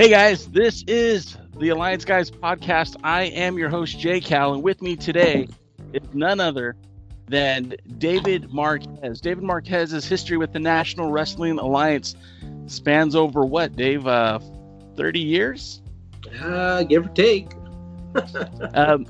[0.00, 2.96] Hey guys, this is the Alliance Guys podcast.
[3.04, 5.46] I am your host, Jay Cal, and with me today
[5.92, 6.74] is none other
[7.28, 9.20] than David Marquez.
[9.20, 12.16] David Marquez's history with the National Wrestling Alliance
[12.64, 14.06] spans over what, Dave?
[14.06, 14.38] Uh,
[14.96, 15.82] 30 years?
[16.42, 17.52] Uh, give or take.
[18.72, 19.04] um,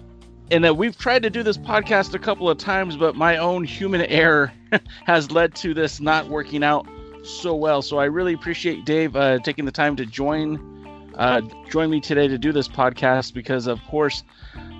[0.50, 3.62] and that we've tried to do this podcast a couple of times, but my own
[3.62, 4.52] human error
[5.06, 6.84] has led to this not working out
[7.22, 7.80] so well.
[7.80, 10.69] So I really appreciate Dave uh, taking the time to join
[11.20, 14.24] uh, join me today to do this podcast because, of course,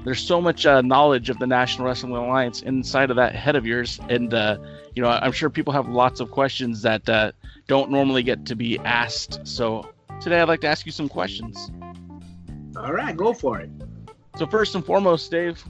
[0.05, 3.66] there's so much uh, knowledge of the National Wrestling Alliance inside of that head of
[3.66, 4.56] yours, and uh,
[4.94, 7.32] you know I'm sure people have lots of questions that uh,
[7.66, 9.47] don't normally get to be asked.
[9.47, 11.70] So today I'd like to ask you some questions.
[12.75, 13.69] All right, go for it.
[14.38, 15.62] So first and foremost, Dave,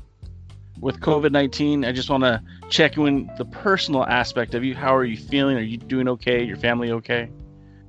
[0.79, 4.77] with COVID nineteen, I just want to check in the personal aspect of you.
[4.77, 5.57] How are you feeling?
[5.57, 6.45] Are you doing okay?
[6.45, 7.29] Your family okay?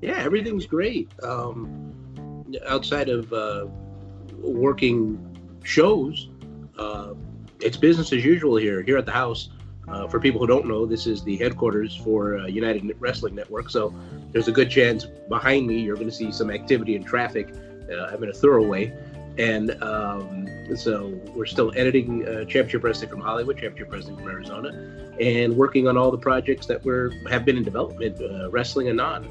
[0.01, 1.11] Yeah, everything's great.
[1.21, 2.00] Um,
[2.65, 3.67] outside of uh,
[4.39, 5.19] working
[5.63, 6.29] shows,
[6.77, 7.13] uh,
[7.59, 9.49] it's business as usual here here at the house.
[9.87, 13.69] Uh, for people who don't know, this is the headquarters for uh, United Wrestling Network.
[13.69, 13.93] So
[14.31, 17.53] there's a good chance behind me you're going to see some activity and traffic.
[17.91, 18.93] Uh, I'm in a thorough way.
[19.37, 24.69] And um, so we're still editing uh, Championship Wrestling from Hollywood, Championship Wrestling from Arizona,
[25.19, 29.27] and working on all the projects that were have been in development, wrestling and non.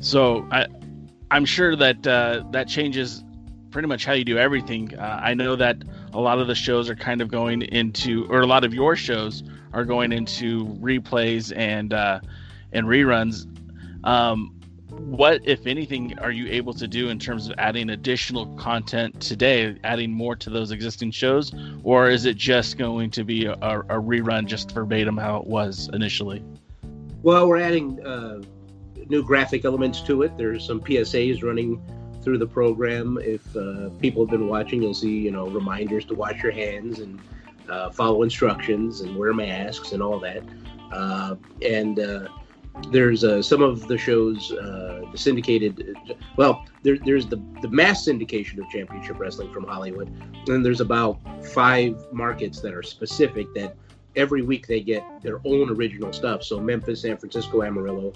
[0.00, 0.66] So I,
[1.32, 3.24] I'm sure that uh, that changes
[3.70, 4.98] pretty much how you do everything.
[4.98, 5.78] Uh, I know that
[6.12, 8.96] a lot of the shows are kind of going into, or a lot of your
[8.96, 9.42] shows
[9.72, 12.20] are going into replays and uh,
[12.74, 13.46] and reruns.
[14.04, 19.18] Um, what, if anything, are you able to do in terms of adding additional content
[19.22, 21.50] today, adding more to those existing shows,
[21.82, 25.88] or is it just going to be a, a rerun just verbatim how it was
[25.94, 26.44] initially?
[27.22, 28.42] Well, we're adding uh,
[29.12, 30.36] new graphic elements to it.
[30.38, 31.80] There's some PSAs running
[32.22, 33.18] through the program.
[33.20, 36.98] If uh, people have been watching, you'll see you know reminders to wash your hands
[36.98, 37.20] and
[37.68, 40.42] uh, follow instructions and wear masks and all that.
[40.90, 42.28] Uh, and uh,
[42.90, 45.94] there's uh, some of the shows, uh, the syndicated.
[46.38, 50.08] Well, there, there's the the mass syndication of Championship Wrestling from Hollywood,
[50.48, 51.18] and there's about
[51.48, 53.76] five markets that are specific that
[54.16, 56.42] every week they get their own original stuff.
[56.42, 58.12] So Memphis, San Francisco, Amarillo,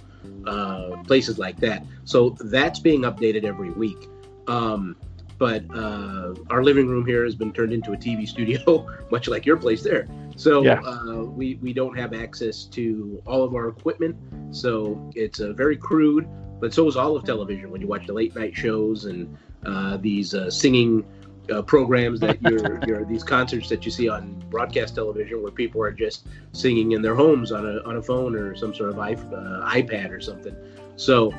[0.47, 1.85] uh, places like that.
[2.05, 4.09] So that's being updated every week.
[4.47, 4.97] Um,
[5.39, 9.45] but uh, our living room here has been turned into a TV studio, much like
[9.45, 10.09] your place there.
[10.37, 10.81] So yeah.
[10.81, 14.17] uh, we we don't have access to all of our equipment.
[14.55, 16.29] So it's a very crude.
[16.59, 17.71] But so is all of television.
[17.71, 19.37] When you watch the late night shows and
[19.67, 21.05] uh, these uh, singing
[21.51, 25.93] uh, programs that you're, these concerts that you see on broadcast television where people are
[25.93, 29.33] just singing in their homes on a, on a phone or some sort of iP-
[29.33, 30.57] uh, iPad or something.
[30.97, 31.33] So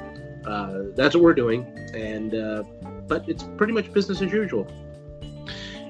[0.45, 2.63] uh, that's what we're doing, and uh,
[3.07, 4.67] but it's pretty much business as usual.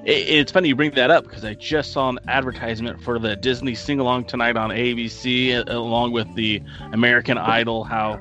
[0.04, 3.74] It's funny you bring that up because I just saw an advertisement for the Disney
[3.74, 6.62] sing along tonight on ABC, along with the
[6.92, 7.84] American Idol.
[7.84, 8.18] How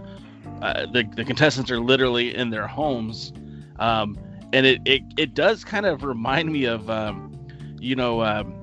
[0.62, 3.31] uh, the the contestants are literally in their homes.
[3.80, 4.18] Um,
[4.53, 7.34] and it, it it does kind of remind me of um,
[7.80, 8.53] you know um,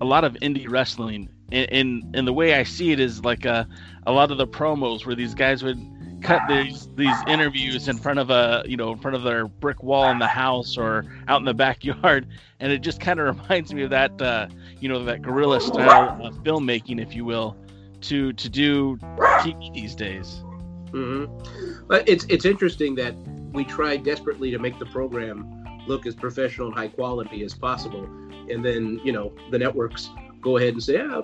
[0.00, 3.52] a lot of indie wrestling and, and the way I see it is like a,
[3.52, 3.64] uh,
[4.06, 5.78] a lot of the promos where these guys would
[6.22, 9.82] cut these these interviews in front of a you know in front of their brick
[9.82, 12.26] wall in the house or out in the backyard
[12.60, 14.48] and it just kind of reminds me of that uh,
[14.80, 17.56] you know that guerrilla style of filmmaking if you will
[18.00, 18.96] to to do
[19.40, 20.42] TV these days.
[20.90, 21.86] Mm-hmm.
[21.88, 23.14] But it's it's interesting that
[23.54, 28.04] we try desperately to make the program look as professional and high quality as possible.
[28.50, 30.10] And then, you know, the networks
[30.40, 31.22] go ahead and say, yeah,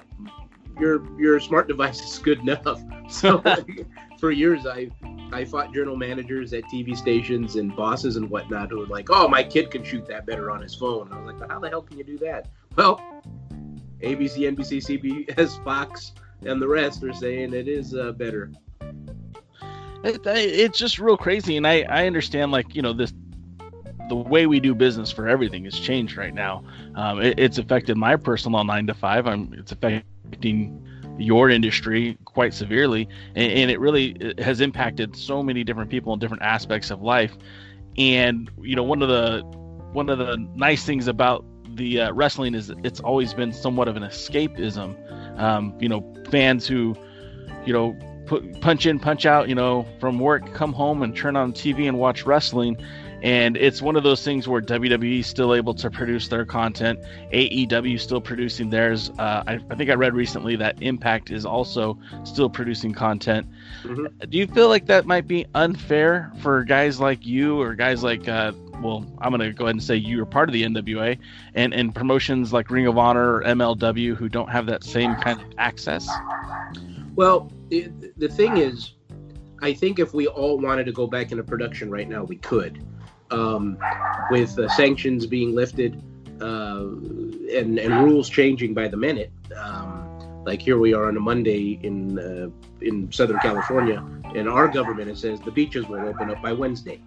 [0.79, 2.83] your your smart device is good enough.
[3.11, 3.43] So
[4.21, 4.89] for years, I
[5.33, 9.27] I fought journal managers at TV stations and bosses and whatnot who were like, oh,
[9.27, 11.13] my kid can shoot that better on his phone.
[11.13, 12.47] I was like, how the hell can you do that?
[12.77, 13.01] Well,
[14.01, 16.13] ABC, NBC, CBS, Fox,
[16.43, 18.53] and the rest are saying it is uh, better
[20.05, 23.13] it, it's just real crazy and I, I understand like you know this
[24.11, 26.65] the way we do business for everything has changed right now.
[26.97, 29.27] Um, it, it's affected my personal nine to five.
[29.27, 30.85] I'm, it's affecting
[31.17, 36.19] your industry quite severely and, and, it really has impacted so many different people in
[36.19, 37.37] different aspects of life.
[37.99, 39.43] And you know one of the
[39.93, 41.45] one of the nice things about
[41.77, 44.97] the uh, wrestling is it's always been somewhat of an escapism.
[45.39, 46.97] Um, you know fans who
[47.65, 47.97] you know
[48.31, 51.89] put punch in, punch out, you know, from work, come home and turn on TV
[51.89, 52.77] and watch wrestling.
[53.25, 57.01] And it's one of those things where WWE is still able to produce their content,
[57.33, 59.11] AEW still producing theirs.
[59.19, 63.49] Uh, I, I, think I read recently that Impact is also still producing content.
[63.83, 64.31] Mm-hmm.
[64.31, 68.29] Do you feel like that might be unfair for guys like you or guys like,
[68.29, 71.19] uh, well, I'm going to go ahead and say you are part of the NWA
[71.57, 75.41] and, and promotions like Ring of Honor or MLW who don't have that same kind
[75.41, 76.09] of access?
[77.17, 78.95] Well, the thing is,
[79.63, 82.85] I think if we all wanted to go back into production right now, we could
[83.31, 83.79] um,
[84.31, 86.03] with uh, sanctions being lifted
[86.41, 86.81] uh,
[87.55, 89.33] and, and rules changing by the minute.
[89.57, 90.07] Um,
[90.45, 92.49] like here we are on a Monday in uh,
[92.81, 94.03] in Southern California,
[94.35, 97.01] and our government it says the beaches will open up by Wednesday.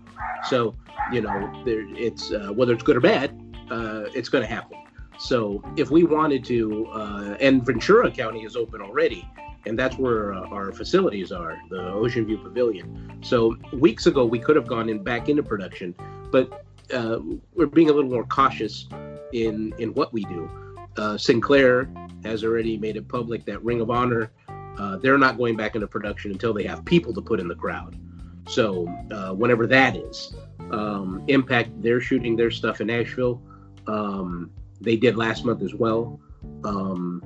[0.48, 0.76] So
[1.12, 3.32] you know, there, it's uh, whether it's good or bad,
[3.72, 4.78] uh, it's going to happen.
[5.18, 9.28] So if we wanted to, uh, and Ventura County is open already,
[9.66, 13.20] and that's where uh, our facilities are, the Ocean View Pavilion.
[13.22, 15.96] So weeks ago, we could have gone in back into production,
[16.32, 17.20] but uh,
[17.54, 18.88] we're being a little more cautious
[19.32, 20.50] in in what we do.
[20.98, 21.90] Uh, Sinclair
[22.24, 24.32] has already made it public that Ring of Honor,
[24.78, 27.56] uh, they're not going back into production until they have people to put in the
[27.56, 27.98] crowd.
[28.48, 30.36] So uh, whenever that is,
[30.72, 33.42] um, Impact, they're shooting their stuff in Nashville.
[33.88, 34.52] Um,
[34.82, 36.20] they did last month as well.
[36.64, 37.22] Um,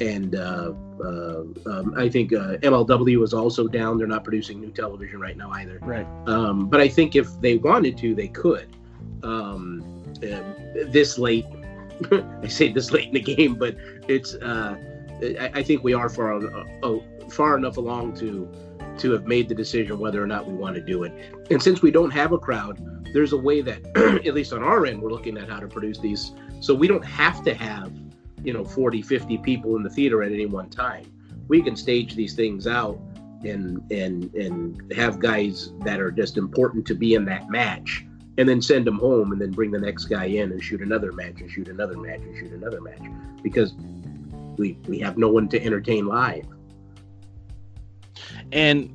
[0.00, 3.98] and uh, um, I think uh, MLW is also down.
[3.98, 5.78] They're not producing new television right now either.
[5.82, 6.06] Right.
[6.26, 8.68] Um, but I think if they wanted to, they could.
[9.22, 9.82] Um,
[10.92, 11.46] this late,
[12.42, 13.76] I say this late in the game, but
[14.08, 14.34] it's.
[14.34, 14.76] Uh,
[15.22, 16.98] I, I, think we are far uh,
[17.30, 18.48] far enough along to
[18.98, 21.12] to have made the decision whether or not we want to do it.
[21.50, 22.78] And since we don't have a crowd,
[23.12, 23.80] there's a way that,
[24.26, 26.32] at least on our end, we're looking at how to produce these.
[26.60, 27.92] So we don't have to have
[28.44, 31.10] you know 40 50 people in the theater at any one time.
[31.48, 32.98] We can stage these things out
[33.44, 38.06] and and and have guys that are just important to be in that match
[38.38, 41.12] and then send them home and then bring the next guy in and shoot another
[41.12, 43.02] match and shoot another match and shoot another match
[43.42, 43.74] because
[44.56, 46.46] we we have no one to entertain live.
[48.52, 48.90] And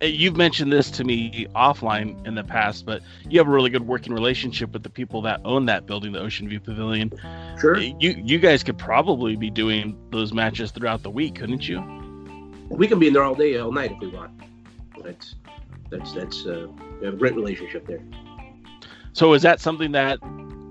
[0.00, 3.86] you've mentioned this to me offline in the past, but you have a really good
[3.86, 7.12] working relationship with the people that own that building, the Ocean View Pavilion.
[7.60, 7.78] Sure.
[7.78, 11.80] You you guys could probably be doing those matches throughout the week, couldn't you?
[12.68, 14.30] We can be in there all day, all night if we want.
[15.02, 15.34] That's
[15.90, 16.68] that's that's uh,
[17.00, 18.02] we have a great relationship there.
[19.14, 20.18] So is that something that,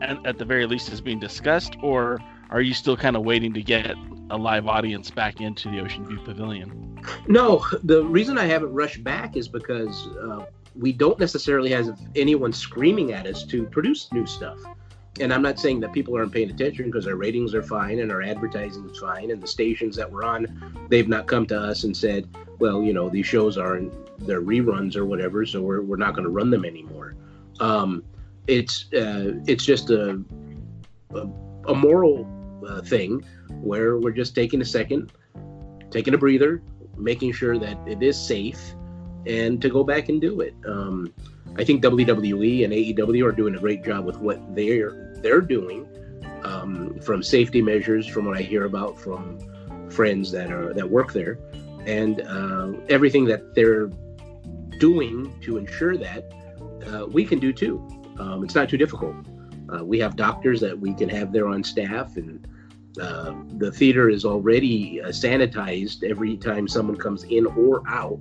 [0.01, 2.19] at, at the very least, is being discussed, or
[2.49, 3.95] are you still kind of waiting to get
[4.29, 6.99] a live audience back into the Ocean View Pavilion?
[7.27, 10.45] No, the reason I haven't rushed back is because uh,
[10.75, 14.59] we don't necessarily have anyone screaming at us to produce new stuff.
[15.19, 18.11] And I'm not saying that people aren't paying attention because our ratings are fine and
[18.11, 21.85] our advertising is fine and the stations that we're on, they've not come to us
[21.85, 22.27] and said,
[22.59, 26.23] well, you know, these shows aren't they're reruns or whatever, so we're, we're not going
[26.23, 27.15] to run them anymore.
[27.59, 28.03] Um,
[28.47, 30.21] it's uh, it's just a,
[31.11, 31.27] a,
[31.67, 32.27] a moral
[32.67, 33.23] uh, thing
[33.61, 35.11] where we're just taking a second,
[35.91, 36.61] taking a breather,
[36.97, 38.75] making sure that it is safe,
[39.25, 40.55] and to go back and do it.
[40.65, 41.13] Um,
[41.57, 45.87] I think WWE and AEW are doing a great job with what they're they're doing,
[46.43, 49.39] um, from safety measures, from what I hear about from
[49.89, 51.39] friends that are that work there,
[51.85, 53.87] and uh, everything that they're
[54.79, 56.31] doing to ensure that
[56.87, 57.85] uh, we can do too.
[58.19, 59.15] Um, it's not too difficult.
[59.73, 62.47] Uh, we have doctors that we can have there on staff, and
[62.99, 68.19] uh, the theater is already uh, sanitized every time someone comes in or out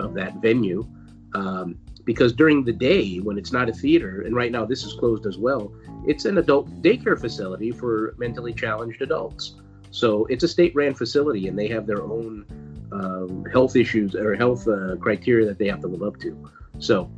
[0.00, 0.86] of that venue.
[1.34, 4.94] Um, because during the day, when it's not a theater, and right now this is
[4.94, 5.72] closed as well,
[6.06, 9.56] it's an adult daycare facility for mentally challenged adults.
[9.90, 12.46] So it's a state ran facility, and they have their own
[12.92, 16.50] um, health issues or health uh, criteria that they have to live up to.
[16.78, 17.10] So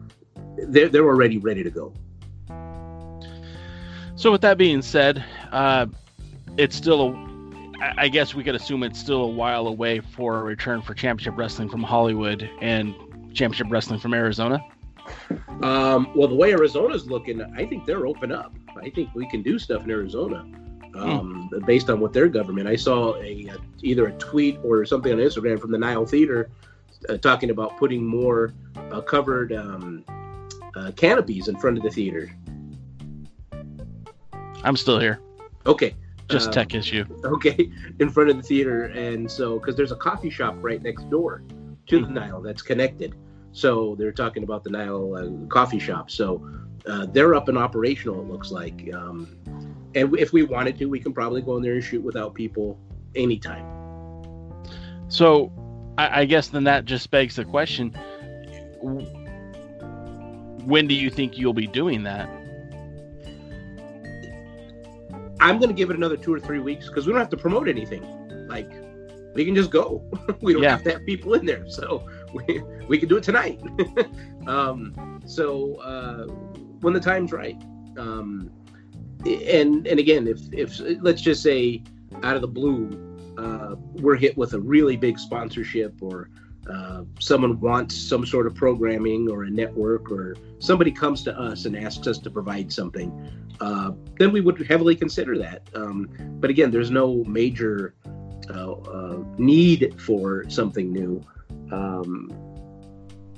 [0.57, 1.93] they're, they're already ready to go.
[4.17, 5.87] So, with that being said, uh,
[6.57, 7.31] it's still a
[7.97, 11.39] I guess we could assume it's still a while away for a return for Championship
[11.39, 12.95] Wrestling from Hollywood and
[13.33, 14.63] Championship Wrestling from Arizona.
[15.63, 18.53] Um, well, the way Arizona's looking, I think they're open up.
[18.77, 20.47] I think we can do stuff in Arizona
[20.95, 21.65] um, hmm.
[21.65, 22.69] based on what their government.
[22.69, 26.51] I saw a, a, either a tweet or something on Instagram from the Nile Theater
[27.09, 28.53] uh, talking about putting more
[28.91, 30.05] uh, covered um,
[30.77, 32.31] uh, canopies in front of the theater.
[34.63, 35.21] I'm still here.
[35.67, 35.95] Okay,
[36.31, 37.05] just um, tech issue.
[37.25, 41.09] Okay, in front of the theater, and so because there's a coffee shop right next
[41.11, 41.43] door
[41.87, 42.15] to mm-hmm.
[42.15, 43.15] the Nile that's connected.
[43.53, 46.11] So they're talking about the Nile uh, coffee shop.
[46.11, 46.47] So
[46.87, 48.21] uh, they're up and operational.
[48.21, 49.37] It looks like, um,
[49.95, 52.79] and if we wanted to, we can probably go in there and shoot without people
[53.15, 53.67] anytime.
[55.09, 55.53] So
[55.99, 57.91] I, I guess then that just begs the question:
[60.65, 62.31] When do you think you'll be doing that?
[65.41, 67.37] I'm going to give it another two or three weeks because we don't have to
[67.37, 68.03] promote anything.
[68.49, 68.71] Like,
[69.35, 70.03] we can just go.
[70.41, 70.71] we don't Yeah.
[70.71, 73.61] have to have people in there, so we, we can do it tonight.
[74.47, 76.27] um, so uh,
[76.81, 77.57] when the time's right,
[77.97, 78.51] um,
[79.25, 81.83] and and again, if if let's just say
[82.23, 82.89] out of the blue,
[83.39, 86.29] uh, we're hit with a really big sponsorship or
[86.73, 91.65] uh, someone wants some sort of programming or a network or somebody comes to us
[91.65, 93.11] and asks us to provide something
[93.61, 95.63] uh, then we would heavily consider that.
[95.75, 96.09] Um,
[96.41, 97.95] but again, there's no major
[98.49, 101.25] uh, uh, need for something new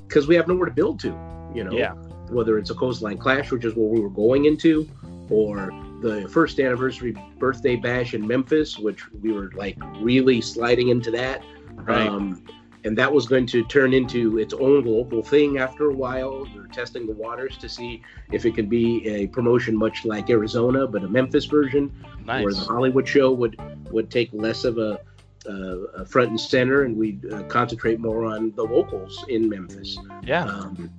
[0.06, 1.08] because we have nowhere to build to.
[1.54, 1.94] You know, Yeah.
[2.30, 4.88] whether it's a coastline clash, which is what we were going into,
[5.28, 5.70] or
[6.02, 11.42] the first anniversary birthday bash in Memphis, which we were like really sliding into that.
[11.74, 12.08] Right.
[12.08, 12.42] Um,
[12.84, 16.44] and that was going to turn into its own local thing after a while.
[16.46, 20.86] They're testing the waters to see if it could be a promotion much like Arizona,
[20.86, 21.92] but a Memphis version,
[22.24, 23.60] where the Hollywood show would
[23.90, 25.00] would take less of a,
[25.48, 29.98] uh, front and center, and we'd uh, concentrate more on the locals in Memphis.
[30.24, 30.44] Yeah.
[30.44, 30.90] Um,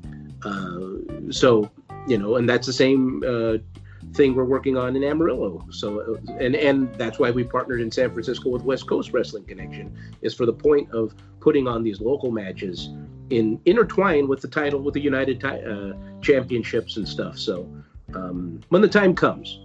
[0.43, 1.69] uh, so
[2.07, 3.57] you know, and that's the same uh,
[4.13, 5.65] thing we're working on in Amarillo.
[5.71, 9.45] So uh, and and that's why we partnered in San Francisco with West Coast Wrestling
[9.45, 12.89] Connection is for the point of putting on these local matches
[13.29, 17.37] in intertwine with the title with the United ti- uh, Championships and stuff.
[17.37, 17.67] So
[18.15, 19.59] um, when the time comes,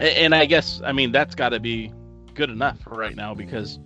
[0.00, 1.92] A- And I guess I mean that's got to be
[2.34, 3.78] good enough for right now because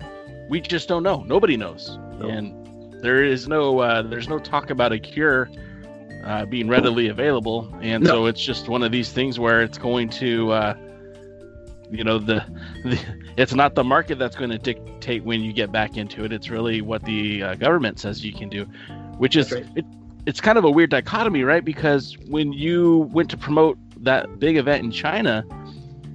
[0.48, 1.22] we just don't know.
[1.24, 2.28] Nobody knows, No.
[2.28, 5.50] and there is no uh, there's no talk about a cure
[6.24, 8.10] uh, being readily available, and No.
[8.10, 10.74] so it's just one of these things where it's going to, uh,
[11.92, 12.44] you know, the,
[12.84, 12.98] the
[13.36, 16.32] it's not the market that's going to dictate when you get back into it.
[16.32, 18.64] It's really what the uh, government says you can do,
[19.18, 19.66] which is right.
[19.76, 19.84] it,
[20.26, 21.64] it's kind of a weird dichotomy, right?
[21.64, 25.44] Because when you went to promote that big event in China,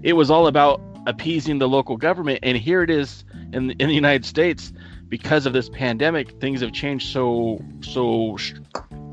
[0.03, 3.96] it was all about appeasing the local government, and here it is in in the
[3.96, 4.74] United States.
[5.10, 8.38] Because of this pandemic, things have changed so so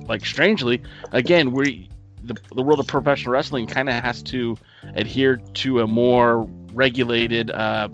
[0.08, 0.82] like strangely.
[1.12, 1.88] Again, we
[2.26, 4.56] the, the world of professional wrestling kind of has to
[4.94, 7.88] adhere to a more regulated uh,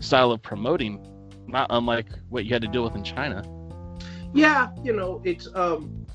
[0.00, 1.04] style of promoting,
[1.46, 3.42] not unlike what you had to deal with in China.
[4.34, 6.06] yeah, you know, it's um,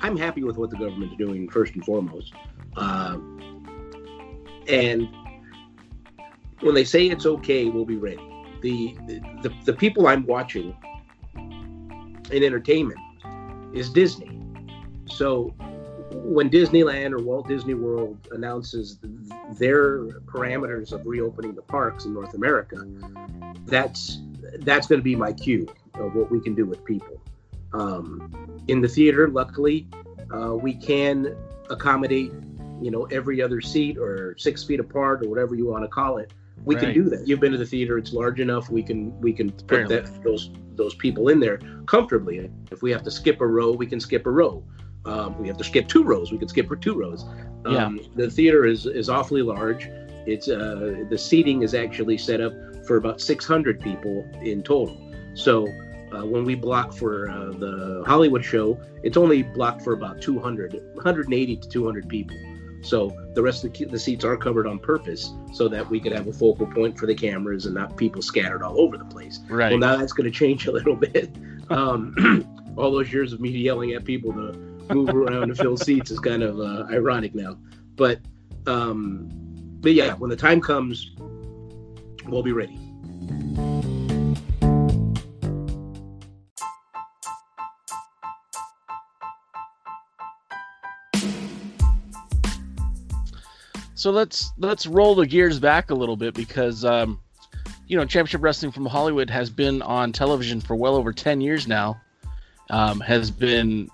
[0.00, 2.32] I'm happy with what the government's doing first and foremost.
[2.76, 3.18] Uh,
[4.68, 5.08] and
[6.60, 8.30] when they say it's okay, we'll be ready.
[8.62, 8.96] The,
[9.42, 10.74] the the people I'm watching
[11.34, 13.00] in entertainment
[13.74, 14.33] is Disney.
[15.06, 15.54] So
[16.12, 18.98] when Disneyland or Walt Disney World announces
[19.52, 22.86] their parameters of reopening the parks in North America,
[23.66, 24.20] that's
[24.60, 27.20] that's going to be my cue of what we can do with people.
[27.72, 29.88] Um, in the theater, luckily,
[30.32, 31.36] uh, we can
[31.70, 32.32] accommodate,
[32.80, 36.18] you know, every other seat or six feet apart or whatever you want to call
[36.18, 36.32] it.
[36.64, 37.26] We can do that.
[37.26, 38.70] You've been to the theater; it's large enough.
[38.70, 42.50] We can we can put that those those people in there comfortably.
[42.70, 44.64] If we have to skip a row, we can skip a row.
[45.06, 46.32] Um, we have to skip two rows.
[46.32, 47.24] We could skip for two rows.
[47.64, 49.88] Um, The theater is is awfully large.
[50.26, 52.52] It's uh, the seating is actually set up
[52.86, 54.96] for about 600 people in total.
[55.34, 55.66] So
[56.12, 60.74] uh, when we block for uh, the Hollywood show, it's only blocked for about 200,
[60.94, 62.36] 180 to 200 people.
[62.82, 66.12] So the rest of the, the seats are covered on purpose so that we could
[66.12, 69.40] have a focal point for the cameras and not people scattered all over the place.
[69.48, 69.70] Right.
[69.70, 71.34] Well, now that's going to change a little bit.
[71.70, 72.46] Um,
[72.76, 76.18] all those years of me yelling at people to move around to fill seats is
[76.18, 77.56] kind of uh, ironic now.
[77.96, 78.20] But,
[78.66, 79.28] um,
[79.80, 81.14] but yeah, when the time comes,
[82.26, 82.78] we'll be ready.
[94.04, 97.18] So let's let's roll the gears back a little bit because um,
[97.86, 101.66] you know Championship Wrestling from Hollywood has been on television for well over ten years
[101.66, 101.98] now.
[102.68, 103.88] Um, has been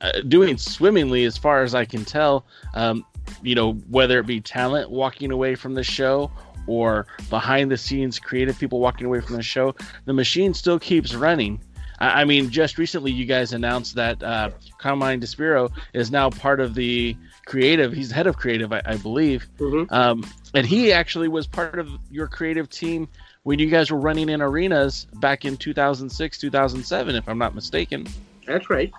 [0.00, 2.44] uh, doing swimmingly as far as I can tell.
[2.74, 3.04] Um,
[3.42, 6.30] you know whether it be talent walking away from the show
[6.66, 11.14] or behind the scenes creative people walking away from the show, the machine still keeps
[11.14, 11.60] running.
[11.98, 16.60] I, I mean, just recently you guys announced that uh, Carmine DeSpirito is now part
[16.60, 17.92] of the creative.
[17.92, 19.48] He's head of creative, I, I believe.
[19.58, 19.92] Mm-hmm.
[19.92, 23.08] Um, and he actually was part of your creative team
[23.42, 28.06] when you guys were running in arenas back in 2006, 2007, if I'm not mistaken.
[28.46, 28.92] That's right.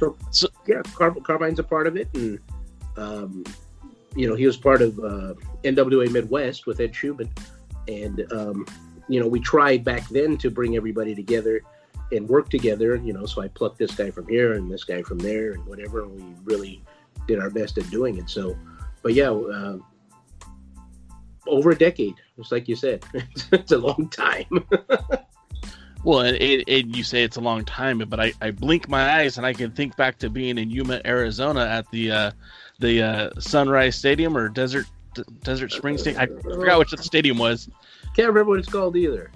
[0.00, 2.38] So, So- yeah, Car- Carmine's a part of it, and
[2.96, 3.44] um,
[4.16, 7.28] you know he was part of uh, NWA Midwest with Ed Chuman,
[7.86, 8.64] and um,
[9.10, 11.60] you know, we tried back then to bring everybody together
[12.12, 12.94] and work together.
[12.96, 15.66] You know, so I plucked this guy from here and this guy from there and
[15.66, 16.04] whatever.
[16.04, 16.82] And we really
[17.26, 18.30] did our best at doing it.
[18.30, 18.56] So,
[19.02, 19.78] but yeah, uh,
[21.48, 23.04] over a decade, just like you said,
[23.52, 24.64] it's a long time.
[26.02, 29.36] well, and, and, you say it's a long time, but I, I blink my eyes
[29.36, 32.30] and I can think back to being in Yuma, Arizona at the uh,
[32.78, 34.86] the uh, Sunrise Stadium or Desert
[35.42, 36.22] Desert Spring Stadium.
[36.22, 37.68] I forgot which the stadium was.
[38.16, 39.30] Can't remember what it's called either.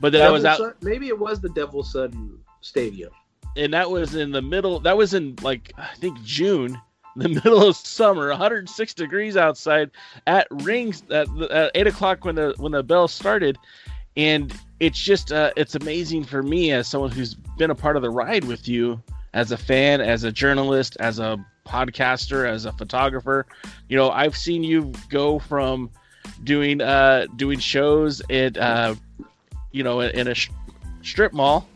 [0.00, 0.58] But that was out.
[0.58, 3.10] Sun, maybe it was the Desert Sun Stadium.
[3.56, 4.80] And that was in the middle.
[4.80, 6.80] That was in like I think June,
[7.14, 9.90] the middle of summer, 106 degrees outside
[10.26, 13.56] at rings at, at eight o'clock when the when the bell started,
[14.16, 18.02] and it's just uh, it's amazing for me as someone who's been a part of
[18.02, 19.02] the ride with you
[19.34, 23.46] as a fan, as a journalist, as a podcaster, as a photographer.
[23.88, 25.90] You know, I've seen you go from
[26.44, 28.94] doing uh doing shows at uh
[29.72, 30.50] you know in a sh-
[31.02, 31.66] strip mall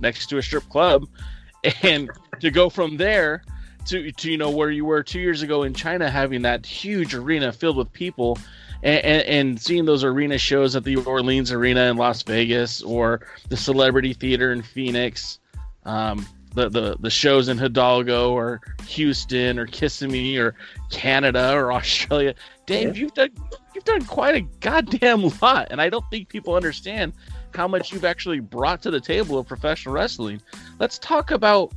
[0.00, 1.08] next to a strip club
[1.82, 3.42] and to go from there
[3.86, 7.14] to, to you know where you were two years ago in China, having that huge
[7.14, 8.38] arena filled with people,
[8.84, 13.22] and, and, and, seeing those arena shows at the Orleans Arena in Las Vegas or
[13.48, 15.40] the Celebrity Theater in Phoenix,
[15.84, 20.54] um, the, the the shows in Hidalgo or Houston or Kissimmee or
[20.90, 22.34] Canada or Australia.
[22.66, 23.02] Dave, yeah.
[23.02, 23.30] you've done
[23.74, 27.14] you've done quite a goddamn lot, and I don't think people understand
[27.54, 30.40] how much you've actually brought to the table of professional wrestling.
[30.78, 31.72] Let's talk about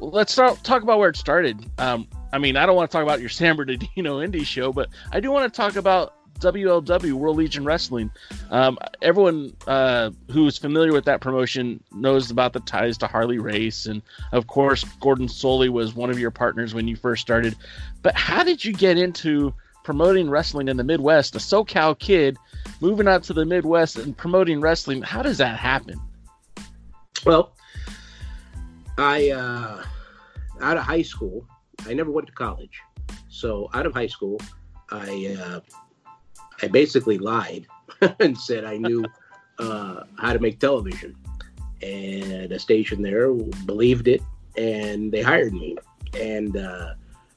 [0.00, 1.64] let's start, talk about where it started.
[1.78, 4.88] Um, I mean, I don't want to talk about your San Bernardino indie show, but
[5.12, 8.10] I do want to talk about WLW World League Wrestling.
[8.50, 13.86] Um, everyone uh, who's familiar with that promotion knows about the ties to Harley Race,
[13.86, 17.56] and of course, Gordon Solie was one of your partners when you first started.
[18.02, 19.52] But how did you get into
[19.84, 21.34] promoting wrestling in the Midwest?
[21.34, 22.36] A SoCal kid
[22.80, 25.02] moving out to the Midwest and promoting wrestling.
[25.02, 26.00] How does that happen?
[27.26, 27.52] Well,
[28.96, 29.82] I uh,
[30.60, 31.46] out of high school,
[31.86, 32.80] I never went to college.
[33.28, 34.40] So out of high school,
[34.90, 35.60] I uh,
[36.62, 37.66] I basically lied
[38.20, 39.04] and said I knew
[39.58, 41.16] uh, how to make television,
[41.82, 44.22] and a station there believed it,
[44.56, 45.76] and they hired me,
[46.14, 46.94] and uh,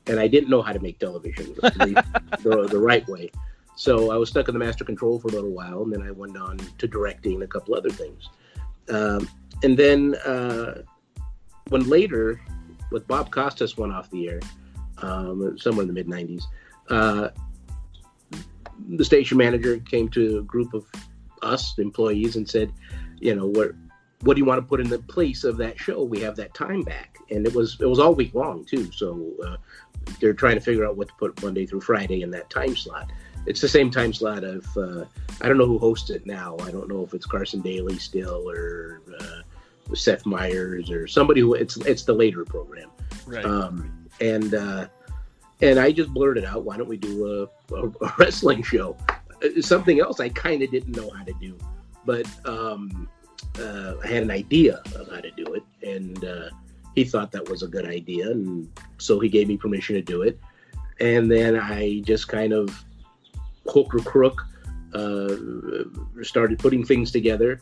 [0.07, 3.31] and I didn't know how to make television the, the right way.
[3.75, 6.11] So I was stuck in the master control for a little while, and then I
[6.11, 8.29] went on to directing a couple other things.
[8.89, 9.29] Um,
[9.63, 10.83] and then uh,
[11.69, 12.41] when later,
[12.91, 14.39] with Bob Costas went off the air,
[14.99, 16.43] um, somewhere in the mid 90s,
[16.89, 17.29] uh,
[18.89, 20.85] the station manager came to a group of
[21.41, 22.71] us employees and said,
[23.19, 23.71] you know, what
[24.21, 26.03] what do you want to put in the place of that show?
[26.03, 28.91] We have that time back, and it was it was all week long too.
[28.91, 29.57] So uh,
[30.19, 33.11] they're trying to figure out what to put Monday through Friday in that time slot.
[33.47, 35.05] It's the same time slot of uh,
[35.41, 36.55] I don't know who hosts it now.
[36.61, 39.41] I don't know if it's Carson Daly still or uh,
[39.95, 42.89] Seth Meyers or somebody who it's it's the later program.
[43.25, 43.45] Right.
[43.45, 44.87] Um, and uh,
[45.61, 48.97] and I just blurted out, why don't we do a, a, a wrestling show?
[49.43, 51.57] Uh, something else I kind of didn't know how to do,
[52.05, 53.07] but um,
[53.59, 56.49] uh, I had an idea of how to do it, and uh,
[56.95, 60.23] he thought that was a good idea, and so he gave me permission to do
[60.23, 60.39] it.
[60.99, 62.83] And then I just kind of
[63.67, 64.45] hook or crook
[64.93, 65.35] uh,
[66.21, 67.59] started putting things together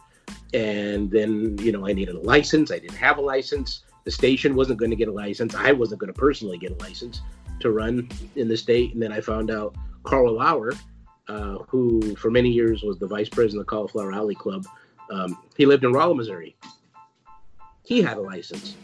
[0.53, 2.71] and then you know i needed a license.
[2.71, 3.83] I didn't have a license.
[4.05, 5.53] The station wasn't going to get a license.
[5.53, 7.21] I wasn't going to personally get a license
[7.59, 8.93] to run in the state.
[8.93, 10.73] And then i found out carl lauer
[11.27, 14.65] uh, who for many years was the vice president of the cauliflower alley club
[15.11, 16.55] um, he lived in rolla missouri.
[17.83, 18.75] He had a license.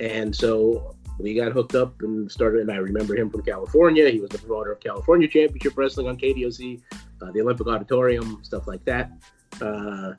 [0.00, 4.08] And so we got hooked up and started and i remember him from california.
[4.10, 6.82] He was the promoter of california championship wrestling on kdoc
[7.22, 9.12] uh, the olympic auditorium stuff like that.
[9.60, 10.12] Uh,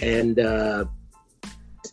[0.00, 0.84] and uh,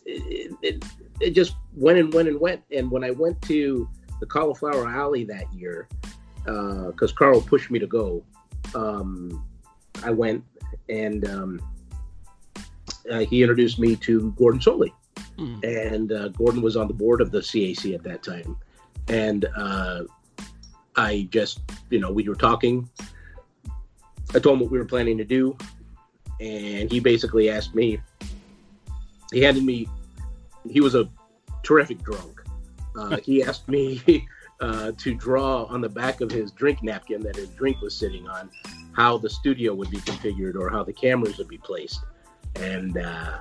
[0.04, 0.84] it, it,
[1.20, 2.62] it, just went and went and went.
[2.70, 3.88] And when I went to
[4.20, 5.88] the Cauliflower Alley that year,
[6.44, 8.24] because uh, Carl pushed me to go,
[8.74, 9.44] um,
[10.02, 10.44] I went
[10.88, 11.60] and um,
[13.10, 14.92] uh, he introduced me to Gordon Solie.
[15.38, 15.64] Mm.
[15.64, 18.56] And uh, Gordon was on the board of the CAC at that time.
[19.08, 20.04] And uh,
[20.96, 21.60] I just,
[21.90, 22.88] you know, we were talking.
[24.34, 25.56] I told him what we were planning to do
[26.42, 27.98] and he basically asked me.
[29.32, 29.88] He handed me.
[30.68, 31.08] He was a
[31.62, 32.42] terrific drunk.
[32.96, 34.26] Uh, he asked me
[34.60, 38.28] uh, to draw on the back of his drink napkin that his drink was sitting
[38.28, 38.50] on
[38.92, 42.00] how the studio would be configured or how the cameras would be placed,
[42.56, 43.38] and uh,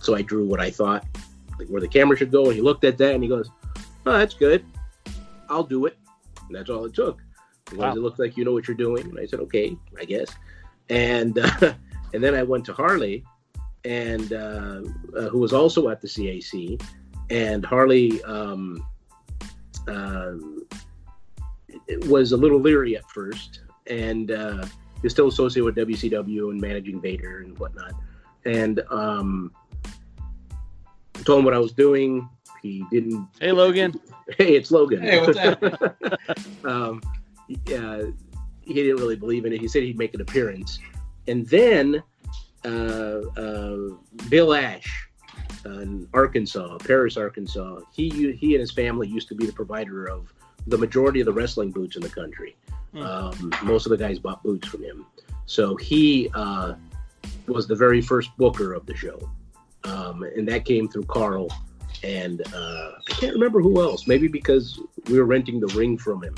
[0.00, 1.04] so I drew what I thought
[1.68, 2.46] where the camera should go.
[2.46, 3.50] And he looked at that and he goes,
[4.06, 4.64] "Oh, that's good.
[5.50, 5.98] I'll do it."
[6.46, 7.20] And that's all it took.
[7.74, 7.92] Wow.
[7.92, 10.34] "It looks like you know what you're doing." And I said, "Okay, I guess."
[10.88, 11.74] And uh,
[12.14, 13.24] and then I went to Harley,
[13.84, 14.82] and uh,
[15.16, 16.82] uh, who was also at the CAC,
[17.30, 18.84] and Harley um,
[19.88, 20.32] uh,
[22.06, 24.66] was a little leery at first, and uh,
[25.02, 27.92] is still associated with WCW and managing Vader and whatnot,
[28.44, 29.52] and um,
[31.24, 32.28] told him what I was doing.
[32.62, 33.26] He didn't.
[33.40, 33.98] Hey, Logan.
[34.38, 35.02] Hey, it's Logan.
[35.02, 35.60] Hey, what's up?
[36.64, 37.00] um,
[37.74, 38.02] uh,
[38.60, 39.60] he didn't really believe in it.
[39.60, 40.78] He said he'd make an appearance,
[41.26, 42.02] and then
[42.64, 42.68] uh,
[43.36, 43.78] uh,
[44.28, 45.08] Bill Ash
[45.64, 47.80] in Arkansas, Paris, Arkansas.
[47.92, 50.32] He he and his family used to be the provider of
[50.66, 52.56] the majority of the wrestling boots in the country.
[52.92, 53.02] Hmm.
[53.02, 55.06] Um, most of the guys bought boots from him,
[55.46, 56.74] so he uh,
[57.46, 59.30] was the very first booker of the show,
[59.84, 61.48] um, and that came through Carl.
[62.02, 64.06] And uh, I can't remember who else.
[64.06, 66.34] Maybe because we were renting the ring from him.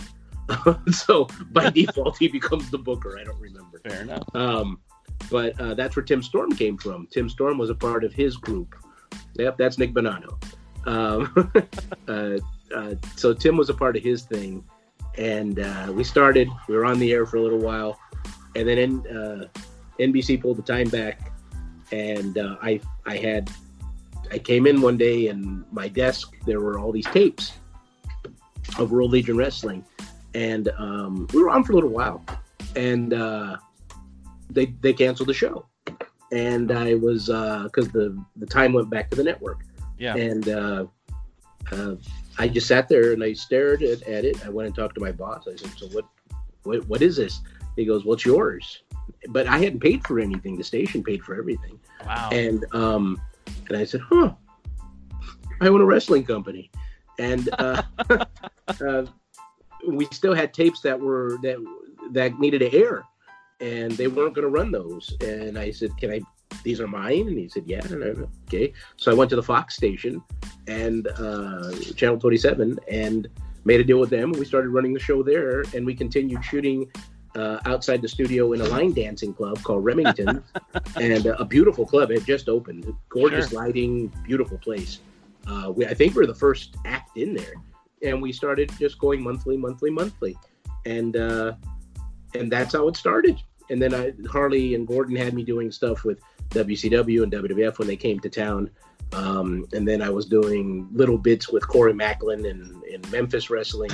[0.92, 3.18] so by default he becomes the booker.
[3.18, 3.61] I don't remember.
[3.84, 4.24] Fair enough.
[4.34, 4.80] Um,
[5.30, 7.06] but uh, that's where Tim Storm came from.
[7.10, 8.74] Tim Storm was a part of his group.
[9.34, 10.42] Yep, that's Nick Bonanno.
[10.86, 11.52] Um,
[12.08, 12.38] uh,
[12.74, 14.64] uh, so Tim was a part of his thing,
[15.16, 16.48] and uh, we started.
[16.68, 17.98] We were on the air for a little while,
[18.56, 19.46] and then in, uh,
[19.98, 21.32] NBC pulled the time back,
[21.92, 23.50] and uh, I I had
[24.30, 27.52] I came in one day and my desk there were all these tapes
[28.78, 29.84] of World League Wrestling,
[30.34, 32.24] and um, we were on for a little while,
[32.74, 33.12] and
[34.52, 35.66] they they canceled the show,
[36.32, 39.60] and I was because the the time went back to the network,
[39.98, 40.16] Yeah.
[40.16, 40.86] and uh,
[41.70, 41.94] uh,
[42.38, 44.44] I just sat there and I stared at, at it.
[44.44, 45.46] I went and talked to my boss.
[45.48, 46.04] I said, "So what
[46.64, 47.40] what what is this?"
[47.76, 48.82] He goes, "Well, it's yours,"
[49.28, 50.56] but I hadn't paid for anything.
[50.56, 52.28] The station paid for everything, Wow.
[52.32, 53.20] and um,
[53.68, 54.32] and I said, "Huh,
[55.60, 56.70] I own a wrestling company,"
[57.18, 57.82] and uh,
[58.80, 59.06] uh,
[59.88, 61.56] we still had tapes that were that
[62.12, 63.04] that needed to air,
[63.62, 65.16] and they weren't going to run those.
[65.20, 66.20] And I said, "Can I?
[66.64, 68.08] These are mine." And he said, "Yeah." And I
[68.48, 68.72] okay.
[68.96, 70.22] So I went to the Fox station
[70.66, 73.28] and uh, Channel 27 and
[73.64, 74.32] made a deal with them.
[74.32, 76.90] We started running the show there, and we continued shooting.
[77.34, 80.44] Uh, outside the studio in a line dancing club called Remington,
[81.00, 82.10] and uh, a beautiful club.
[82.10, 83.58] It just opened, gorgeous Sure.
[83.62, 85.00] lighting, beautiful place.
[85.46, 87.54] Uh, we, I think we are the first act in there,
[88.02, 90.36] and we started just going monthly, monthly, monthly,
[90.84, 91.54] and uh,
[92.34, 93.40] and that's how it started.
[93.72, 97.88] And then I, Harley and Gordon had me doing stuff with WCW and WWF when
[97.88, 98.70] they came to town.
[99.12, 103.90] Um, and then I was doing little bits with Corey Maclin and in Memphis wrestling,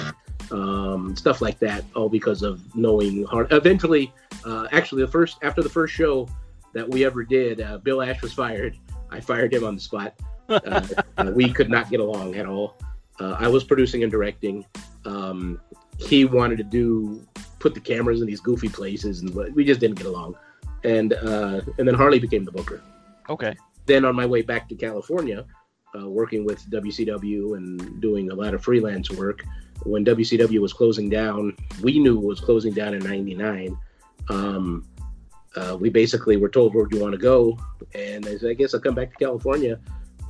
[0.50, 4.12] um, stuff like that, all because of knowing Har Eventually,
[4.44, 6.28] uh, actually, the first after the first show
[6.72, 8.76] that we ever did, uh, Bill Ash was fired.
[9.10, 10.14] I fired him on the spot.
[10.48, 10.86] Uh,
[11.16, 12.76] uh, we could not get along at all.
[13.18, 14.64] Uh, I was producing and directing.
[15.04, 15.60] Um,
[15.98, 17.26] he wanted to do
[17.58, 20.36] put the cameras in these goofy places, and we just didn't get along.
[20.84, 22.82] And uh, and then Harley became the booker.
[23.28, 23.56] okay.
[23.86, 25.46] Then on my way back to California,
[25.98, 29.44] uh, working with WCW and doing a lot of freelance work.
[29.84, 33.76] When WCW was closing down, we knew it was closing down in '99.
[34.28, 34.86] Um,
[35.56, 37.58] uh, we basically were told where do you want to go,
[37.94, 39.80] and I said, I guess I'll come back to California.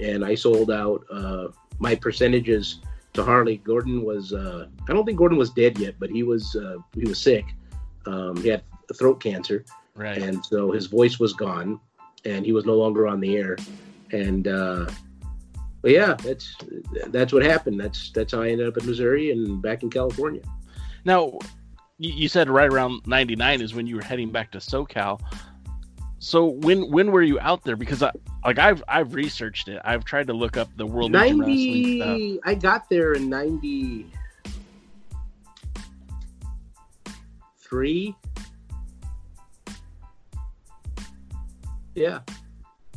[0.01, 1.49] And I sold out uh,
[1.81, 2.81] my percentages
[3.19, 3.59] to Harley.
[3.59, 7.05] Gordon was uh, I don't think Gordon was dead yet, but he was uh, he
[7.09, 7.45] was sick.
[8.07, 8.63] Um, he had
[8.95, 10.19] throat cancer, Right.
[10.23, 11.79] and so his voice was gone,
[12.25, 13.57] and he was no longer on the air.
[14.13, 14.89] And uh,
[15.83, 16.57] but yeah, that's
[17.09, 17.79] that's what happened.
[17.81, 20.43] That's that's how I ended up in Missouri and back in California.
[21.05, 21.39] Now,
[21.99, 25.21] you, you said right around '99 is when you were heading back to SoCal.
[26.19, 27.77] So when when were you out there?
[27.77, 28.11] Because I
[28.45, 29.81] like I've I've researched it.
[29.85, 31.13] I've tried to look up the World.
[31.13, 34.11] Ninety, I got there in ninety
[37.59, 38.17] three.
[41.95, 42.21] Yeah,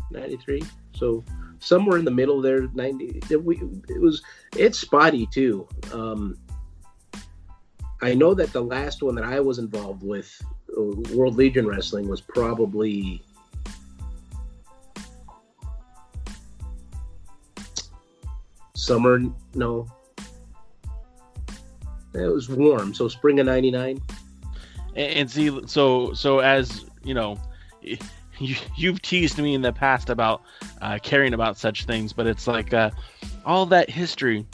[0.09, 0.63] ninety three.
[0.95, 1.23] So
[1.59, 3.21] somewhere in the middle there, ninety.
[3.29, 3.57] It, we,
[3.87, 4.23] it was
[4.57, 5.67] it's spotty too.
[5.93, 6.37] Um,
[8.01, 10.41] I know that the last one that I was involved with,
[10.77, 13.21] World League Wrestling, was probably
[18.75, 19.21] summer.
[19.53, 19.87] No,
[22.13, 22.93] it was warm.
[22.93, 24.01] So spring of '99.
[24.95, 27.39] And, and see, so so as you know,
[27.81, 30.41] you, you've teased me in the past about
[30.81, 32.91] uh, caring about such things, but it's like uh,
[33.45, 34.45] all that history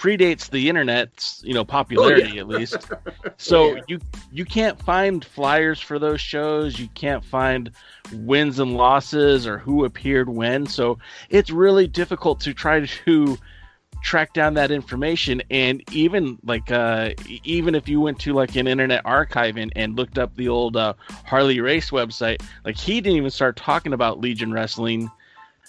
[0.00, 2.76] predates the internet's you know popularity at least.
[3.36, 3.82] So Yeah.
[3.88, 4.00] you
[4.32, 6.78] you can't find flyers for those shows.
[6.78, 7.70] You can't find
[8.12, 10.66] wins and losses or who appeared when.
[10.66, 13.38] So it's really difficult to try to
[14.02, 17.10] track down that information and even like uh
[17.44, 20.74] even if you went to like an internet archive and, and looked up the old
[20.74, 20.94] uh,
[21.26, 25.10] harley race website like he didn't even start talking about league wrestling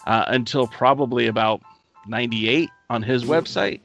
[0.07, 1.61] uh, until probably about
[2.07, 3.33] 98 on his mm-hmm.
[3.33, 3.81] website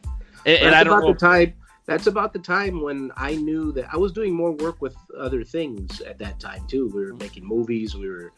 [0.46, 1.52] and, and i don't know the time
[1.84, 5.44] that's about the time when i knew that i was doing more work with other
[5.44, 8.32] things at that time too we were making movies we were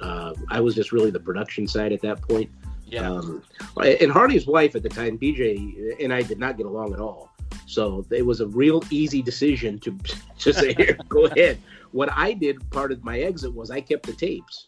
[0.00, 2.50] uh, i was just really the production side at that point
[2.86, 3.10] yeah.
[3.10, 3.42] Um,
[3.76, 7.30] and Harley's wife at the time, BJ, and I did not get along at all.
[7.66, 9.98] So it was a real easy decision to
[10.38, 11.58] just say, Here, go ahead.
[11.92, 14.66] What I did, part of my exit was I kept the tapes.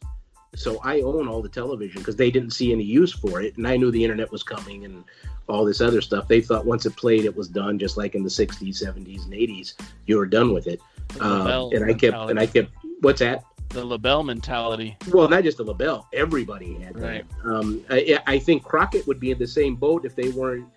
[0.54, 3.56] So I own all the television because they didn't see any use for it.
[3.56, 5.04] And I knew the internet was coming and
[5.48, 6.28] all this other stuff.
[6.28, 9.32] They thought once it played, it was done, just like in the 60s, 70s, and
[9.32, 9.74] 80s.
[10.06, 10.80] You were done with it.
[11.20, 13.44] Uh, and I kept, and I kept, what's that?
[13.70, 14.96] the LeBell mentality.
[15.12, 16.06] Well, not just the LeBell.
[16.12, 17.24] Everybody had right.
[17.44, 17.50] that.
[17.50, 20.68] Um, I, I, think Crockett would be in the same boat if they weren't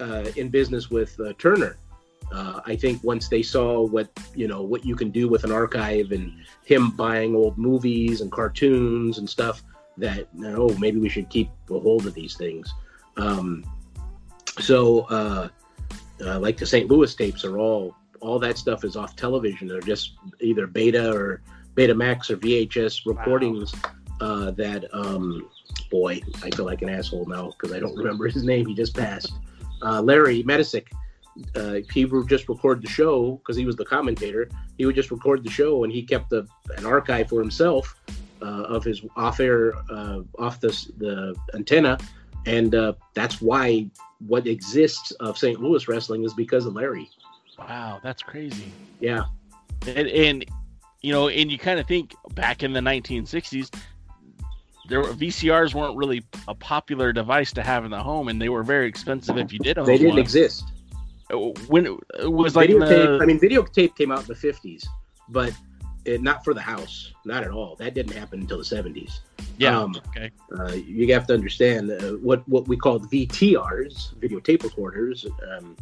[0.00, 1.76] uh, in business with uh, Turner.
[2.32, 5.52] Uh, I think once they saw what you know what you can do with an
[5.52, 6.32] archive and
[6.64, 9.62] him buying old movies and cartoons and stuff,
[9.96, 12.72] that oh maybe we should keep a hold of these things.
[13.16, 13.64] Um,
[14.60, 15.48] so uh,
[16.24, 16.88] uh, like the St.
[16.88, 19.68] Louis tapes are all all that stuff is off television.
[19.68, 21.40] They're just either beta or
[21.76, 23.90] Betamax or VHS recordings wow.
[24.20, 25.48] uh, that, um,
[25.90, 28.66] boy, I feel like an asshole now because I don't remember his name.
[28.66, 29.32] He just passed.
[29.82, 30.88] Uh, Larry Matysik.
[31.54, 34.50] Uh, he would just record the show because he was the commentator.
[34.76, 37.94] He would just record the show, and he kept the, an archive for himself
[38.42, 41.96] uh, of his off-air, uh, off the the antenna,
[42.46, 43.88] and uh, that's why
[44.26, 45.60] what exists of St.
[45.60, 47.08] Louis wrestling is because of Larry.
[47.58, 48.72] Wow, that's crazy.
[49.00, 49.24] Yeah,
[49.86, 50.44] and, and
[51.02, 53.70] you know, and you kind of think back in the 1960s,
[54.88, 58.48] there were, VCRs weren't really a popular device to have in the home, and they
[58.48, 60.18] were very expensive if you did own They didn't one.
[60.18, 60.64] exist.
[61.32, 61.36] Uh,
[61.68, 63.18] when it was like videotape.
[63.18, 63.22] The...
[63.22, 64.86] I mean, videotape came out in the 50s,
[65.28, 65.52] but
[66.08, 67.76] it, not for the house, not at all.
[67.76, 69.20] That didn't happen until the 70s.
[69.58, 69.78] Yeah.
[69.78, 70.30] Um, okay.
[70.58, 75.26] Uh, you have to understand uh, what what we called VTRs, videotape recorders.
[75.50, 75.76] Um,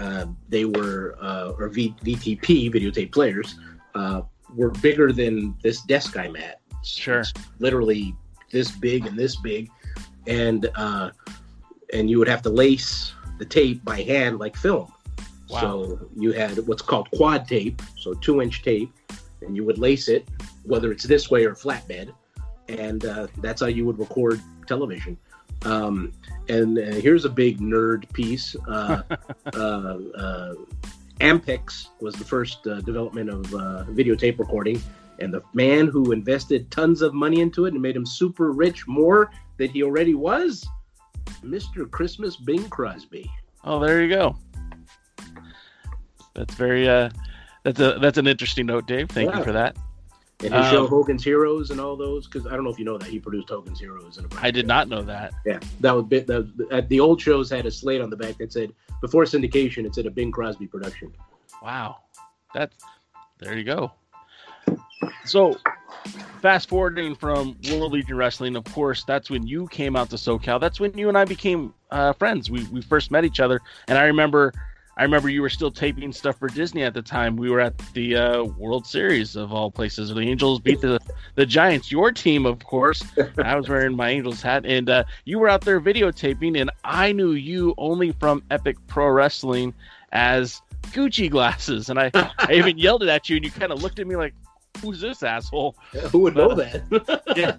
[0.00, 3.58] uh, they were uh, or v, VTP, videotape players.
[3.94, 4.22] Uh,
[4.56, 6.60] were bigger than this desk I'm at.
[6.82, 7.20] Sure.
[7.20, 8.14] It's literally
[8.50, 9.70] this big and this big,
[10.26, 11.10] and uh,
[11.92, 14.92] and you would have to lace the tape by hand like film.
[15.48, 15.60] Wow.
[15.60, 18.92] So you had what's called quad tape, so two inch tape,
[19.42, 20.28] and you would lace it,
[20.64, 22.12] whether it's this way or flatbed,
[22.68, 25.16] and uh, that's how you would record television.
[25.62, 26.12] Um,
[26.48, 28.56] and uh, here's a big nerd piece.
[28.68, 29.02] Uh,
[29.54, 30.54] uh, uh
[31.20, 34.80] Ampex was the first uh, development of uh, videotape recording,
[35.18, 38.88] and the man who invested tons of money into it and made him super rich,
[38.88, 40.66] more than he already was,
[41.44, 41.90] Mr.
[41.90, 43.30] Christmas Bing Crosby.
[43.64, 44.36] Oh, there you go.
[46.34, 47.10] That's very uh,
[47.62, 49.08] that's a that's an interesting note, Dave.
[49.08, 49.38] Thank yeah.
[49.38, 49.76] you for that.
[50.42, 52.84] And his um, show Hogan's Heroes and all those, because I don't know if you
[52.86, 54.16] know that he produced Hogan's Heroes.
[54.16, 55.34] And I did not know that.
[55.44, 56.26] Yeah, that was bit.
[56.26, 59.94] That, the old shows had a slate on the back that said before syndication, it
[59.94, 61.12] said a Bing Crosby production.
[61.62, 61.98] Wow,
[62.54, 62.74] that's
[63.38, 63.92] there you go.
[65.24, 65.58] So,
[66.40, 70.60] fast forwarding from World League Wrestling, of course, that's when you came out to SoCal.
[70.60, 72.50] That's when you and I became uh, friends.
[72.50, 74.54] We we first met each other, and I remember.
[75.00, 77.34] I remember you were still taping stuff for Disney at the time.
[77.34, 80.10] We were at the uh, World Series of all places.
[80.10, 81.00] The Angels beat the
[81.36, 83.02] the Giants, your team, of course.
[83.38, 87.12] I was wearing my Angels hat, and uh, you were out there videotaping, and I
[87.12, 89.72] knew you only from Epic Pro Wrestling
[90.12, 93.82] as Gucci glasses, and I, I even yelled it at you, and you kind of
[93.82, 94.34] looked at me like,
[94.82, 97.22] "Who's this asshole?" Yeah, who would but, know that?
[97.38, 97.56] yeah,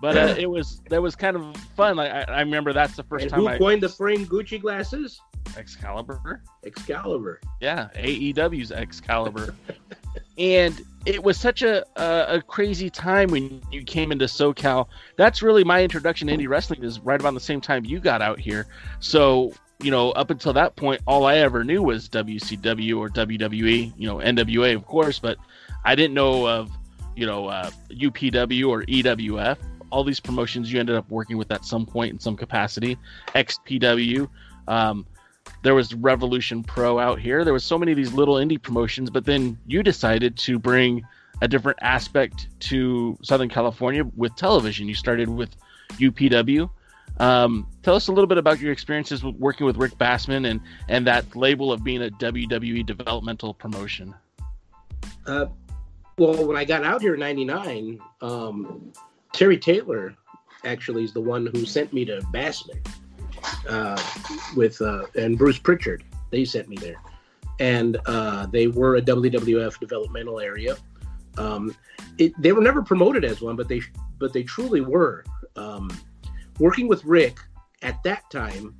[0.00, 1.96] but uh, it was that was kind of fun.
[1.96, 4.60] Like I, I remember that's the first and time who I coined the frame Gucci
[4.60, 5.20] glasses.
[5.56, 6.42] Excalibur.
[6.64, 7.40] Excalibur.
[7.60, 9.54] Yeah, AEW's Excalibur.
[10.38, 14.88] and it was such a, a, a crazy time when you came into SoCal.
[15.16, 16.82] That's really my introduction to indie wrestling.
[16.82, 18.66] Is right about the same time you got out here.
[19.00, 23.92] So you know, up until that point, all I ever knew was WCW or WWE,
[23.96, 25.38] you know, NWA, of course, but
[25.84, 26.70] I didn't know of,
[27.14, 29.56] you know, uh, UPW or EWF.
[29.90, 32.98] All these promotions you ended up working with at some point in some capacity.
[33.34, 34.28] XPW.
[34.66, 35.06] Um,
[35.62, 37.44] there was Revolution Pro out here.
[37.44, 41.02] There was so many of these little indie promotions, but then you decided to bring
[41.40, 44.88] a different aspect to Southern California with television.
[44.88, 45.56] You started with
[45.92, 46.68] UPW
[47.20, 50.60] um, tell us a little bit about your experiences with working with Rick Bassman and
[50.88, 54.14] and that label of being a WWE developmental promotion.
[55.26, 55.46] Uh,
[56.16, 58.92] well, when I got out here in '99, um,
[59.32, 60.14] Terry Taylor
[60.64, 62.80] actually is the one who sent me to Bassman.
[63.68, 64.00] uh,
[64.56, 66.04] with uh, and Bruce Pritchard.
[66.30, 67.00] They sent me there,
[67.60, 70.76] and uh, they were a WWF developmental area.
[71.36, 71.74] Um,
[72.18, 73.80] it, they were never promoted as one, but they
[74.18, 75.24] but they truly were.
[75.56, 75.90] Um,
[76.58, 77.38] working with Rick
[77.82, 78.74] at that time,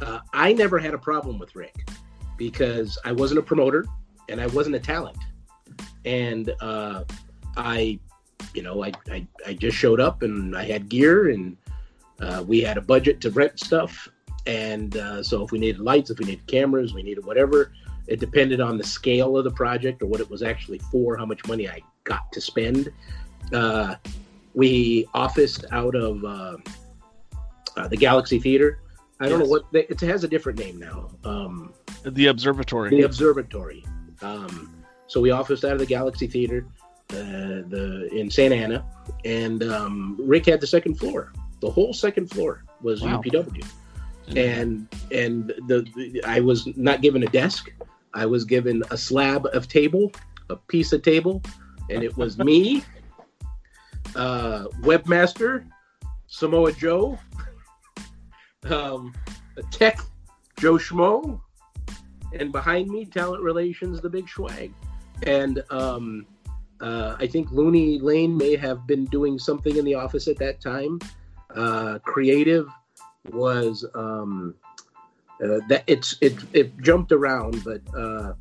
[0.00, 1.88] uh, I never had a problem with Rick
[2.36, 3.84] because I wasn't a promoter
[4.28, 5.18] and I wasn't a talent,
[6.04, 7.04] and uh,
[7.56, 7.98] I,
[8.54, 11.56] you know, I, I I just showed up and I had gear and
[12.20, 14.08] uh, we had a budget to rent stuff,
[14.46, 17.72] and uh, so if we needed lights, if we needed cameras, we needed whatever.
[18.06, 21.24] It depended on the scale of the project or what it was actually for, how
[21.26, 22.92] much money I got to spend.
[23.52, 23.94] Uh,
[24.54, 26.56] we officed out of uh,
[27.76, 28.78] uh, the Galaxy Theater.
[29.20, 29.46] I don't Yes.
[29.46, 31.08] know what they, it has a different name now.
[31.24, 31.72] Um,
[32.04, 32.90] The observatory.
[32.90, 33.84] the observatory.
[34.22, 34.70] Um,
[35.06, 36.66] so we officed out of the Galaxy Theater,
[37.10, 38.84] uh, the in Santa Ana,
[39.24, 41.32] and um, Rick had the second floor.
[41.60, 43.20] The whole second floor was Wow.
[43.20, 43.66] UPW,
[44.36, 47.70] and and the, the I was not given a desk.
[48.14, 50.12] I was given a slab of table,
[50.48, 51.42] a piece of table,
[51.90, 52.84] and it was me,
[54.16, 55.66] uh, webmaster,
[56.26, 57.18] Samoa Joe,
[58.70, 59.12] um,
[59.56, 60.00] a tech,
[60.58, 61.40] Joe Schmo,
[62.38, 64.72] and behind me, talent relations, the big Schwag.
[65.24, 66.26] And um,
[66.80, 70.60] uh, I think Looney Lane may have been doing something in the office at that
[70.60, 70.98] time.
[71.54, 72.68] Uh, creative
[73.32, 74.54] was um,
[75.42, 78.34] uh, that it's it it jumped around, but uh,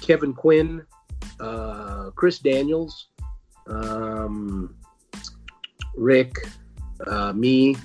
[0.00, 0.84] Kevin Quinn,
[1.40, 3.08] uh, Chris Daniels,
[3.66, 4.74] um,
[5.96, 6.34] Rick,
[7.06, 7.76] uh, me.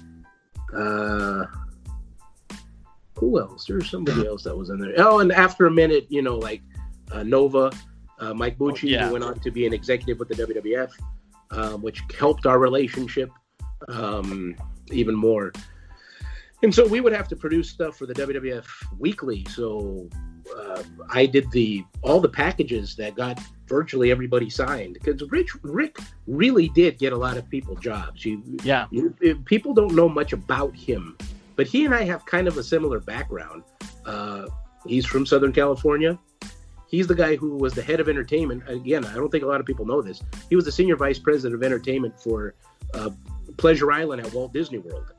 [0.75, 1.45] Uh,
[3.17, 3.65] who else?
[3.65, 4.93] There's somebody else that was in there.
[4.97, 6.61] Oh, and after a minute, you know, like
[7.11, 7.71] uh, Nova,
[8.19, 9.07] uh, Mike Bucci, yeah.
[9.07, 10.91] who went on to be an executive with the WWF,
[11.51, 13.29] um, which helped our relationship
[13.87, 14.55] um,
[14.91, 15.51] even more.
[16.63, 18.65] And so we would have to produce stuff for the WWF
[18.97, 19.45] weekly.
[19.49, 20.09] So
[20.57, 25.99] uh, I did the all the packages that got virtually everybody signed because Rich Rick
[26.25, 28.25] really did get a lot of people jobs.
[28.25, 28.87] You, yeah.
[28.91, 29.13] you,
[29.45, 31.15] people don't know much about him,
[31.55, 33.63] but he and I have kind of a similar background.
[34.05, 34.47] Uh,
[34.87, 36.17] he's from Southern California.
[36.89, 38.63] He's the guy who was the head of entertainment.
[38.67, 40.21] Again, I don't think a lot of people know this.
[40.49, 42.53] He was the senior vice president of entertainment for
[42.93, 43.09] uh,
[43.57, 45.11] Pleasure Island at Walt Disney World.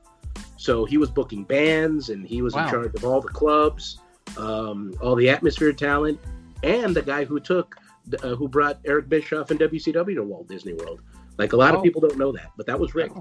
[0.57, 2.65] So he was booking bands and he was Wow.
[2.65, 3.99] in charge of all the clubs,
[4.37, 6.19] um, all the atmosphere talent,
[6.63, 7.77] and the guy who took,
[8.23, 11.01] uh, who brought Eric Bischoff and WCW to Walt Disney World.
[11.37, 11.79] Like a lot Oh.
[11.79, 13.13] of people don't know that, but that was Rick.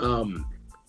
[0.00, 0.46] Um,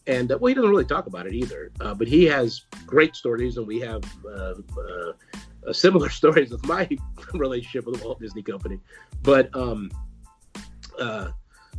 [0.08, 1.72] and uh, well, he doesn't really talk about it either.
[1.82, 4.54] Uh, but he has great stories, and we have uh,
[5.70, 6.90] uh, similar stories with my
[7.34, 8.80] relationship with the Walt Disney Company.
[9.22, 9.92] But um,
[11.00, 11.30] uh,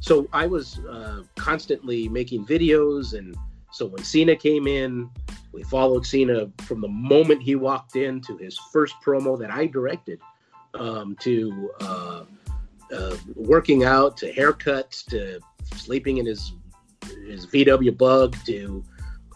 [0.01, 3.37] so I was uh, constantly making videos, and
[3.73, 5.11] so when Cena came in,
[5.53, 9.67] we followed Cena from the moment he walked in to his first promo that I
[9.67, 10.21] directed,
[10.75, 12.25] um, to uh,
[12.95, 15.41] uh, working out, to haircuts, to
[15.77, 16.53] sleeping in his
[17.27, 18.85] his VW Bug, to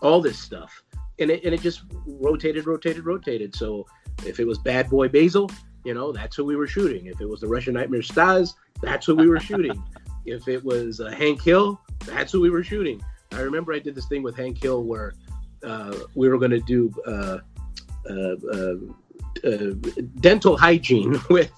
[0.00, 0.82] all this stuff,
[1.18, 3.54] and it and it just rotated, rotated, rotated.
[3.54, 3.86] So
[4.26, 5.50] if it was Bad Boy Basil,
[5.84, 7.06] you know, that's who we were shooting.
[7.06, 9.82] If it was the Russian Nightmare Stas, that's who we were shooting.
[10.26, 13.02] if it was uh, Hank Hill, that's who we were shooting.
[13.32, 15.14] I remember I did this thing with Hank Hill where
[15.62, 17.38] uh, we were going to do uh,
[18.08, 18.74] uh, uh,
[19.46, 19.74] uh,
[20.20, 21.52] dental hygiene with,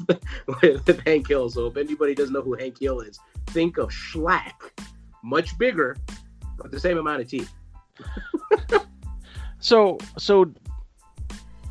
[0.63, 1.51] with Hank Hill.
[1.51, 4.55] So if anybody doesn't know who Hank Hill is, think of Schlack,
[5.23, 5.97] much bigger,
[6.59, 7.53] but the same amount of teeth.
[9.67, 10.53] So, so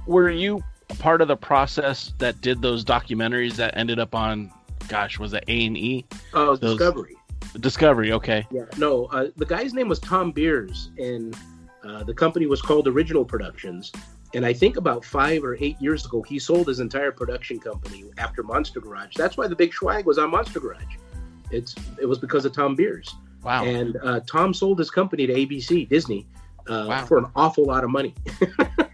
[0.06, 0.62] were you
[1.00, 4.52] part of the process that did those documentaries that ended up on,
[4.88, 7.16] gosh, was it A and E Oh, Those- Discovery.
[7.60, 8.12] Discovery?
[8.12, 11.36] Okay, Yeah, no, uh, the guy's name was Thom Beers, and
[11.84, 13.92] uh, the company was called Original Productions.
[14.34, 18.04] And I think about five or eight years ago, he sold his entire production company
[18.18, 19.14] after Monster Garage.
[19.16, 20.84] That's why the Big Schwag was on Monster Garage.
[21.52, 23.16] It's it was because of Thom Beers.
[23.44, 26.28] wow, And uh, Thom sold his company to ABC Disney
[26.68, 27.06] uh, Wow.
[27.06, 28.14] for an awful lot of money.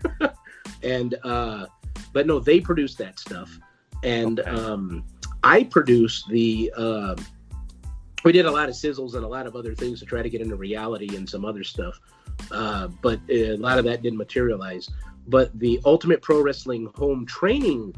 [0.84, 1.66] and uh,
[2.14, 3.58] but no, they produce that stuff,
[4.04, 4.50] and Okay.
[4.50, 5.04] um,
[5.44, 6.72] I produced the.
[6.78, 7.16] um
[8.24, 10.30] we did a lot of sizzles and a lot of other things to try to
[10.30, 12.00] get into reality and some other stuff,
[12.52, 14.88] uh, but a lot of that didn't materialize.
[15.28, 17.96] But the Ultimate Pro Wrestling home training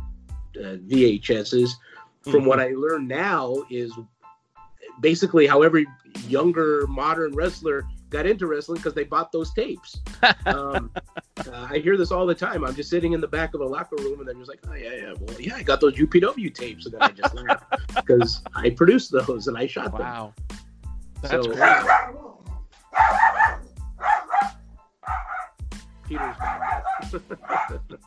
[0.57, 1.71] uh, VHSs,
[2.21, 2.45] from Mhm.
[2.45, 3.91] what I learned now, is
[5.01, 5.85] basically how every
[6.29, 7.83] younger modern wrestler
[8.13, 9.99] got into wrestling because they bought those tapes.
[10.45, 10.91] um,
[11.37, 12.63] uh, I hear this all the time.
[12.63, 14.75] I'm just sitting in the back of a locker room and they're just like, oh,
[14.75, 16.85] yeah, yeah, well, yeah, I got those UPW tapes.
[16.85, 17.63] And then I just laugh
[17.95, 20.01] because I produced those and I shot them.
[20.01, 20.33] wow,
[21.21, 21.51] that's So-.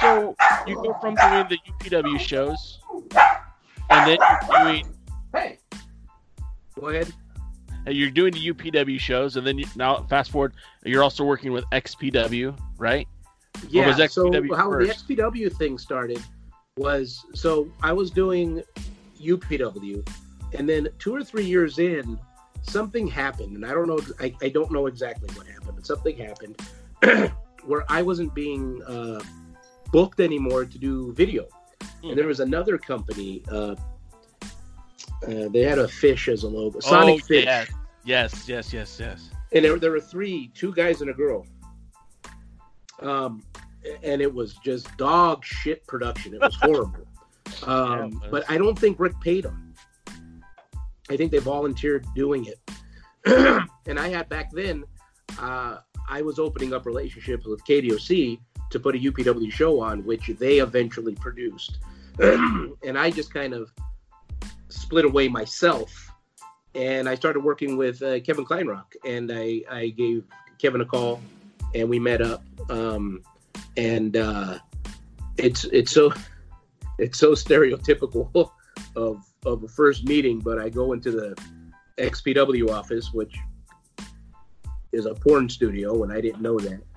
[0.00, 0.34] So
[0.66, 2.80] you go from doing the UPW shows,
[3.90, 4.86] and then you're doing
[5.34, 5.58] hey,
[6.78, 7.12] go ahead.
[7.86, 10.54] And you're doing the UPW shows, and then you, now fast forward,
[10.84, 13.06] you're also working with XPW, right?
[13.68, 13.92] Yeah.
[14.06, 15.06] so how first?
[15.06, 16.22] the XPW thing started
[16.76, 18.62] was so I was doing
[19.20, 20.08] UPW,
[20.56, 22.18] and then two or three years in,
[22.62, 24.00] something happened, and I don't know.
[24.20, 26.60] I, I don't know exactly what happened, but something happened
[27.64, 29.20] where I wasn't being uh,
[29.92, 31.46] booked anymore to do video,
[32.02, 32.10] Hmm.
[32.10, 33.42] and there was another company.
[33.50, 33.74] Uh,
[35.26, 37.64] uh, they had a fish as a logo, Sonic oh, Fish, yeah.
[38.04, 39.30] Yes, yes, yes, yes.
[39.52, 41.46] and there, there were three, two guys and a girl.
[43.00, 43.42] Um,
[44.02, 46.34] and it was just dog shit production.
[46.34, 47.06] It was horrible.
[47.64, 48.50] Um, Yeah, but.
[48.50, 49.74] I don't think Rick paid them.
[51.08, 52.60] I think they volunteered doing it.
[53.86, 54.84] and I had back then,
[55.38, 55.78] uh,
[56.08, 58.38] I was opening up relationships with KDOC
[58.70, 61.78] to put a UPW show on, which they eventually produced.
[62.18, 63.72] and I just kind of
[64.70, 66.12] split away myself.
[66.74, 70.24] And I started working with uh, Kevin Kleinrock, and I, I gave
[70.58, 71.20] Kevin a call,
[71.74, 72.44] and we met up.
[72.70, 73.22] Um,
[73.76, 74.58] and uh,
[75.36, 76.12] it's it's so
[76.98, 78.50] it's so stereotypical
[78.96, 81.36] of of a first meeting, but I go into the
[81.98, 83.36] XPW office, which
[84.92, 86.80] is a porn studio, and I didn't know that.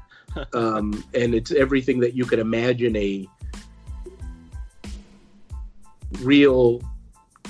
[0.53, 3.27] Um, and it's everything that you could imagine a
[6.21, 6.81] real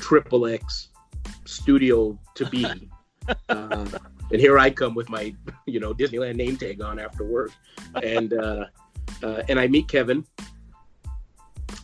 [0.04, 0.90] triple X
[1.46, 2.66] studio to be.
[3.50, 3.88] uh,
[4.32, 5.34] and here I come with my,
[5.66, 7.52] you know, Disneyland name tag on after work,
[8.04, 8.66] and uh,
[9.24, 10.26] uh, and I meet Kevin,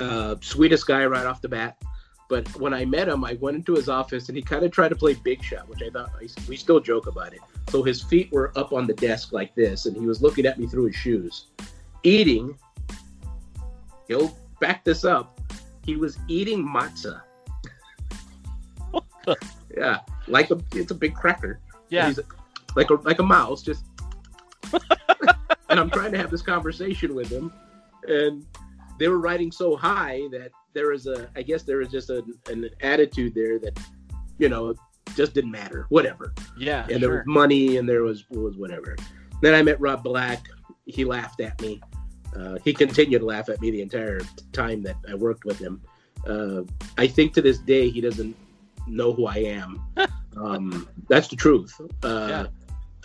[0.01, 1.81] uh, sweetest guy right off the bat.
[2.27, 4.89] But when I met him, I went into his office and he kind of tried
[4.89, 6.11] to play big shot, which I thought
[6.47, 7.39] we still joke about it.
[7.69, 10.59] So his feet were up on the desk like this, and he was looking at
[10.59, 11.47] me through his shoes,
[12.03, 12.57] eating.
[14.07, 15.39] He'll back this up.
[15.85, 17.21] He was eating matzah.
[19.75, 21.59] Yeah, like a it's a big cracker.
[21.89, 22.07] Yeah.
[22.07, 22.19] He's
[22.75, 23.85] like a like a mouse, just.
[25.69, 27.51] and I'm trying to have this conversation with him,
[28.07, 28.45] and
[28.99, 32.23] they were riding so high that there is a, I guess there was just a,
[32.47, 33.79] an attitude there that,
[34.37, 34.75] you know,
[35.15, 36.33] just didn't matter, whatever.
[36.57, 36.85] Yeah.
[36.89, 38.95] And there was money, and there was was whatever.
[39.41, 40.47] Then I met Rob Black.
[40.85, 41.81] He laughed at me.
[42.35, 44.19] Uh, he continued to laugh at me the entire
[44.53, 45.81] time that I worked with him.
[46.27, 46.61] Uh,
[46.97, 48.35] I think to this day he doesn't
[48.89, 49.81] know who I am.
[50.37, 51.79] um, that's the truth.
[52.03, 52.47] Uh,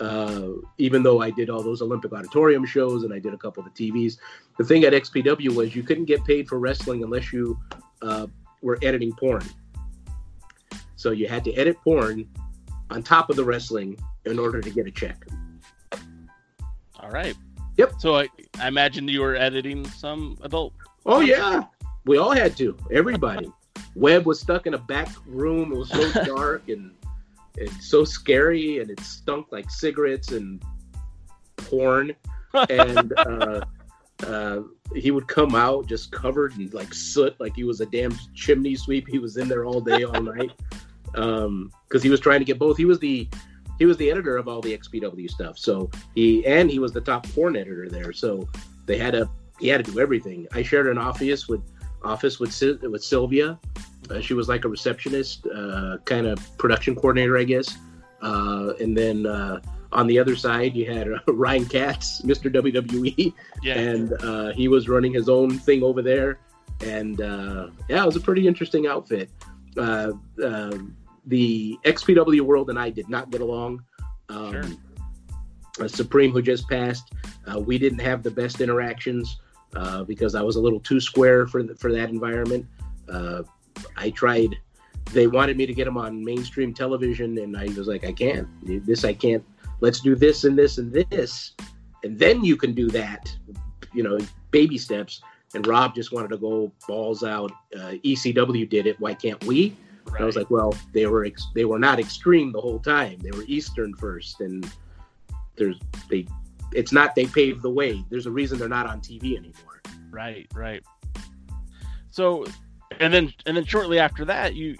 [0.00, 3.64] uh, even though I did all those Olympic auditorium shows and I did a couple
[3.64, 4.18] of the TVs,
[4.58, 7.58] the thing at XPW was you couldn't get paid for wrestling unless you
[8.02, 8.26] uh,
[8.62, 9.44] were editing porn.
[10.96, 12.28] So you had to edit porn
[12.90, 15.24] on top of the wrestling in order to get a check.
[16.98, 17.36] All right.
[17.76, 17.94] Yep.
[17.98, 18.28] So I,
[18.58, 20.72] I imagine you were editing some adult.
[21.06, 21.64] Oh yeah,
[22.06, 22.76] we all had to.
[22.90, 23.50] Everybody.
[23.94, 25.72] Webb was stuck in a back room.
[25.72, 26.92] It was so dark and
[27.58, 30.62] and so scary, and it stunk like cigarettes and
[31.56, 32.12] porn.
[32.68, 33.60] And uh,
[34.26, 34.60] uh,
[34.94, 38.74] he would come out just covered in like soot, like he was a damn chimney
[38.74, 39.08] sweep.
[39.08, 40.52] He was in there all day, all night,
[41.12, 42.76] because he was trying to get both.
[42.76, 43.28] He was the
[43.78, 45.58] he was the editor of all the XPW stuff.
[45.58, 48.12] So he and he was the top porn editor there.
[48.12, 48.48] So
[48.86, 49.28] they had to
[49.60, 50.46] he had to do everything.
[50.52, 51.62] I shared an office with
[52.04, 53.58] office with with Sylvia.
[54.10, 57.78] Uh, she was like a receptionist, uh, kind of production coordinator, I guess.
[58.22, 59.60] Uh, and then uh,
[59.92, 62.52] on the other side, you had uh, Ryan Katz, Mr.
[62.52, 63.32] WWE,
[63.62, 63.74] Yeah.
[63.78, 66.38] and uh, he was running his own thing over there.
[66.84, 69.30] And uh, yeah, it was a pretty interesting outfit.
[69.76, 70.12] Uh,
[70.44, 70.76] uh,
[71.26, 73.82] the XPW world and I did not get along.
[74.28, 74.78] Um,
[75.76, 75.88] Sure.
[75.88, 77.12] Supreme, who just passed,
[77.52, 79.38] uh, we didn't have the best interactions
[79.76, 82.66] uh, because I was a little too square for the, for that environment.
[83.08, 83.42] Uh,
[83.96, 84.56] I tried.
[85.12, 88.48] They wanted me to get them on mainstream television, and I was like, I can't.
[88.86, 89.44] This I can't.
[89.80, 91.52] Let's do this and this and this,
[92.02, 93.34] and then you can do that.
[93.92, 94.18] You know,
[94.50, 95.20] baby steps.
[95.54, 97.52] And Rob just wanted to go balls out.
[97.76, 98.98] Uh, ECW did it.
[98.98, 99.76] Why can't we?
[100.10, 100.22] right.
[100.22, 103.18] I was like, well, they were ex- they were not extreme the whole time.
[103.20, 104.70] They were Eastern first, and
[105.56, 106.26] there's they.
[106.72, 108.04] It's not they paved the way.
[108.10, 109.82] There's a reason they're not on TV anymore.
[110.10, 110.82] Right, right.
[112.10, 112.46] So,
[113.00, 114.76] and then and then shortly after that, you,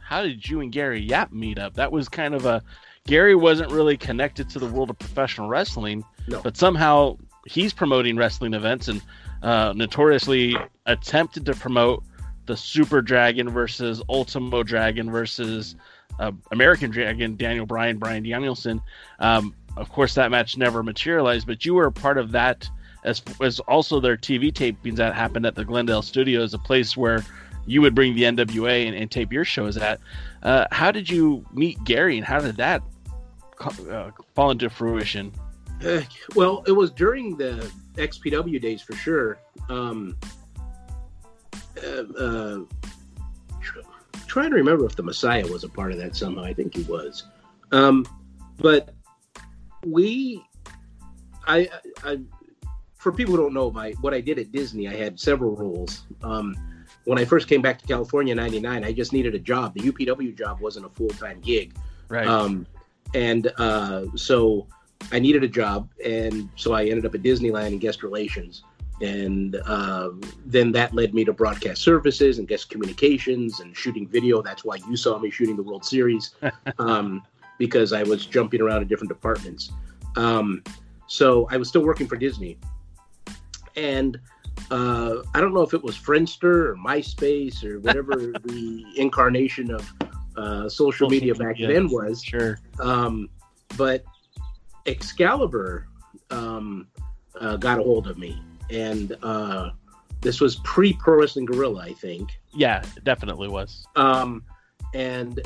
[0.00, 1.74] how did you and Gary Yap meet up?
[1.74, 2.62] That was kind of a,
[3.06, 6.40] Gary wasn't really connected to the world of professional wrestling, No.
[6.42, 7.16] but somehow
[7.46, 9.02] he's promoting wrestling events and
[9.42, 10.56] uh, notoriously
[10.86, 12.02] attempted to promote
[12.46, 15.76] the Super Dragon versus Ultimo Dragon versus
[16.20, 18.80] uh, American Dragon, Daniel Bryan, Brian Danielson.
[19.18, 21.46] Um, of course, that match never materialized.
[21.46, 22.68] But you were a part of that,
[23.04, 27.24] as as also their TV tapings that happened at the Glendale Studios, a place where
[27.66, 30.00] you would bring the NWA and, and tape your shows at.
[30.42, 32.82] Uh, how did you meet Gary, and how did that
[33.60, 35.32] uh, fall into fruition?
[35.84, 36.02] Uh,
[36.34, 39.38] well, it was during the XPW days for sure.
[39.68, 40.16] Um,
[41.84, 42.58] uh, uh,
[44.26, 46.44] trying to remember if the Messiah was a part of that somehow.
[46.44, 47.24] I think he was.
[47.72, 48.06] Um,
[48.58, 48.94] but
[49.84, 50.44] we,
[51.46, 51.68] I,
[52.04, 52.18] I,
[52.96, 56.06] for people who don't know, my what I did at Disney, I had several roles.
[56.22, 56.54] Um,
[57.04, 59.74] when I first came back to California in '99, I just needed a job.
[59.74, 61.76] The UPW job wasn't a full time gig,
[62.08, 62.26] right?
[62.26, 62.66] Um,
[63.14, 64.66] and uh, so
[65.12, 68.64] I needed a job, and so I ended up at Disneyland in guest relations
[69.00, 70.10] and uh,
[70.46, 74.40] then that led me to broadcast services and guest communications and shooting video.
[74.40, 76.34] That's why you saw me shooting the World Series
[76.78, 77.22] um,
[77.58, 79.70] because I was jumping around in different departments.
[80.16, 80.62] Um,
[81.06, 82.58] so I was still working for Disney,
[83.76, 84.18] and
[84.70, 89.92] uh, I don't know if it was Friendster or MySpace or whatever the incarnation of
[90.36, 92.22] uh, social, media back then was.
[92.22, 92.58] Sure.
[92.80, 93.28] Um,
[93.76, 94.04] but
[94.86, 95.86] Excalibur
[96.30, 96.88] um,
[97.40, 98.40] uh, got a hold of me
[98.70, 99.70] and uh,
[100.20, 102.30] this was pre Pro Wrestling Guerrilla, I think.
[102.54, 103.86] Yeah, it definitely was.
[103.96, 104.42] Um,
[104.94, 105.40] and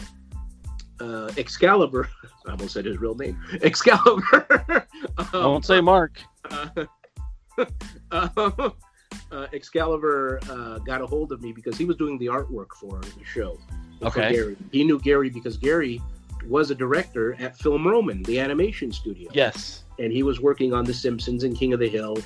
[1.01, 2.09] uh, Excalibur,
[2.47, 4.47] I almost said his real name, Excalibur.
[5.19, 6.21] um, I won't say Mark.
[6.51, 6.85] Uh,
[8.11, 13.01] uh, Excalibur uh, got a hold of me because he was doing the artwork for
[13.01, 13.59] the show.
[14.03, 14.33] Okay.
[14.33, 14.57] Gary.
[14.73, 16.01] He knew Gary because Gary
[16.49, 19.31] was a director at Film Roman, the animation studio.
[19.33, 19.85] Yes.
[19.99, 22.19] And he was working on The Simpsons and King of the Hill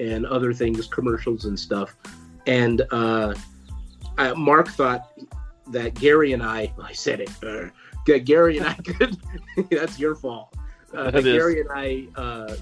[0.00, 1.96] and other things, commercials and stuff.
[2.46, 3.34] And uh,
[4.16, 5.12] I, Mark thought
[5.68, 7.68] that Gary and I, I said it, uh,
[8.24, 9.16] Gary and I could,
[9.70, 10.54] that's your fault.
[10.94, 12.54] Uh, that Gary and I uh,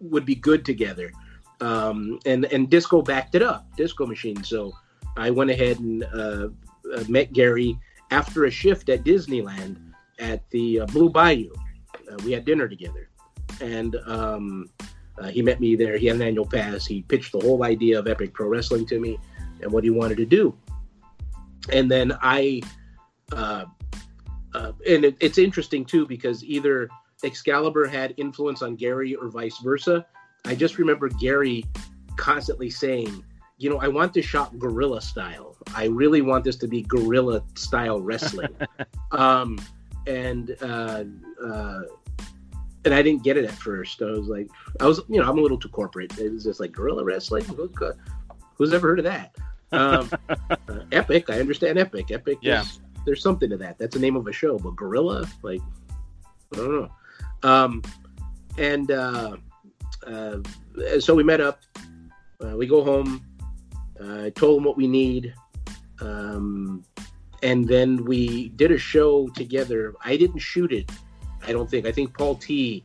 [0.00, 1.12] would be good together.
[1.60, 4.42] Um, and, and Disco backed it up, Disco Machine.
[4.42, 4.72] So
[5.16, 6.48] I went ahead and uh,
[6.94, 7.78] uh, met Gary
[8.10, 9.76] after a shift at Disneyland
[10.18, 11.52] at the Blue Bayou.
[12.24, 13.08] we had dinner together.
[13.60, 14.68] And um,
[15.18, 15.96] uh, he met me there.
[15.96, 16.86] He had an annual pass.
[16.86, 19.18] He pitched the whole idea of Epic Pro Wrestling to me
[19.62, 20.56] and what he wanted to do.
[21.72, 22.62] And then I,
[23.32, 23.66] uh,
[24.54, 26.88] uh, and it, it's interesting too because either
[27.22, 30.06] Excalibur had influence on Gary or vice versa.
[30.44, 31.64] I just remember Gary
[32.16, 33.24] constantly saying,
[33.58, 35.56] you know, I want to shop guerrilla style.
[35.74, 38.54] I really want this to be guerrilla style wrestling.
[39.12, 39.58] um,
[40.06, 41.04] and uh,
[41.44, 41.82] uh,
[42.84, 44.02] and I didn't get it at first.
[44.02, 44.48] I was like,
[44.80, 46.18] I was, you know, I'm a little too corporate.
[46.18, 47.44] It was just like guerrilla wrestling.
[48.56, 49.34] Who's ever heard of that?
[49.72, 52.10] Um, uh, Epic, I understand Epic.
[52.10, 52.60] Epic, yeah.
[52.60, 53.78] Is, there's something to that.
[53.78, 55.60] That's the name of a show, but Gorilla, like,
[56.52, 56.90] I don't know.
[57.42, 57.82] Um,
[58.58, 59.36] and uh,
[60.06, 60.38] uh,
[61.00, 61.60] so we met up.
[62.44, 63.24] Uh, we go home.
[64.02, 65.34] I told him what we need.
[66.00, 66.84] Um,
[67.42, 69.94] and then we did a show together.
[70.04, 70.90] I didn't shoot it
[71.46, 71.86] I don't think.
[71.86, 72.82] I think Paul T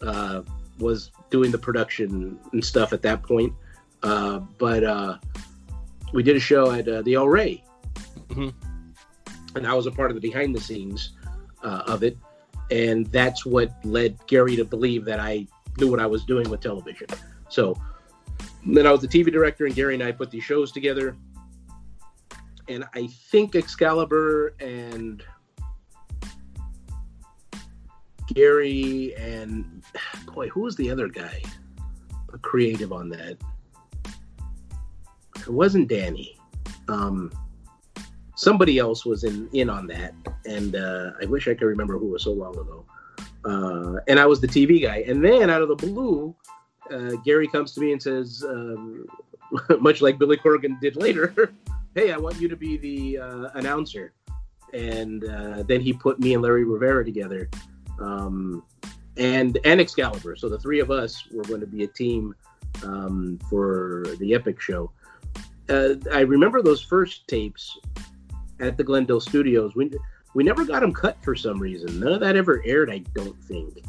[0.00, 0.42] uh,
[0.78, 3.52] was doing the production and stuff at that point.
[4.02, 5.18] Uh, but uh,
[6.12, 7.62] we did a show at uh, the El Rey,
[8.28, 8.48] mm-hmm.
[9.54, 11.12] And I was a part of the behind the scenes
[11.62, 12.16] uh, of it,
[12.70, 15.46] and that's what led Gary to believe that I
[15.78, 17.06] knew what I was doing with television.
[17.48, 17.80] So
[18.66, 21.16] then I was the TV director, and Gary and I put these shows together.
[22.68, 25.22] And I think Excalibur and
[28.34, 29.82] Gary and
[30.34, 31.42] boy, who was the other guy?
[32.32, 33.38] A creative on that.
[35.36, 36.36] It wasn't Danny.
[36.88, 37.32] Um,
[38.38, 40.14] somebody else was in in on that,
[40.46, 42.84] and uh, I wish I could remember who was so long ago.
[43.44, 45.04] Uh, and I was the TV guy.
[45.06, 46.34] And then out of the blue,
[46.90, 49.06] uh, Gary comes to me and says, um,
[49.80, 51.52] much like Billy Corgan did later,
[51.94, 54.12] "Hey, I want you to be the uh, announcer."
[54.72, 57.48] And uh, then he put me and Larry Rivera together
[58.00, 58.62] um,
[59.16, 60.36] and and Excalibur.
[60.36, 62.34] So the three of us were going to be a team
[62.84, 64.92] um, for the Epic show.
[65.68, 67.78] Uh, I remember those first tapes
[68.60, 69.74] at the Glendale Studios.
[69.74, 69.90] We
[70.34, 72.00] we never got them cut for some reason.
[72.00, 72.90] None of that ever aired.
[72.90, 73.82] I don't think.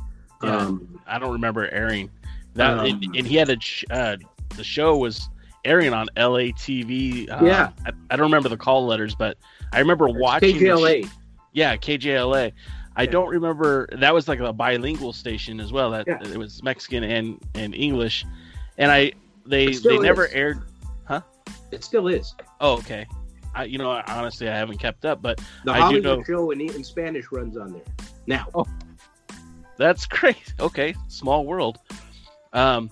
[0.43, 2.09] Yeah, um, I don't remember airing
[2.53, 2.79] that.
[2.79, 3.57] Um, and, and, he had a
[3.91, 4.17] uh,
[4.55, 5.29] the show was
[5.65, 7.29] airing on LATV.
[7.29, 9.37] Uh, yeah, I, I, don't remember the call letters, but
[9.73, 11.05] I remember watching KJLA.
[11.05, 11.09] Sh-
[11.53, 12.53] yeah, KJLA.
[12.95, 13.87] I don't remember.
[13.93, 15.91] That was like a bilingual station as well.
[15.91, 16.19] That yeah.
[16.21, 18.25] it was Mexican and and English,
[18.77, 19.13] and I
[19.45, 20.33] they they never is.
[20.33, 20.61] aired.
[21.05, 21.21] Huh?
[21.71, 22.35] It still is.
[22.59, 23.07] Oh, okay.
[23.55, 26.23] I you know honestly I haven't kept up, but the I Hollywood do know...
[26.23, 27.83] show in, in Spanish runs on there
[28.27, 28.47] now.
[28.53, 28.65] Oh.
[29.79, 30.53] That's great.
[30.59, 31.79] Okay, small world.
[32.53, 32.91] Um,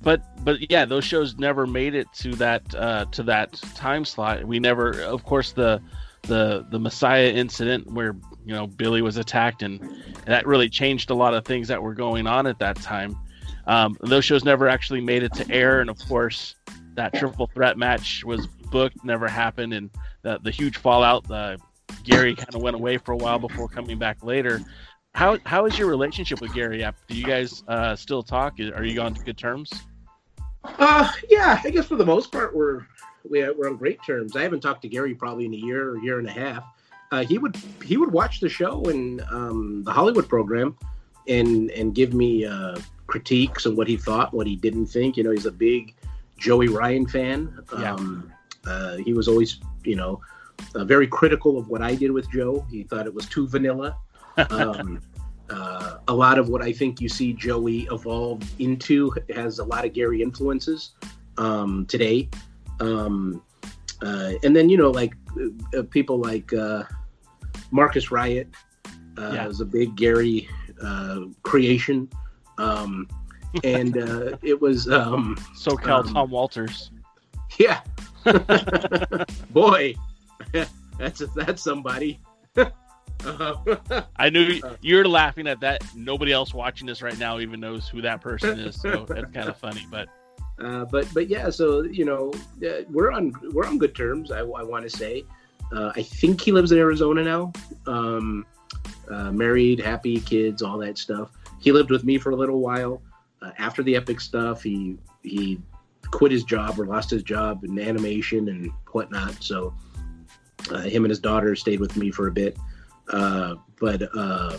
[0.00, 4.44] but but yeah, those shows never made it to that uh, to that time slot.
[4.44, 5.82] We never, of course, the
[6.22, 11.10] the the Messiah incident where you know Billy was attacked, and, and that really changed
[11.10, 13.18] a lot of things that were going on at that time.
[13.66, 16.54] Um, those shows never actually made it to air, and of course,
[16.94, 19.90] that triple threat match was booked, never happened, and
[20.22, 21.30] the the huge fallout.
[21.30, 21.56] Uh,
[22.04, 24.60] Gary kind of went away for a while before coming back later.
[25.14, 26.86] How how is your relationship with Gary?
[27.08, 28.58] Do you guys uh, still talk?
[28.60, 29.72] Are you on good terms?
[30.64, 32.86] Uh, yeah, I guess for the most part we're
[33.28, 34.36] we, we're on great terms.
[34.36, 36.64] I haven't talked to Gary probably in a year or year and a half.
[37.10, 40.76] Uh, he would he would watch the show and um, the Hollywood program,
[41.26, 45.16] and and give me uh, critiques on what he thought, what he didn't think.
[45.16, 45.94] You know, he's a big
[46.38, 47.64] Joey Ryan fan.
[47.76, 47.96] Yeah.
[48.66, 50.20] Uh, he was always you know
[50.74, 52.66] uh, very critical of what I did with Joe.
[52.70, 53.96] He thought it was too vanilla.
[54.50, 55.00] Um,
[55.50, 59.84] uh, a lot of what I think you see Joey evolve into has a lot
[59.84, 60.92] of Gary influences
[61.38, 62.28] um, today.
[62.80, 63.42] Um,
[64.02, 66.84] uh, and then you know, like uh, uh people like uh,
[67.70, 68.48] Marcus Riot
[69.18, 69.46] uh, yeah.
[69.46, 70.48] was a big Gary
[70.82, 72.08] uh, creation,
[72.58, 73.08] um,
[73.64, 73.96] and
[74.42, 76.90] it was um, SoCal um, Tom Walters.
[77.58, 77.80] Yeah,
[79.50, 79.94] boy,
[80.98, 82.20] that's that's somebody.
[84.16, 85.82] I knew you're laughing at that.
[85.94, 89.48] Nobody else watching this right now even knows who that person is, so that's kind
[89.48, 89.86] of funny.
[89.90, 90.08] But,
[90.58, 91.50] uh, but, but yeah.
[91.50, 92.32] So you know,
[92.66, 94.30] uh, we're on we're on good terms.
[94.30, 95.24] I, I want to say.
[95.72, 97.52] Uh, I think he lives in Arizona now.
[97.86, 98.44] Um,
[99.10, 101.30] uh, married, happy, kids, all that stuff.
[101.60, 103.02] He lived with me for a little while.
[103.42, 105.60] Uh, after the epic stuff, he he
[106.10, 109.42] quit his job or lost his job in animation and whatnot.
[109.42, 109.74] So
[110.84, 112.56] him and his daughter stayed with me for a bit.
[113.12, 114.58] Uh, but uh,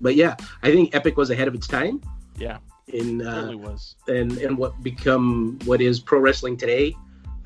[0.00, 2.00] but yeah, I think Epic was ahead of its time.
[2.38, 2.58] Yeah,
[2.88, 3.96] in uh, was.
[4.06, 6.94] And and what become what is pro wrestling today.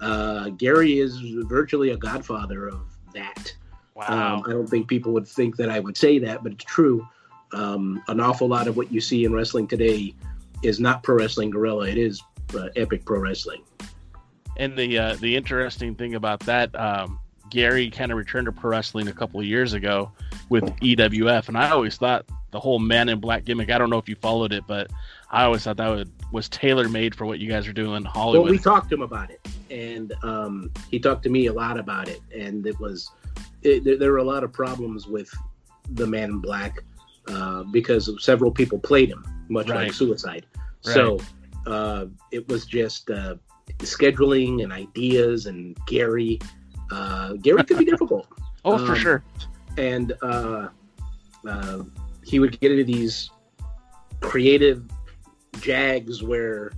[0.01, 2.81] Uh, Gary is virtually a godfather of
[3.15, 3.55] that.
[3.95, 4.37] Wow.
[4.37, 7.07] Um, I don't think people would think that I would say that, but it's true.
[7.53, 10.15] Um, an awful lot of what you see in wrestling today
[10.63, 11.87] is not pro wrestling Guerrilla.
[11.87, 12.21] It is
[12.55, 13.63] uh, epic pro wrestling.
[14.57, 17.19] And the uh, the interesting thing about that, um,
[17.51, 20.11] Gary kind of returned to pro wrestling a couple of years ago
[20.49, 23.71] with EWF, and I always thought the whole Man in Black gimmick.
[23.71, 24.91] I don't know if you followed it, but
[25.31, 28.05] I always thought that would, was tailor made for what you guys are doing in
[28.05, 28.45] Hollywood.
[28.45, 29.41] Well, we talked to him about it,
[29.71, 33.11] and um, he talked to me a lot about it, and it was
[33.63, 35.31] it, there, there, were a lot of problems with
[35.91, 36.83] the Man in Black
[37.29, 39.85] uh, because several people played him, much right.
[39.85, 40.45] like Suicide.
[40.85, 40.95] Right.
[40.95, 41.19] So
[41.67, 43.37] uh, it was just uh,
[43.79, 46.39] scheduling and ideas, and Gary
[46.93, 48.27] uh, Gary could be difficult.
[48.65, 49.25] oh, um, for sure.
[49.79, 50.69] And uh,
[51.49, 51.83] uh,
[52.23, 53.31] he would get into these
[54.21, 54.85] creative
[55.61, 56.73] jags where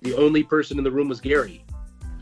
[0.00, 1.64] the only person in the room was Gary.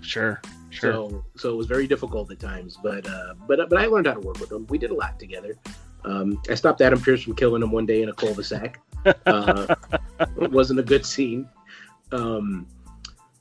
[0.03, 0.93] Sure, sure.
[0.93, 4.15] So, so it was very difficult at times, but uh, but but I learned how
[4.15, 4.67] to work with him.
[4.69, 5.57] We did a lot together.
[6.05, 8.81] Um, I stopped Adam Pearce from killing him one day in a cul-de-sac.
[9.27, 9.75] Uh,
[10.41, 11.49] it wasn't a good scene.
[12.13, 12.67] Um,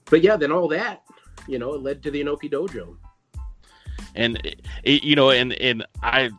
[0.05, 1.03] but yeah, then all that,
[1.47, 2.95] you know, it led to the Inoki Dojo
[4.15, 6.31] and it, it, you know, and and I,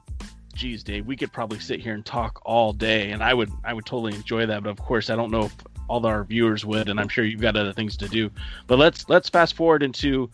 [0.55, 3.73] geez, Dave, we could probably sit here and talk all day, and I would I
[3.73, 4.63] would totally enjoy that.
[4.63, 5.57] But of course, I don't know if
[5.89, 8.31] all our viewers would, and I'm sure you've got other things to do.
[8.67, 10.31] But let's let's fast forward into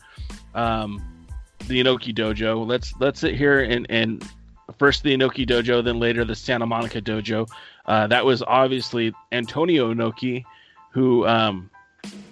[0.55, 1.27] um,
[1.67, 2.67] the Inoki Dojo.
[2.67, 4.29] Let's let's sit here and and
[4.79, 7.49] first the Inoki Dojo, then later the Santa Monica Dojo.
[7.87, 10.45] Uh, that was obviously Antonio Inoki,
[10.91, 11.71] who um,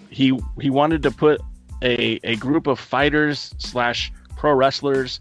[0.09, 1.41] he he wanted to put
[1.81, 5.19] a a group of fighters slash pro wrestlers.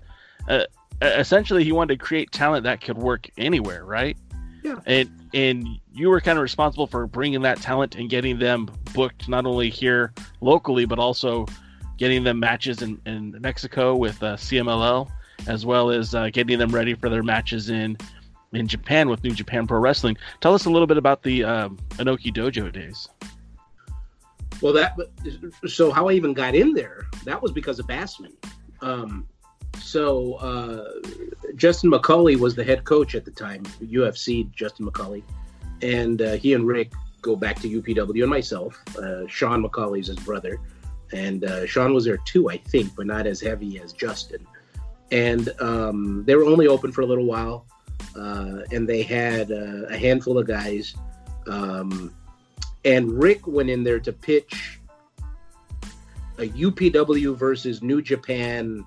[0.49, 0.65] Uh,
[1.01, 4.17] essentially, he wanted to create talent that could work anywhere, right?
[4.65, 4.81] Yeah.
[4.87, 9.29] And and you were kind of responsible for bringing that talent and getting them booked
[9.29, 11.47] not only here locally but also
[11.99, 15.11] getting them matches in, in Mexico with uh, CMLL
[15.47, 17.97] as well as uh, getting them ready for their matches in
[18.57, 20.17] in Japan with New Japan Pro Wrestling.
[20.41, 23.09] Tell us a little bit about the um, Inoki Dojo days.
[24.61, 24.97] Well, that
[25.67, 28.33] so how I even got in there that was because of Bassman.
[28.81, 29.27] Um,
[29.81, 31.01] so uh,
[31.57, 35.23] Justin McCully was the head coach at the time, UFC Justin McCully,
[35.83, 36.93] and uh, he and Rick
[37.23, 38.81] go back to UPW and myself.
[38.97, 40.61] Uh, Sean McCully's his brother,
[41.13, 44.47] and uh, Sean was there too, I think, but not as heavy as Justin.
[45.11, 47.67] And um, they were only open for a little while,
[48.17, 50.95] uh, and they had uh, a handful of guys.
[51.47, 52.15] Um,
[52.85, 54.81] and Rick went in there to pitch
[56.39, 58.85] a UPW versus New Japan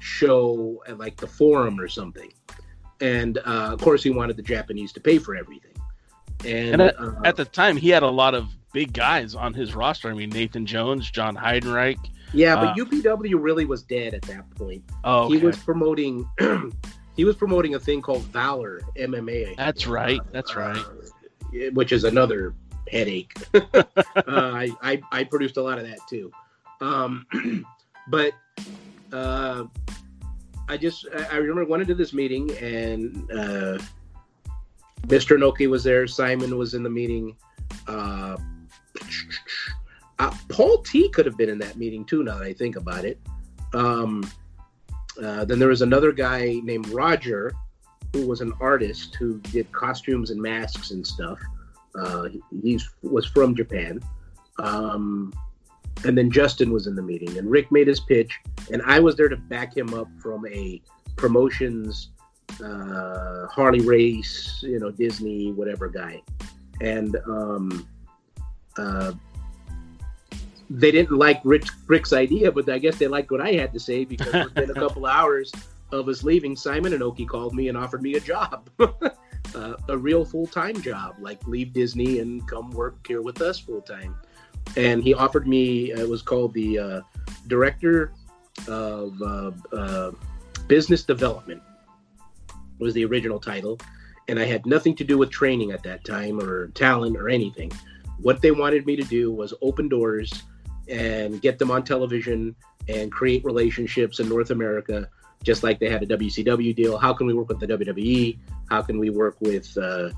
[0.00, 2.32] show at like the Forum or something.
[3.00, 5.74] and uh, of course he wanted the Japanese to pay for everything.
[6.44, 9.54] And, And at, uh, at the time, he had a lot of big guys on
[9.54, 10.08] his roster.
[10.10, 11.98] I mean, Nathan Jones, John Heidenreich.
[12.32, 14.84] yeah, but uh, UPW really was dead at that point.
[15.04, 15.38] Oh, okay.
[15.38, 16.28] He was promoting.
[17.18, 19.56] he was promoting a thing called Valor MMA.
[19.56, 20.20] That's right.
[20.30, 20.76] That's right.
[20.76, 22.54] uh, which is another
[22.88, 23.34] headache.
[23.54, 23.82] uh,
[24.16, 26.30] I, I I produced a lot of that too,
[26.80, 27.26] um,
[28.08, 28.34] but
[29.12, 29.64] uh,
[30.68, 33.78] I just I I remember going into this meeting and uh,
[35.08, 35.36] Mr.
[35.36, 37.34] Inoki was there, Simon was in the meeting.
[37.88, 38.36] Uh,
[40.20, 42.22] uh, Paul T could have been in that meeting too.
[42.22, 43.18] Now that I think about it.
[43.74, 44.22] Um,
[45.22, 47.52] uh, then there was another guy named Roger,
[48.12, 51.38] who was an artist who did costumes and masks and stuff.
[51.94, 52.28] Uh,
[52.62, 54.00] he was from Japan.
[54.58, 55.32] Um,
[56.04, 58.38] and then Justin was in the meeting, and Rick made his pitch,
[58.72, 60.80] and I was there to back him up from a
[61.16, 62.10] promotions,
[62.64, 66.22] uh, Harley race, you know, Disney, whatever guy.
[66.80, 67.88] And um,
[68.76, 69.12] uh,
[70.70, 73.80] they didn't like Rick, Rick's idea, but I guess they liked what I had to
[73.80, 75.52] say because within a couple of hours
[75.92, 78.68] of us leaving, Simon Inoki called me and offered me a job.
[79.54, 84.14] uh, a real full-time job like leave disney and come work here with us full-time.
[84.76, 87.00] And he offered me uh, it was called the uh,
[87.46, 88.12] director
[88.66, 90.12] of uh, uh,
[90.66, 91.62] business development
[92.78, 93.78] was the original title.
[94.28, 97.72] And i had nothing to do with training at that time or talent or anything.
[98.20, 100.42] What they wanted me to do was open doors
[100.88, 102.54] and get them on television
[102.88, 105.08] and create relationships in north america
[105.42, 106.98] just like they had a WCW deal.
[106.98, 108.38] How can we work with the WWE?
[108.68, 110.10] How can we work with uh,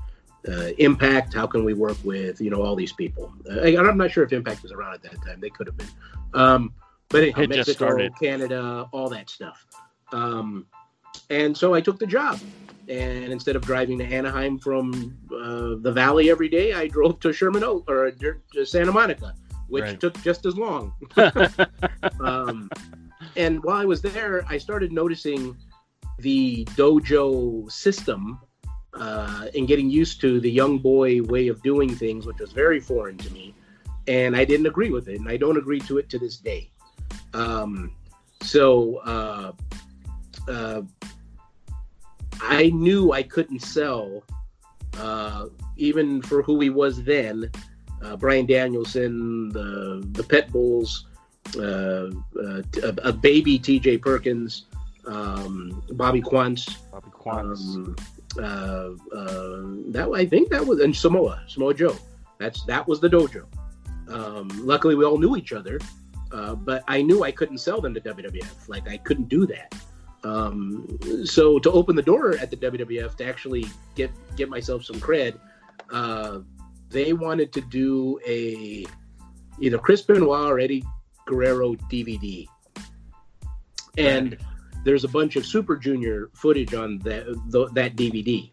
[0.47, 1.33] uh, Impact?
[1.33, 3.31] How can we work with you know all these people?
[3.49, 5.39] Uh, I, I'm not sure if Impact was around at that time.
[5.39, 5.87] They could have been,
[6.33, 6.73] um,
[7.09, 8.13] but anyhow, It just Mexico, started.
[8.19, 9.65] Canada, all that stuff.
[10.11, 10.65] Um,
[11.29, 12.39] and so I took the job.
[12.89, 17.31] And instead of driving to Anaheim from uh, the Valley every day, I drove to
[17.31, 19.33] Sherman Oak or to Santa Monica,
[19.71, 19.99] which Right.
[19.99, 20.93] took just as long.
[22.19, 22.69] um,
[23.35, 25.55] and while I was there, I started noticing
[26.19, 28.39] the dojo system
[28.93, 32.79] uh, and getting used to the young boy way of doing things, which was very
[32.79, 33.55] foreign to me.
[34.07, 36.69] And I didn't agree with it, and I don't agree to it to this day.
[37.33, 37.95] Um,
[38.43, 39.51] so uh,
[40.49, 40.81] uh,
[42.41, 44.23] I knew I couldn't sell,
[44.97, 45.45] uh,
[45.77, 47.49] even for who he was then.
[48.03, 51.07] Uh, Brian Danielson, the the Pet Bulls,
[51.57, 52.09] uh,
[52.41, 53.99] uh, a, a baby T.J.
[53.99, 54.65] Perkins,
[55.05, 56.77] um, Bobby Quance.
[56.91, 57.75] Bobby Quance.
[57.75, 57.95] Um,
[58.39, 61.95] uh, uh, that I think that was and Samoa Samoa Joe.
[62.37, 63.45] That's that was the dojo.
[64.07, 65.79] Um, luckily, we all knew each other,
[66.31, 68.69] uh, but I knew I couldn't sell them to WWF.
[68.69, 69.75] Like I couldn't do that.
[70.23, 74.97] Um, so to open the door at the WWF to actually get get myself some
[74.97, 75.37] cred,
[75.91, 76.39] uh,
[76.91, 78.85] they wanted to do a
[79.59, 80.83] either Chris Benoit or Eddie
[81.25, 82.45] Guerrero DVD,
[83.97, 84.37] and
[84.83, 88.51] there's a bunch of Super Junior footage on that th- that DVD,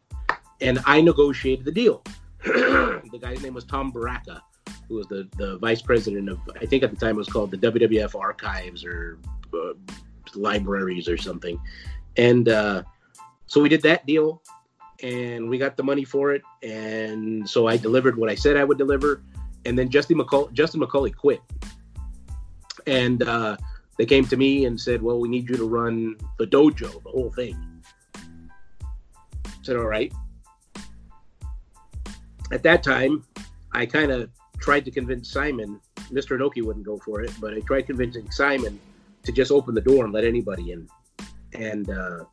[0.60, 2.02] and I negotiated the deal.
[2.44, 4.42] the guy's name was Tom Baraka,
[4.88, 7.50] who was the the vice president of I think at the time it was called
[7.50, 9.18] the WWF Archives or
[9.52, 9.72] uh,
[10.34, 11.60] libraries or something,
[12.16, 12.82] and uh,
[13.46, 14.42] so we did that deal,
[15.02, 18.64] and we got the money for it, and so I delivered what I said I
[18.64, 19.22] would deliver,
[19.64, 21.40] and then Justin McCull- Justin McCully quit,
[22.86, 23.22] and.
[23.22, 23.56] Uh,
[23.98, 27.10] they came to me and said, "Well, we need you to run the dojo, the
[27.10, 27.82] whole thing."
[28.14, 30.12] I said, "All right."
[32.52, 33.24] At that time,
[33.72, 35.80] I kind of tried to convince Simon.
[36.12, 36.38] Mr.
[36.38, 38.80] Inoki wouldn't go for it, but I tried convincing Simon
[39.24, 40.88] to just open the door and let anybody in.
[41.52, 42.24] And uh,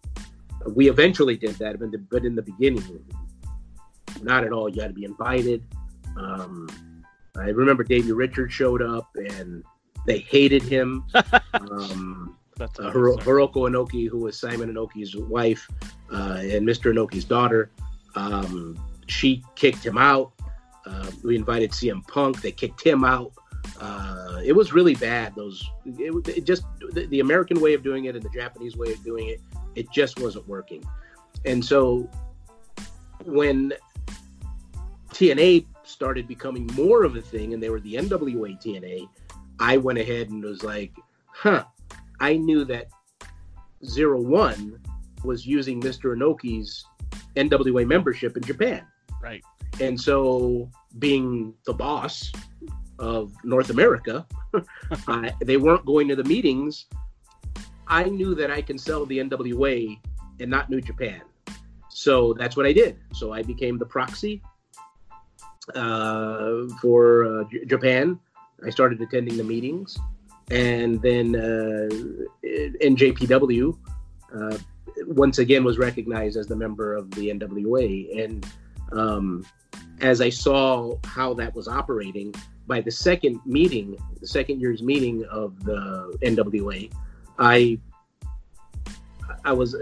[0.66, 3.06] we eventually did that, but, the, but in the beginning,
[4.22, 4.70] not at all.
[4.70, 5.64] You had to be invited.
[6.18, 6.70] Um,
[7.38, 9.64] I remember Davey Richards showed up, and
[10.06, 11.06] they hated him.
[11.54, 15.68] um, That's uh, Hiro- Hiroko Inoki, who was Simon Inoki's wife
[16.12, 16.94] uh, and Mr.
[16.94, 17.72] Inoki's daughter,
[18.16, 20.32] um, she kicked him out.
[20.86, 22.42] Uh, we invited CM Punk.
[22.42, 23.32] They kicked him out.
[23.82, 25.34] Uh, it was really bad.
[25.36, 28.94] Those it, it just the, the American way of doing it and the Japanese way
[28.94, 29.42] of doing it,
[29.76, 30.84] it just wasn't working.
[31.46, 32.10] And so
[33.26, 33.74] when
[35.10, 39.08] TNA started becoming more of a thing, and they were the NWA TNA,
[39.60, 40.94] I went ahead and was like,
[41.28, 41.66] huh.
[42.20, 42.88] I knew that
[43.86, 44.80] Zero One
[45.24, 46.16] was using Mr.
[46.16, 46.86] Inoki's
[47.36, 48.86] NWA membership in Japan.
[49.22, 49.44] Right.
[49.82, 50.70] And so,
[51.00, 52.32] being the boss
[53.00, 54.26] of North America,
[55.08, 56.86] uh, they weren't going to the meetings.
[57.88, 60.00] I knew that I can sell the NWA
[60.40, 61.22] and not New Japan.
[61.90, 62.98] so that's what I did.
[63.14, 64.42] So I became the proxy
[65.74, 68.20] uh, for uh, J- Japan.
[68.66, 69.98] I started attending the meetings,
[70.52, 71.90] and then uh,
[72.82, 73.78] NJPW
[74.34, 74.58] uh,
[75.08, 78.24] once again was recognized as the member of the NWA.
[78.24, 78.46] And
[78.92, 79.46] um,
[80.02, 82.34] as I saw how that was operating,
[82.68, 86.92] by the second meeting, the second year's meeting of the NWA,
[87.40, 87.80] I
[89.44, 89.76] I was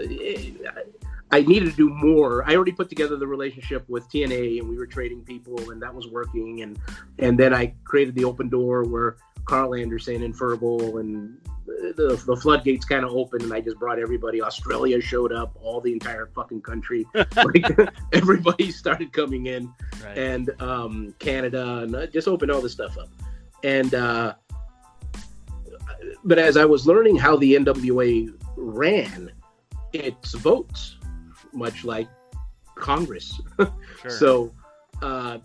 [1.30, 2.48] I needed to do more.
[2.48, 5.92] I already put together the relationship with TNA, and we were trading people, and that
[5.92, 6.62] was working.
[6.62, 6.78] And
[7.18, 11.36] and then I created the open door where Karl Anderson and Ferbal and
[11.66, 14.42] the, the floodgates kind of opened, and I just brought everybody.
[14.42, 17.64] Australia showed up, all the entire fucking country, like
[18.12, 19.72] everybody started coming in,
[20.04, 20.16] right.
[20.16, 23.08] and um, Canada, and I just opened all this stuff up.
[23.64, 24.34] And uh,
[26.24, 29.30] but as I was learning how the NWA ran,
[29.92, 30.96] its votes,
[31.52, 32.08] much like
[32.74, 33.40] Congress.
[34.02, 34.10] sure.
[34.10, 34.52] So.
[35.02, 35.38] Uh,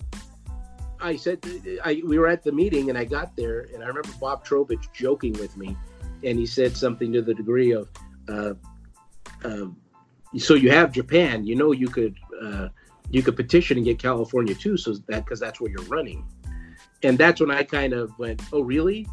[1.01, 1.39] I said
[1.83, 4.89] I, we were at the meeting and I got there and I remember Bob Trowbridge
[4.93, 5.77] joking with me
[6.23, 7.89] and he said something to the degree of,
[8.27, 8.53] uh,
[9.43, 9.67] uh,
[10.37, 12.69] "So you have Japan, you know, you could uh,
[13.09, 16.25] you could petition and get California too, so that because that's where you're running."
[17.03, 19.07] And that's when I kind of went, "Oh, really?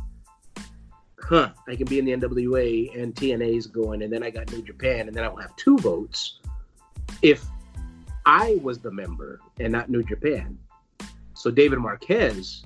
[1.19, 1.51] Huh?
[1.67, 5.09] I can be in the NWA and TNA's going, and then I got New Japan,
[5.09, 6.39] and then I will have two votes
[7.23, 7.45] if
[8.27, 10.59] I was the member and not New Japan."
[11.35, 12.65] So David Marquez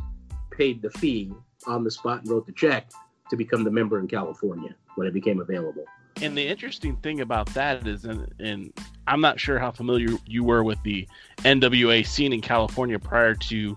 [0.50, 1.32] paid the fee
[1.66, 2.90] on the spot and wrote the check
[3.30, 5.84] to become the member in California when it became available.
[6.22, 8.72] And the interesting thing about that is, and,
[9.06, 13.76] I'm not sure how familiar you were with the NWA scene in California prior to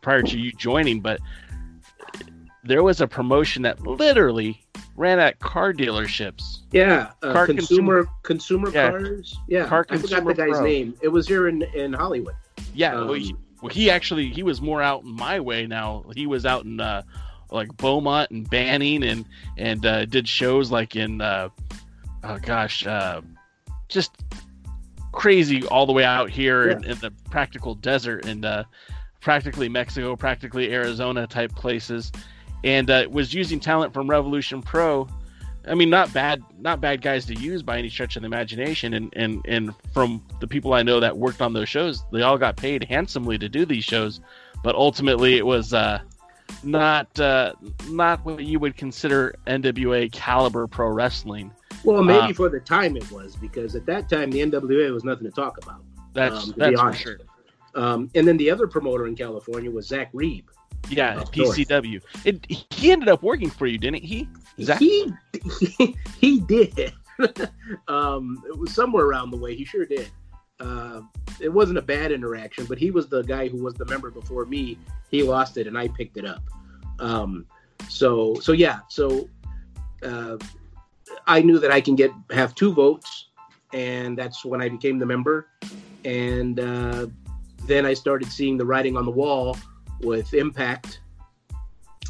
[0.00, 1.20] prior to you joining, but
[2.64, 4.60] there was a promotion that literally
[4.96, 6.60] ran at car dealerships.
[6.72, 9.38] Yeah, uh, car consumer consumer, yeah, cars.
[9.48, 10.64] Yeah, car I forgot the guy's Pro.
[10.64, 10.94] name.
[11.02, 12.34] It was here in in Hollywood.
[12.74, 16.04] Yeah, um, well, he, well, he actually he was more out in my way now.
[16.14, 17.02] He was out in uh,
[17.50, 19.24] like Beaumont and Banning and
[19.56, 21.48] and uh, did shows like in uh,
[22.22, 23.20] oh gosh, uh,
[23.88, 24.12] just
[25.12, 26.76] crazy all the way out here yeah.
[26.76, 28.64] in, in, the practical desert and uh,
[29.20, 32.10] practically Mexico, practically Arizona type places,
[32.64, 35.06] and uh, was using talent from Revolution Pro.
[35.66, 38.94] I mean, not bad, not bad guys to use by any stretch of the imagination.
[38.94, 42.38] And and and from the people I know that worked on those shows, they all
[42.38, 44.20] got paid handsomely to do these shows.
[44.62, 46.00] But ultimately, it was uh,
[46.62, 47.52] not uh,
[47.88, 51.52] not what you would consider NWA caliber pro wrestling.
[51.84, 55.04] Well, maybe uh, for the time it was because at that time the NWA was
[55.04, 55.82] nothing to talk about.
[56.14, 57.18] That's um, that's for sure.
[57.74, 60.44] Um, and then the other promoter in California was Zach Reeb.
[60.88, 62.00] Yeah, PCW.
[62.24, 64.28] It, he ended up working for you, didn't he?
[64.60, 64.78] Zach?
[64.78, 65.12] He
[65.60, 66.92] he, he did.
[67.88, 69.54] um, it was somewhere around the way.
[69.54, 70.10] He sure did.
[70.60, 71.00] Uh,
[71.40, 74.46] it wasn't a bad interaction, but he was the guy who was the member before
[74.46, 74.78] me.
[75.10, 76.42] He lost it, and I picked it up.
[76.98, 77.46] Um,
[77.88, 79.28] so so yeah, so
[80.02, 80.36] uh,
[81.26, 83.26] I knew that I can get have two votes,
[83.72, 85.48] and that's when I became the member.
[86.04, 87.06] And uh,
[87.66, 89.56] then I started seeing the writing on the wall
[90.00, 91.00] with Impact,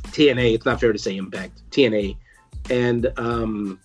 [0.09, 0.55] TNA.
[0.55, 2.17] It's not fair to say Impact, TNA,
[2.71, 3.81] and um,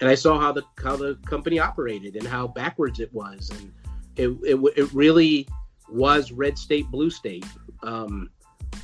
[0.00, 3.72] and I saw how the how the company operated and how backwards it was, and
[4.16, 5.46] it, it, it really
[5.88, 7.46] was red state, blue state.
[7.82, 8.30] Um,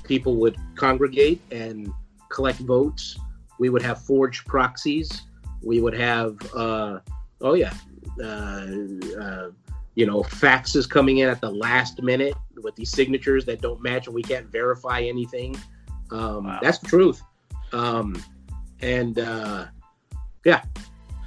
[0.05, 1.93] people would congregate and
[2.31, 3.19] collect votes.
[3.59, 5.23] We would have forged proxies.
[5.62, 7.01] We would have, uh,
[7.41, 7.75] oh yeah,
[8.23, 8.67] uh,
[9.21, 9.51] uh,
[9.95, 14.07] you know, faxes coming in at the last minute with these signatures that don't match
[14.07, 15.57] and we can't verify anything.
[16.11, 16.59] Um, wow.
[16.61, 17.22] That's the truth.
[17.72, 18.22] Um,
[18.80, 19.66] and uh,
[20.45, 20.64] yeah,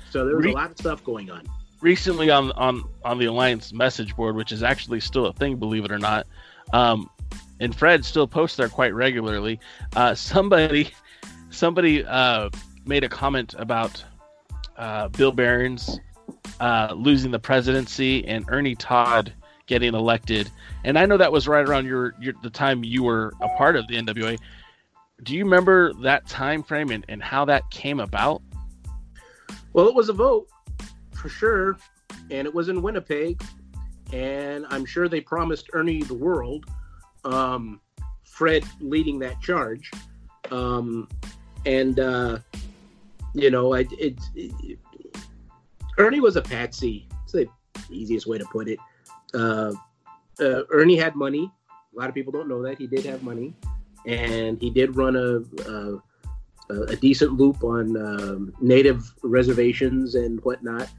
[0.09, 1.43] so there was a lot of stuff going on
[1.82, 5.86] recently on on on the alliance message board which is actually still a thing believe
[5.86, 6.26] it or not
[6.74, 7.09] um,
[7.59, 9.59] and fred still posts there quite regularly
[9.95, 10.91] uh, somebody
[11.49, 12.49] somebody uh,
[12.86, 14.03] made a comment about
[14.78, 15.99] uh, bill behrens
[16.60, 19.34] uh, losing the presidency and ernie todd
[19.66, 20.50] getting elected
[20.84, 23.76] and i know that was right around your, your the time you were a part
[23.76, 24.38] of the nwa
[25.24, 28.41] do you remember that time frame and, and how that came about
[29.74, 30.50] well it was a vote
[31.18, 31.78] for sure.
[32.32, 33.41] And it was in Winnipeg.
[34.14, 36.66] And I'm sure they promised Ernie the world.
[37.26, 37.82] Um,
[38.24, 39.91] Fred leading that charge.
[40.52, 41.10] Um,
[41.66, 42.39] and, uh,
[43.34, 44.80] you know, it, it, it,
[45.98, 47.08] Ernie was a patsy.
[47.24, 47.48] It's the
[47.89, 48.80] easiest way to put it.
[49.34, 49.74] Uh,
[50.39, 51.52] uh, Ernie had money.
[51.95, 52.78] A lot of people don't know that.
[52.78, 53.54] He did have money.
[54.06, 56.02] And he did run a, a
[56.70, 60.89] a decent loop on um, native reservations and whatnot.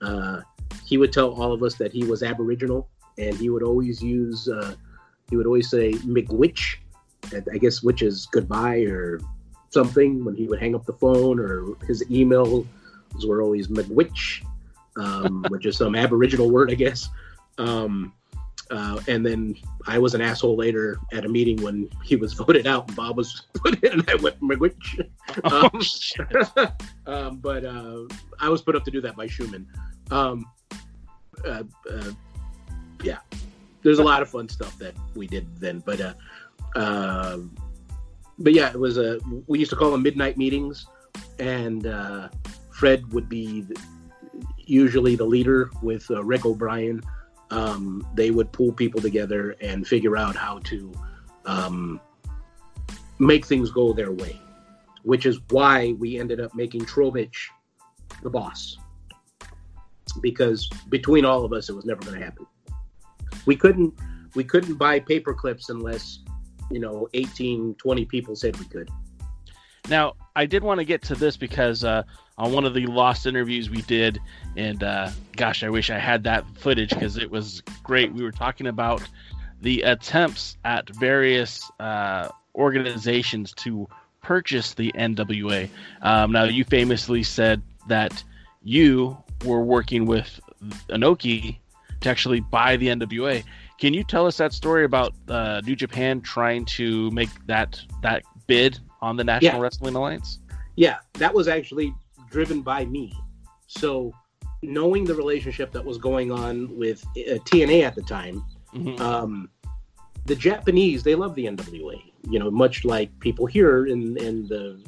[0.00, 0.40] Uh,
[0.86, 2.88] he would tell all of us that he was Aboriginal,
[3.18, 4.74] and he would always use uh,
[5.28, 6.76] he would always say McWitch,
[7.52, 9.20] I guess which is goodbye or
[9.70, 12.02] something when he would hang up the phone, or his
[13.26, 14.44] were always "migwitch,"
[14.96, 17.08] um, which is some Aboriginal word, I guess.
[17.58, 18.12] Um,
[18.70, 19.56] uh, and then
[19.86, 23.16] I was an asshole later at a meeting when he was voted out and Bob
[23.16, 25.08] was put in, and I went McWitch.
[25.44, 25.70] Um,
[27.06, 28.02] um, but uh,
[28.40, 29.66] I was put up to do that by Chuman.
[30.10, 30.44] Um,
[31.44, 32.12] uh, uh,
[33.02, 33.18] yeah,
[33.82, 35.80] there's a lot of fun stuff that we did then.
[35.84, 36.14] But uh,
[36.76, 37.38] uh,
[38.38, 39.20] but yeah, it was a.
[39.46, 40.86] We used to call them midnight meetings,
[41.38, 42.28] and uh,
[42.78, 43.76] Fred would be the,
[44.58, 47.02] usually the leader with uh, Rick O'Brien
[47.50, 50.92] um, they would pull people together and figure out how to
[51.46, 52.00] um,
[53.18, 54.40] make things go their way,
[55.02, 57.36] which is why we ended up making Trobich
[58.22, 58.76] the boss.
[60.20, 62.46] Because between all of us, it was never going to happen.
[63.46, 63.94] We couldn't
[64.34, 66.20] we couldn't buy paper clips unless
[66.70, 68.90] you know 18 20 people said we could
[69.88, 72.02] now i did want to get to this because uh,
[72.38, 74.20] on one of the lost interviews we did,
[74.56, 78.12] and uh, gosh, I wish I had that footage because it was great.
[78.12, 79.02] We were talking about
[79.60, 83.88] the attempts at various uh, organizations to
[84.22, 85.68] purchase the NWA.
[86.02, 88.22] Um, now, you famously said that
[88.62, 90.40] you were working with
[90.90, 91.58] Inoki
[92.00, 93.42] to actually buy the NWA.
[93.78, 98.22] Can you tell us that story about uh, New Japan trying to make that that
[98.46, 99.60] bid on the National yeah.
[99.60, 100.40] Wrestling Alliance?
[100.76, 101.94] Yeah, that was actually
[102.30, 103.12] driven by me.
[103.66, 104.12] So,
[104.62, 109.00] knowing the relationship that was going on with uh, TNA at the time, mm-hmm.
[109.00, 109.50] um,
[110.26, 112.00] the Japanese they love the NWA.
[112.30, 114.80] You know, much like people here in in the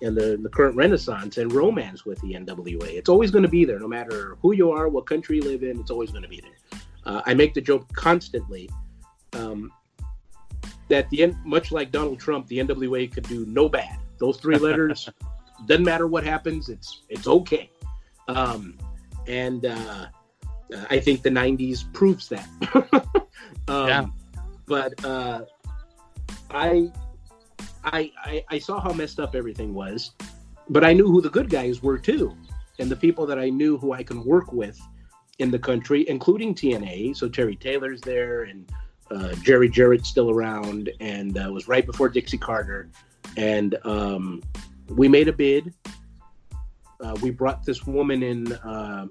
[0.00, 2.96] in the, the current renaissance and romance with the NWA.
[2.96, 5.62] It's always going to be there, no matter who you are, what country you live
[5.62, 5.80] in.
[5.80, 6.80] It's always going to be there.
[7.04, 8.70] Uh, I make the joke constantly
[9.32, 9.72] um,
[10.88, 13.98] that the much like Donald Trump, the NWA could do no bad.
[14.18, 15.08] Those three letters
[15.66, 16.68] doesn't matter what happens.
[16.68, 17.70] It's it's okay.
[18.28, 18.78] Um,
[19.26, 20.06] and uh,
[20.90, 22.48] I think the '90s proves that.
[23.68, 24.06] um, yeah.
[24.66, 25.44] But uh,
[26.50, 26.92] I,
[27.84, 30.12] I, I I saw how messed up everything was,
[30.68, 32.36] but I knew who the good guys were too,
[32.78, 34.78] and the people that I knew who I can work with
[35.38, 37.16] in the country, including TNA.
[37.16, 38.70] So Terry Taylor's there, and
[39.10, 42.90] uh, Jerry Jarrett's still around, and uh, was right before Dixie Carter,
[43.36, 44.42] and um,
[44.88, 45.72] we made a bid.
[47.00, 48.52] Uh, we brought this woman in.
[48.52, 49.06] Uh,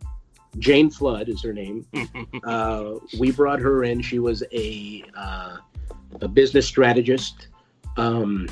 [0.60, 1.86] Jane Flood is her name.
[2.44, 4.02] uh, we brought her in.
[4.02, 5.58] She was a uh,
[6.22, 7.48] a business strategist.
[7.96, 8.48] Um,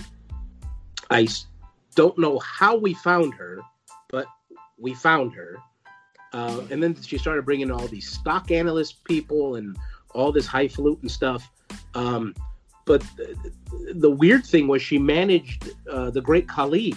[1.09, 1.27] I
[1.95, 3.61] don't know how we found her,
[4.09, 4.25] but
[4.77, 5.57] we found her.
[6.33, 9.77] Uh, and then she started bringing all these stock analyst people and
[10.13, 11.49] all this highfalutin stuff.
[11.93, 12.35] Um,
[12.85, 16.93] but the, the, weird thing was she managed uh, the great Khali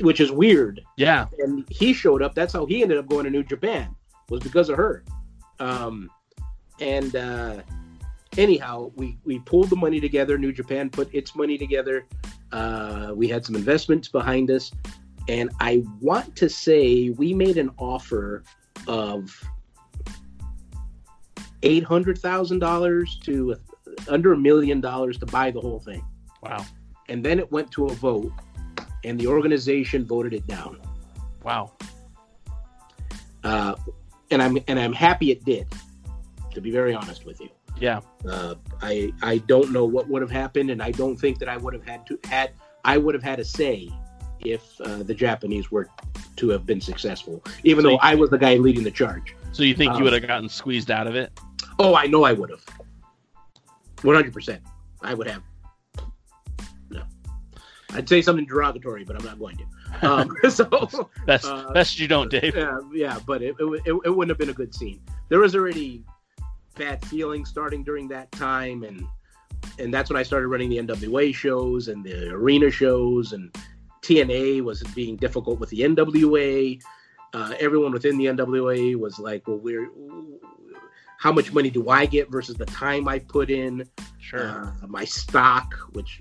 [0.00, 0.80] which is weird.
[0.96, 1.26] Yeah.
[1.38, 2.34] And he showed up.
[2.34, 3.94] That's how he ended up going to New Japan
[4.28, 5.04] was because of her.
[5.60, 6.10] Um,
[6.80, 7.62] and uh,
[8.36, 10.38] anyhow, we we pulled the money together.
[10.38, 12.06] New Japan put its money together.
[12.50, 14.70] Uh, we had some investments behind us,
[15.28, 18.42] and I want to say we made an offer
[18.88, 19.30] of
[21.62, 23.56] eight hundred thousand dollars to
[24.08, 26.04] under a million dollars to buy the whole thing.
[26.42, 26.64] Wow.
[27.08, 28.32] And then it went to a vote
[29.04, 30.80] and the organization voted it down.
[31.42, 31.72] Wow.
[33.44, 33.74] Uh,
[34.30, 35.66] and I'm and I'm happy it did.
[36.54, 37.48] To be very honest with you.
[37.80, 38.00] Yeah.
[38.28, 41.56] Uh, I I don't know what would have happened, and I don't think that I
[41.56, 42.52] would have had to had
[42.84, 43.90] I would have had a say
[44.40, 45.88] if uh, the Japanese were
[46.36, 49.34] to have been successful, even so though you, I was the guy leading the charge.
[49.52, 51.32] So you think um, you would have gotten squeezed out of it?
[51.78, 52.64] Oh, I know I would have.
[54.02, 54.62] One hundred percent,
[55.00, 55.42] I would have.
[57.94, 60.06] I'd say something derogatory, but I'm not going to.
[60.06, 62.56] Um, so best uh, best you don't, Dave.
[62.56, 65.00] Yeah, yeah, but it, it, it, it wouldn't have been a good scene.
[65.28, 66.04] There was already
[66.74, 69.04] bad feelings starting during that time, and
[69.78, 73.54] and that's when I started running the NWA shows and the arena shows, and
[74.02, 76.80] TNA was being difficult with the NWA.
[77.34, 79.88] Uh, everyone within the NWA was like, "Well, we're
[81.18, 83.88] how much money do I get versus the time I put in?
[84.18, 86.20] Sure, uh, my stock, which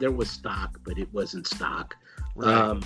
[0.00, 1.96] there was stock, but it wasn't stock.
[2.36, 2.52] Right.
[2.54, 2.82] Um,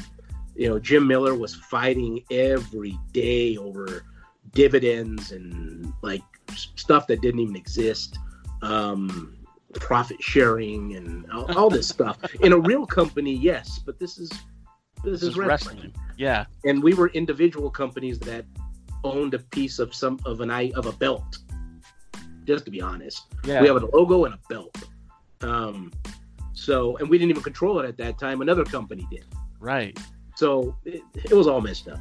[0.54, 4.04] you know, Jim Miller was fighting every day over
[4.52, 6.22] dividends and like
[6.54, 8.18] stuff that didn't even exist,
[8.62, 9.36] um,
[9.74, 12.18] profit sharing and all, all this stuff.
[12.40, 14.30] In a real company, yes, but this is
[15.04, 15.76] This, This is wrestling.
[15.76, 15.94] wrestling.
[16.16, 16.46] Yeah.
[16.64, 18.44] And we were individual companies that
[19.04, 21.38] owned a piece of some of an eye of a belt.
[22.44, 23.61] Just to be honest, Yeah.
[23.61, 24.76] we have a logo and a belt.
[25.42, 25.92] Um,
[26.68, 28.42] so, and we didn't even control it at that time.
[28.42, 29.24] Another company did.
[29.58, 29.98] right.
[30.36, 31.98] So it, it was all messed up.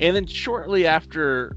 [0.00, 1.56] And then shortly after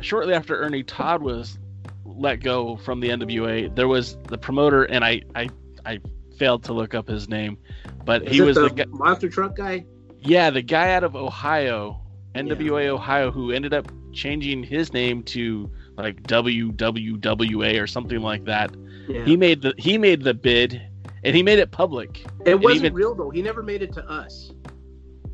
[0.00, 1.58] shortly after Ernie Todd was
[2.06, 5.50] let go from the NWA, there was the promoter and I I,
[5.84, 6.00] I
[6.38, 7.58] failed to look up his name,
[8.06, 9.84] but Is he was the, the, guy, monster truck guy.
[10.20, 12.00] Yeah, the guy out of Ohio,
[12.34, 18.74] NWA Ohio who ended up changing his name to like WWWA or something like that.
[19.08, 19.24] Yeah.
[19.24, 20.80] He made the he made the bid
[21.24, 22.24] and he made it public.
[22.44, 23.30] it wasn't even- real though.
[23.30, 24.52] He never made it to us.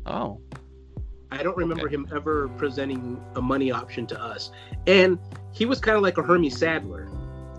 [0.05, 0.39] Oh,
[1.31, 1.95] I don't remember Okay.
[1.95, 4.51] him ever presenting a money option to us.
[4.85, 5.17] And
[5.51, 7.05] he was kind of like a Hermie Sadler,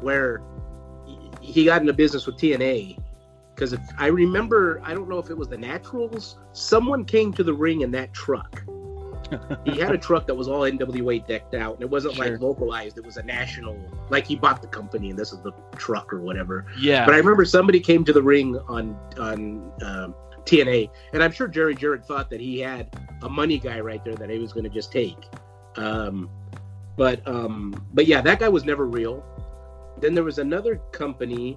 [0.01, 0.43] where
[1.07, 2.99] he- he got into business with TNA.
[3.55, 7.45] Because if I remember, I don't know if it was the Naturals, someone came to
[7.45, 8.65] the ring in that truck.
[9.65, 12.31] he had a truck that was all NWA decked out, and it wasn't Sure.
[12.33, 12.99] like localized.
[12.99, 13.79] It was a national,
[14.11, 16.67] like he bought the company, and this is the truck or whatever.
[16.81, 17.05] yeah.
[17.07, 21.49] But I remember somebody came to the ring on on um, TNA, and I'm sure
[21.49, 22.89] Jerry Jarrett thought that he had
[23.23, 25.17] a money guy right there that he was going to just take.
[25.77, 26.29] Um,
[26.97, 29.25] but um, but yeah, that guy was never real.
[30.01, 31.57] Then there was another company.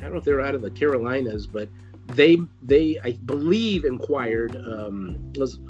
[0.00, 1.68] I don't know if they're out of the Carolinas, but
[2.08, 5.60] they they I believe inquired um, was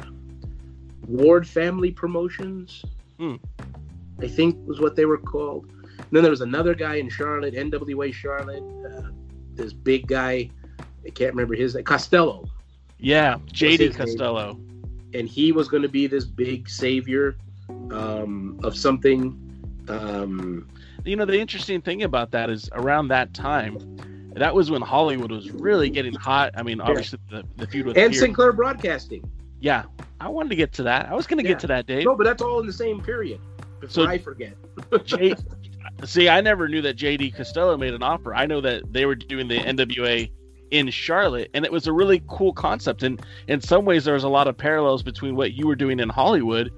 [1.06, 2.84] Ward Family Promotions.
[3.18, 3.36] Hmm.
[4.20, 5.66] I think was what they were called.
[5.70, 8.62] And then there was another guy in Charlotte, NWA Charlotte.
[8.86, 9.10] Uh,
[9.54, 10.50] this big guy,
[11.04, 12.48] I can't remember his name, Costello,
[12.98, 13.92] yeah, JD his name?
[13.92, 14.60] Costello.
[15.12, 17.36] and he was going to be this big savior
[17.90, 19.36] um, of something.
[19.88, 20.68] Um,
[21.04, 23.78] you know the interesting thing about that is around that time
[24.34, 27.96] that was when hollywood was really getting hot i mean obviously the, the feud with
[27.96, 28.20] and Pearce.
[28.20, 29.28] Sinclair Broadcasting.
[29.60, 29.84] yeah
[30.20, 31.54] i wanted to get to that i was going to Yeah.
[31.54, 33.40] get to that dave No, but that's all in the same period.
[33.80, 34.54] Before So- I forget.
[35.04, 35.34] J-
[36.04, 39.14] see i never knew that jd costello made an offer i know that they were
[39.14, 40.30] doing the nwa
[40.70, 44.22] in charlotte and it was a really cool concept and in some ways there was
[44.24, 46.70] a lot of parallels between what you were doing in hollywood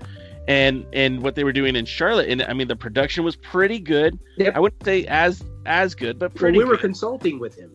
[0.48, 3.78] and and what they were doing in charlotte and i mean the production was pretty
[3.78, 4.56] good Yep.
[4.56, 6.80] i wouldn't say as as good but Well, pretty we were good.
[6.80, 7.70] consulting with him.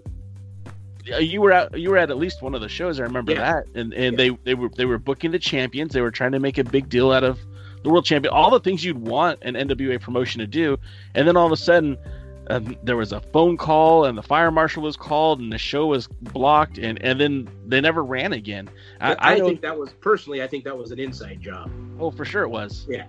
[1.13, 2.99] Uh, you were at you were at at least one of the shows.
[2.99, 3.39] I remember Yeah.
[3.63, 4.17] that, and and Yeah.
[4.17, 5.93] they they were they were booking the champions.
[5.93, 7.39] They were trying to make a big deal out of
[7.83, 8.33] the world champion.
[8.33, 10.77] All the things you'd want an NWA promotion to do,
[11.15, 11.97] and then all of a sudden.
[12.49, 15.87] Um, there was a phone call and the fire marshal was called and the show
[15.87, 18.69] was blocked and, and then they never ran again.
[19.01, 21.69] I, I, I think that was personally, I think that was an inside job.
[21.99, 22.85] oh for sure it was.
[22.89, 23.05] Yeah.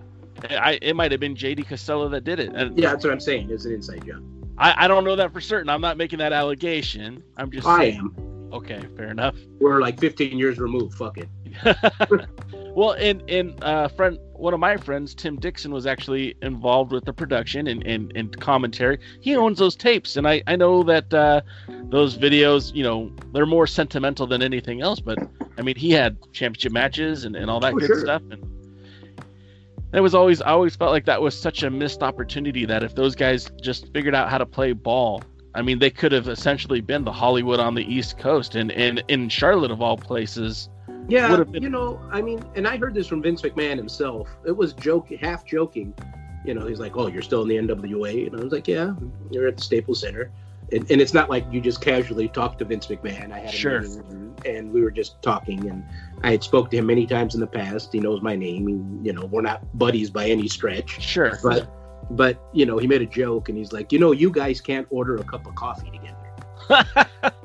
[0.49, 2.53] I, it might have been JD Costello that did it.
[2.53, 3.49] And Yeah, that's what I'm saying.
[3.49, 4.23] It's an inside job.
[4.57, 5.69] I, I don't know that for certain.
[5.69, 7.23] I'm not making that allegation.
[7.37, 7.97] I'm just I saying.
[7.99, 8.29] am.
[8.51, 9.35] Okay, fair enough.
[9.59, 10.95] We're like 15 years removed.
[10.95, 11.29] Fuck it.
[12.75, 17.05] well, and and uh, friend, one of my friends, Tim Dixon, was actually involved with
[17.05, 18.99] the production and, and, and commentary.
[19.21, 23.45] He owns those tapes, and I I know that uh, those videos, you know, they're
[23.45, 24.99] more sentimental than anything else.
[24.99, 25.19] But
[25.57, 27.99] I mean, he had championship matches and, and all that Oh, good sure.
[27.99, 28.43] stuff, and
[29.93, 32.95] it was always I always felt like that was such a missed opportunity that if
[32.95, 35.23] those guys just figured out how to play ball.
[35.55, 39.03] I mean, they could have essentially been the Hollywood on the East Coast, and, and
[39.07, 40.69] in Charlotte of all places,
[41.09, 44.29] Yeah, been- you know, I mean, and I heard this from Vince McMahon himself.
[44.45, 45.93] It was joke, half joking.
[46.45, 48.93] You know, he's like, "Oh, you're still in the NWA," and I was like, "Yeah,
[49.31, 50.31] you're at the Staples Center."
[50.71, 53.31] And, and it's not like you just casually talk to Vince McMahon.
[53.31, 53.81] I had a Sure.
[53.81, 55.83] meeting and, and we were just talking, and
[56.23, 57.91] I had spoke to him many times in the past.
[57.91, 58.67] He knows my name.
[58.67, 61.37] He, you know, we're not buddies by any stretch, sure.
[61.43, 61.69] but
[62.11, 64.87] but you know, he made a joke, and he's like, "You know, you guys can't
[64.91, 67.33] order a cup of coffee together."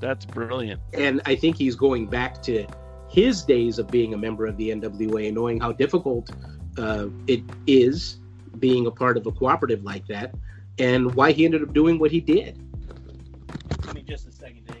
[0.00, 0.80] That's brilliant.
[0.94, 2.66] and I think he's going back to
[3.08, 6.30] his days of being a member of the NWA and knowing how difficult
[6.78, 8.18] uh, it is
[8.58, 10.34] being a part of a cooperative like that,
[10.78, 12.58] and why he ended up doing what he did.
[13.82, 14.79] Give me just a second, Dave.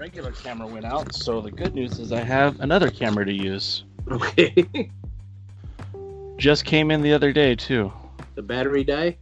[0.00, 3.84] regular camera went out, so the good news is I have another camera to use.
[4.10, 4.90] Okay.
[6.38, 7.92] Just came in the other day too.
[8.34, 9.18] The battery died.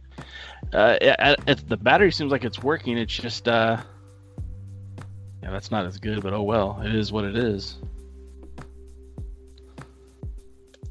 [0.71, 2.97] Uh, it, it, the battery seems like it's working.
[2.97, 3.75] It's just uh,
[5.43, 7.77] yeah, that's not as good, but oh well, it is what it is.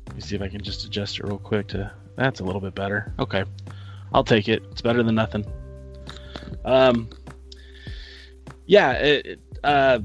[0.06, 1.90] Let me see if I can just adjust it real quick to.
[2.16, 3.14] That's a little bit better.
[3.18, 3.42] Okay,
[4.12, 4.62] I'll take it.
[4.70, 5.46] It's better than nothing.
[6.66, 7.08] Um,
[8.66, 10.00] yeah, it, uh,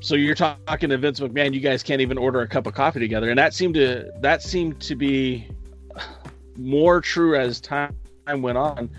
[0.00, 1.54] so you're talking to Vince McMahon.
[1.54, 4.42] You guys can't even order a cup of coffee together, and that seemed to that
[4.42, 5.48] seemed to be
[6.56, 7.94] more true as time
[8.36, 8.90] went on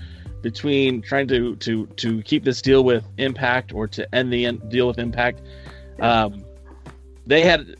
[0.42, 4.88] between trying to to to keep this deal with Impact or to end the deal
[4.88, 5.42] with Impact.
[6.00, 6.44] Um,
[7.26, 7.76] they had,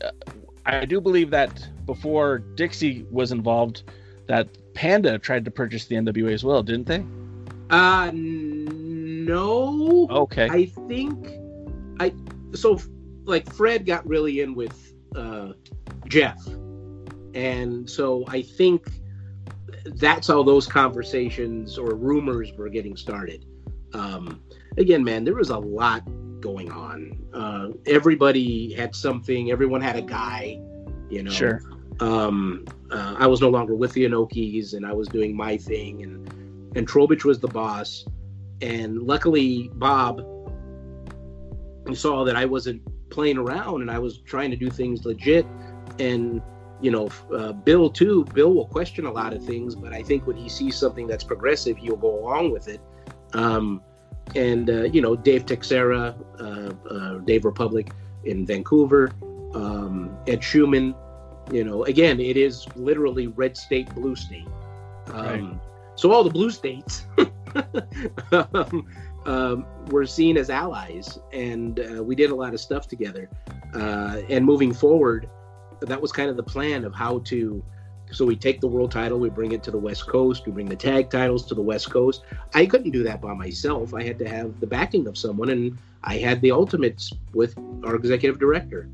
[0.66, 3.82] I do believe that before Dixie was involved,
[4.26, 7.02] that Panda tried to purchase the NWA as well, didn't they?
[7.70, 10.06] Uh, no.
[10.10, 10.48] Okay.
[10.50, 11.26] I think
[12.00, 12.12] I
[12.54, 12.80] so
[13.24, 15.52] like Fred got really in with uh,
[16.06, 16.38] Jeff,
[17.34, 18.88] and so I think
[19.84, 23.44] that's how those conversations or rumors were getting started.
[23.94, 24.42] Um,
[24.76, 26.02] again, man, there was a lot
[26.40, 27.18] going on.
[27.32, 29.50] Uh, everybody had something.
[29.50, 30.60] Everyone had a guy.
[31.10, 31.30] You know.
[31.30, 31.62] Sure.
[32.00, 36.02] Um, uh, I was no longer with the Inokis, and I was doing my thing,
[36.02, 38.04] and and Trobich was the boss.
[38.60, 40.22] And luckily, Bob
[41.96, 45.46] saw that I wasn't playing around, and I was trying to do things legit.
[45.98, 46.42] And
[46.80, 48.24] you know, uh, Bill too.
[48.34, 51.24] Bill will question a lot of things, but I think when he sees something that's
[51.24, 52.80] progressive, he'll go along with it.
[53.32, 53.82] Um,
[54.36, 57.90] and uh, you know, Dave Texera, uh, uh Dave Republic
[58.24, 59.10] in Vancouver,
[59.54, 60.94] um, Ed Chuman.
[61.50, 64.46] You know, again, it is literally red state, blue state.
[65.12, 65.60] Um, right.
[65.94, 67.06] So all the blue states
[69.28, 73.28] um, were seen as allies, and uh, we did a lot of stuff together.
[73.74, 75.28] Uh, and moving forward,
[75.80, 77.62] that was kind of the plan of how to
[78.10, 80.64] so we take the world title we bring it to the west coast we bring
[80.64, 82.24] the tag titles to the west coast.
[82.54, 83.92] I couldn't do that by myself.
[83.92, 87.94] I had to have the backing of someone and i had the ultimates with our
[87.94, 88.88] executive director.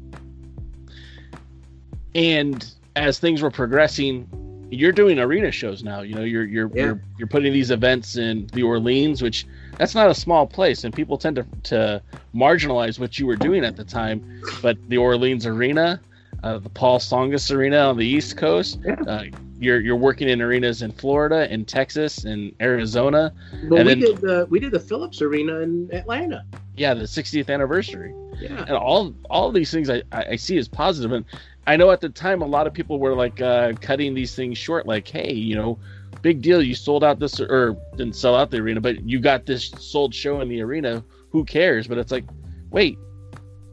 [2.16, 4.28] And as things were progressing
[4.70, 6.84] you're doing arena shows now you know you're you're yeah.
[6.84, 9.46] you're, you're putting these events in the orleans which
[9.78, 12.02] that's not a small place and people tend to to
[12.34, 16.00] marginalize what you were doing at the time but the orleans arena
[16.44, 18.78] uh, the Paul Songus Arena on the East Coast.
[18.84, 19.00] Yeah.
[19.08, 19.24] Uh,
[19.58, 23.32] you're you're working in arenas in Florida, in Texas, in Arizona.
[23.68, 26.44] But and we then, did the we did the Phillips Arena in Atlanta.
[26.76, 28.14] Yeah, the 60th anniversary.
[28.38, 31.24] Yeah, and all all these things I, I see as positive, and
[31.66, 34.58] I know at the time a lot of people were like uh, cutting these things
[34.58, 35.78] short, like, hey, you know,
[36.22, 39.46] big deal, you sold out this or didn't sell out the arena, but you got
[39.46, 41.04] this sold show in the arena.
[41.30, 41.86] Who cares?
[41.86, 42.24] But it's like,
[42.70, 42.98] wait,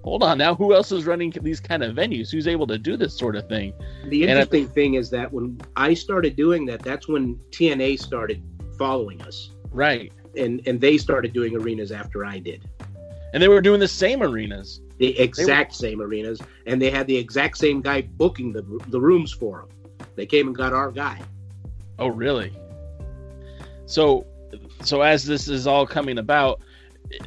[0.04, 2.32] hold on now who else is running these kind of venues?
[2.32, 3.74] Who's able to do this sort of thing?
[4.06, 8.42] The interesting thing is that when i started doing that that's when tna started
[8.78, 9.52] following us.
[9.72, 10.12] Right.
[10.36, 12.68] And and they started doing arenas after i did.
[13.34, 15.76] And they were doing the same arenas the exact were...
[15.76, 20.08] same arenas and they had the exact same guy booking the, the rooms for them
[20.16, 21.20] they came and got our guy
[22.00, 22.54] oh really
[23.86, 24.26] so
[24.82, 26.62] so as this is all coming about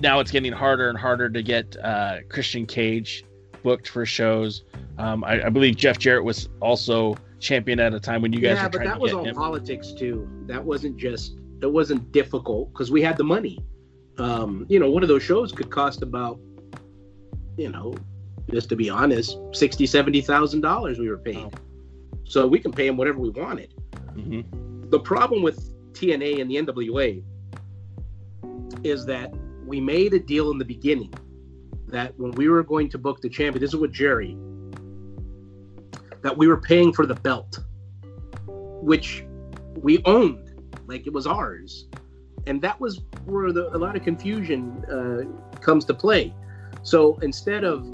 [0.00, 3.24] now it's getting harder and harder to get uh, Christian Cage
[3.62, 4.64] booked for shows.
[4.98, 8.56] Um, I, I, believe Jeff Jarrett was also champion at a time when you guys
[8.56, 9.34] yeah, were trying but that was all him.
[9.34, 10.28] politics too.
[10.46, 13.58] That wasn't just that wasn't difficult because we had the money.
[14.18, 16.38] Um, you know, one of those shows could cost about,
[17.56, 17.94] you know,
[18.50, 21.52] just to be honest, sixty, seventy thousand dollars we were paid.
[22.24, 23.74] So we can pay him whatever we wanted.
[24.14, 24.90] Mm-hmm.
[24.90, 27.22] The problem with TNA and the NWA
[28.82, 29.32] is that
[29.66, 31.12] we made a deal in the beginning
[31.88, 34.36] that when we were going to book the champion, this is what Jerry,
[36.22, 37.60] that we were paying for the belt,
[38.46, 39.24] which
[39.76, 40.52] we owned,
[40.86, 41.86] like it was ours.
[42.46, 46.34] And that was where the, a lot of confusion uh, comes to play.
[46.84, 47.86] So instead of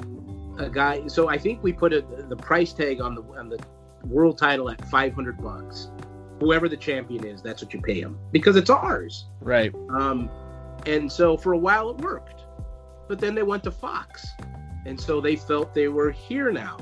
[0.59, 3.59] a guy, so I think we put a, the price tag on the on the
[4.05, 5.89] world title at 500 bucks.
[6.41, 9.27] Whoever the champion is, that's what you pay him because it's ours.
[9.41, 9.75] Right.
[9.91, 10.31] Um,
[10.87, 12.45] and so for a while it worked.
[13.09, 14.27] But then they went to Fox.
[14.87, 16.79] And so they felt they were here now.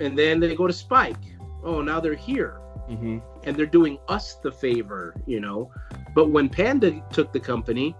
[0.00, 1.16] And then they go to Spike.
[1.62, 2.60] Oh, now they're here.
[2.88, 3.18] Mm-hmm.
[3.44, 5.70] And they're doing us the favor, you know.
[6.14, 7.94] But when Panda took the company,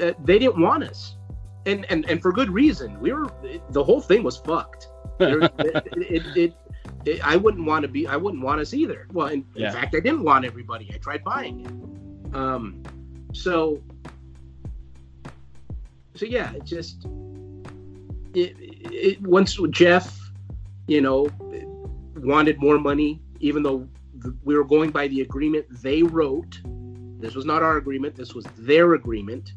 [0.00, 1.15] uh, they didn't want us.
[1.66, 2.98] And, and and for good reason.
[3.00, 3.28] We were
[3.70, 4.88] the whole thing was fucked.
[5.20, 6.54] it, it, it,
[7.04, 8.06] it, I wouldn't want to be.
[8.06, 9.08] I wouldn't want us either.
[9.12, 9.68] Well, in, yeah.
[9.68, 10.90] in fact, I didn't want everybody.
[10.94, 12.36] I tried buying it.
[12.36, 12.82] Um,
[13.32, 13.82] so
[16.16, 17.06] so yeah, it just
[18.34, 20.18] it, it once Jeff,
[20.86, 21.28] you know,
[22.16, 23.88] wanted more money, even though
[24.42, 26.60] we were going by the agreement they wrote.
[27.18, 28.14] This was not our agreement.
[28.14, 29.52] This was their agreement.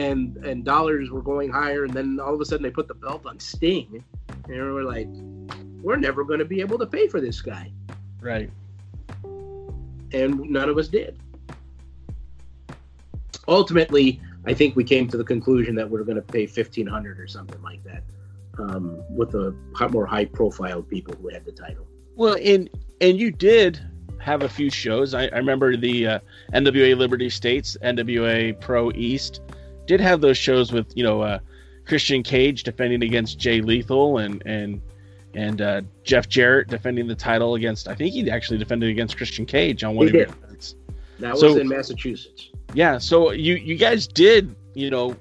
[0.00, 2.94] And and dollars were going higher, and then all of a sudden they put the
[2.94, 4.02] belt on Sting,
[4.48, 5.08] and we were like,
[5.82, 7.70] we're never going to be able to pay for this guy.
[8.20, 8.50] Right.
[10.12, 11.18] And none of us did.
[13.46, 16.86] Ultimately, I think we came to the conclusion that we are going to pay fifteen
[16.86, 18.02] hundred or something like that,
[18.58, 19.54] um, with the
[19.90, 21.86] more high-profile people who had the title.
[22.16, 22.70] Well, and
[23.02, 23.80] and you did
[24.18, 25.12] have a few shows.
[25.12, 26.18] I, I remember the uh,
[26.54, 29.40] NWA Liberty States, NWA Pro East,
[29.86, 31.38] did have those shows with you know uh,
[31.86, 34.80] Christian Cage defending against Jay Lethal and and
[35.34, 37.88] and uh, Jeff Jarrett defending the title against.
[37.88, 40.36] I think he actually defended against Christian Cage on one he of did.
[40.44, 40.76] events.
[41.18, 42.50] That was in Massachusetts.
[42.74, 45.16] Yeah, so you you guys did you know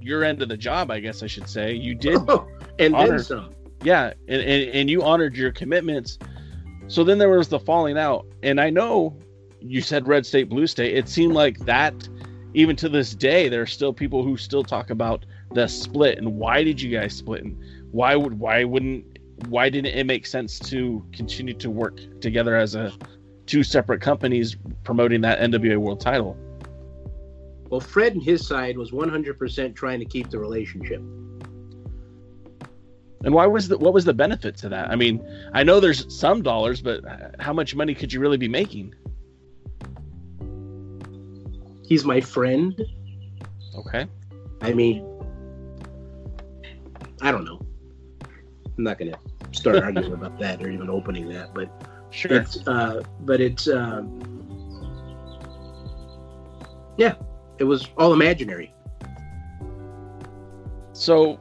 [0.00, 1.72] your end of the job, I guess I should say.
[1.74, 2.18] You did,
[2.78, 3.50] and honor, then some.
[3.82, 6.18] Yeah, and, and and you honored your commitments.
[6.88, 9.16] So then there was the falling out, and I know
[9.60, 10.94] you said red state, blue state.
[10.96, 12.08] It seemed like that,
[12.54, 16.36] even to this day, there are still people who still talk about the split and
[16.36, 17.58] why did you guys split and
[17.90, 19.04] why would why wouldn't
[19.48, 22.92] why didn't it make sense to continue to work together as a
[23.46, 26.36] two separate companies promoting that NWA World Title?
[27.68, 31.00] Well, Fred and his side was 100% trying to keep the relationship.
[33.24, 34.90] And why was the what was the benefit to that?
[34.90, 37.04] I mean, I know there's some dollars, but
[37.38, 38.94] how much money could you really be making?
[41.92, 42.82] He's my friend.
[43.74, 44.06] Okay.
[44.62, 45.04] I mean,
[47.20, 47.60] I don't know.
[48.78, 49.18] I'm not going to
[49.50, 51.68] start arguing about that or even opening that, but
[52.08, 52.32] sure.
[52.32, 54.04] It's, uh, but it's uh,
[56.96, 57.16] yeah,
[57.58, 58.72] it was all imaginary.
[60.94, 61.38] So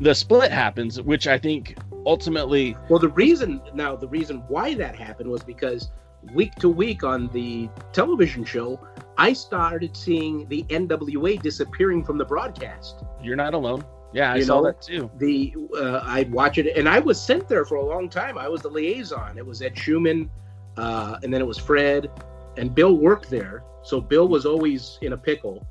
[0.00, 2.76] the split happens, which I think ultimately.
[2.90, 5.88] Well, the reason now the reason why that happened was because
[6.34, 8.78] week to week on the television show,
[9.18, 13.02] I started seeing the NWA disappearing from the broadcast.
[13.20, 13.84] You're not alone.
[14.12, 15.10] Yeah, I you saw know, that too.
[15.18, 18.38] The uh, I'd watch it, and I was sent there for a long time.
[18.38, 19.36] I was the liaison.
[19.36, 20.30] It was Ed Chuman,
[20.76, 22.10] uh, and then it was Fred,
[22.56, 23.64] and Bill worked there.
[23.82, 25.66] So Bill was always in a pickle,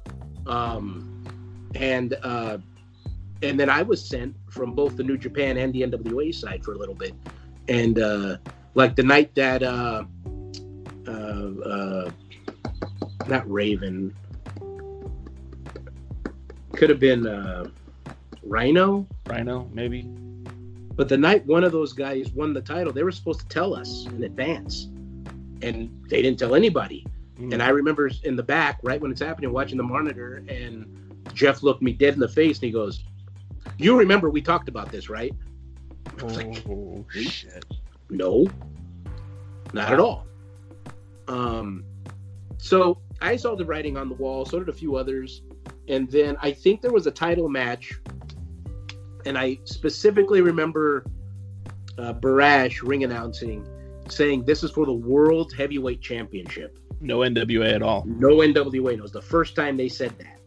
[0.46, 1.24] um,
[1.74, 2.58] and uh,
[3.42, 6.74] and then I was sent from both the New Japan and the NWA side for
[6.74, 7.14] a little bit,
[7.70, 8.38] and uh,
[8.76, 10.04] like the night that uh,
[11.08, 12.12] uh, uh,
[13.28, 14.14] not Raven
[16.78, 17.70] could have been uh,
[18.44, 19.08] Rhino.
[19.28, 20.04] Rhino, maybe.
[20.94, 23.76] But the night one of those guys won the title, they were supposed to tell
[23.76, 24.86] us in advance,
[25.62, 27.06] and they didn't tell anybody.
[27.40, 27.54] Mm.
[27.54, 30.86] And I remember in the back, right when it's happening, watching the monitor, and
[31.34, 33.04] Jeff looked me dead in the face, and he goes,
[33.78, 35.34] "You remember we talked about this, right?"
[36.22, 36.64] Oh like,
[37.12, 37.66] shit!
[38.10, 38.48] No,
[39.74, 39.94] not wow.
[39.94, 40.28] at all.
[41.28, 41.84] Um,
[42.58, 44.46] so I saw the writing on the wall.
[44.46, 45.42] So did a few others,
[45.88, 48.00] and then I think there was a title match
[49.28, 51.06] and I specifically remember
[51.98, 53.68] uh, Borash ring announcing
[54.10, 56.80] saying this is for the World Heavyweight Championship.
[57.02, 58.06] No NWA at all.
[58.06, 58.94] No NWA.
[58.94, 60.40] It was the first time they said that.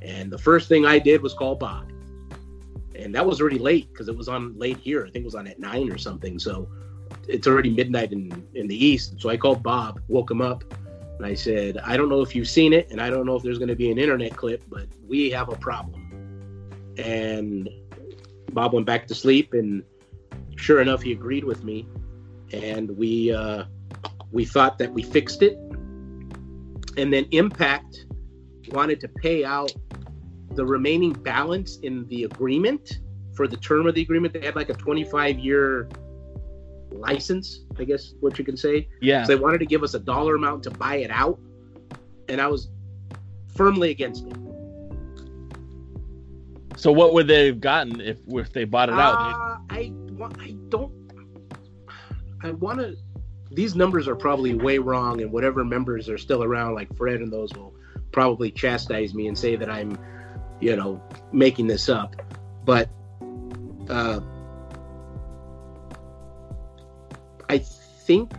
[0.00, 1.92] And the first thing I did was call Bob.
[2.96, 5.04] And that was already late because it was on late here.
[5.06, 6.38] I think it was on at nine or something.
[6.38, 6.68] So
[7.28, 9.20] it's already midnight in, in the East.
[9.20, 10.64] So I called Bob, woke him up,
[11.22, 13.44] and I said, I don't know if you've seen it, and I don't know if
[13.44, 16.96] there's going to be an internet clip, but we have a problem.
[16.98, 17.68] And
[18.52, 19.84] Bob went back to sleep, and
[20.56, 21.86] sure enough, he agreed with me,
[22.52, 23.66] and we uh,
[24.32, 25.54] we thought that we fixed it,
[26.96, 28.04] and then Impact
[28.72, 29.72] wanted to pay out
[30.56, 32.98] the remaining balance in the agreement
[33.36, 34.34] for the term of the agreement.
[34.34, 35.88] They had like a 25 year
[36.92, 38.88] license, I guess what you can say.
[39.00, 39.24] Yeah.
[39.24, 41.38] So they wanted to give us a dollar amount to buy it out,
[42.28, 42.68] and I was
[43.54, 44.36] firmly against it.
[46.76, 49.14] So what would they have gotten if if they bought it out?
[49.14, 49.92] Uh, I
[50.38, 50.92] I don't.
[52.42, 52.96] I want to.
[53.50, 57.32] These numbers are probably way wrong, and whatever members are still around, like Fred and
[57.32, 57.74] those, will
[58.10, 59.98] probably chastise me and say that I'm,
[60.60, 61.02] you know,
[61.32, 62.16] making this up.
[62.64, 62.88] But
[63.88, 64.20] uh,
[68.12, 68.32] think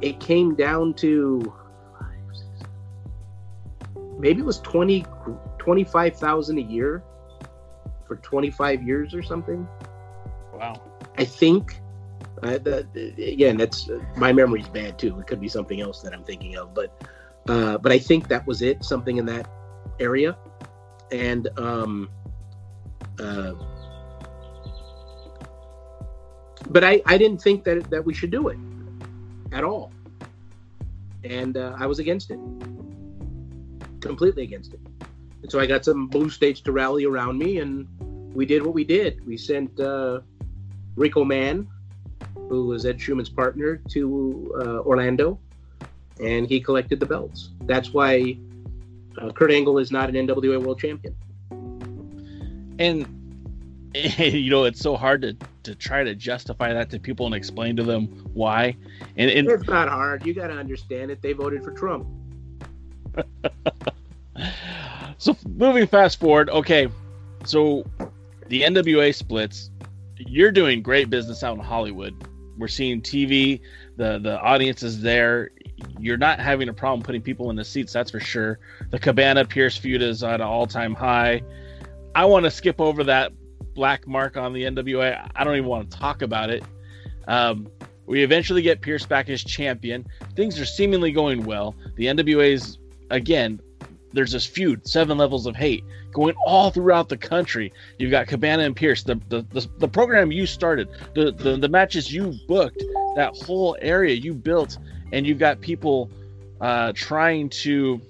[0.00, 1.54] it came down to
[4.18, 5.04] maybe it was 20
[5.58, 7.04] 25,000 a year
[8.08, 9.68] for 25 years or something.
[10.52, 10.82] Wow.
[11.16, 11.78] I think.
[12.42, 12.58] Uh,
[12.94, 15.16] again, that's uh, my memory's bad too.
[15.20, 16.90] It could be something else that I'm thinking of, but
[17.46, 18.84] uh, but I think that was it.
[18.84, 19.48] Something in that
[20.00, 20.36] area,
[21.12, 22.10] and um,
[23.20, 23.52] uh,
[26.70, 28.58] but I I didn't think that that we should do it
[29.52, 29.92] at all,
[31.24, 32.38] and uh, I was against it,
[34.00, 34.80] completely against it.
[35.42, 37.86] And so I got some blue states to rally around me, and
[38.34, 39.24] we did what we did.
[39.26, 40.20] We sent uh,
[40.96, 41.68] Rico Mann,
[42.48, 45.38] who was Ed Chuman's partner, to uh, Orlando,
[46.20, 47.50] and he collected the belts.
[47.62, 48.38] That's why
[49.20, 51.14] uh, Kurt Angle is not an NWA World Champion.
[52.78, 53.06] And
[54.18, 57.76] you know, it's so hard to to try to justify that to people and explain
[57.76, 58.76] to them why.
[59.16, 60.26] And, and it's not hard.
[60.26, 61.22] You got to understand it.
[61.22, 62.06] They voted for Trump.
[65.18, 66.88] so moving fast forward, okay.
[67.44, 67.84] So
[68.48, 69.70] the NWA splits.
[70.18, 72.14] You're doing great business out in Hollywood.
[72.58, 73.60] We're seeing TV.
[73.96, 75.50] The the audience is there.
[75.98, 77.92] You're not having a problem putting people in the seats.
[77.92, 78.58] That's for sure.
[78.90, 81.42] The Cabana Pearce feud is at an all time high.
[82.14, 83.32] I want to skip over that
[83.74, 85.30] black mark on the NWA.
[85.34, 86.64] I don't even want to talk about it.
[87.26, 87.68] Um,
[88.06, 90.06] we eventually get Pearce back as champion.
[90.34, 91.74] Things are seemingly going well.
[91.96, 92.78] The NWA's
[93.10, 93.60] again.
[94.14, 97.72] There's this feud, seven levels of hate, going all throughout the country.
[97.98, 101.68] You've got Cabana and Pearce, the the, the, the program you started, the, the the
[101.68, 102.82] matches you booked,
[103.16, 104.76] that whole area you built,
[105.12, 106.10] and you've got people
[106.60, 108.02] uh, trying to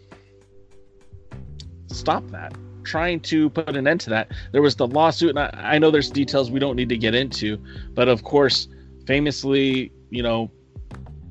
[1.86, 2.52] stop that
[2.82, 4.32] trying to put an end to that.
[4.52, 7.14] There was the lawsuit, and I, I know there's details we don't need to get
[7.14, 7.58] into,
[7.94, 8.68] but of course,
[9.06, 10.50] famously, you know,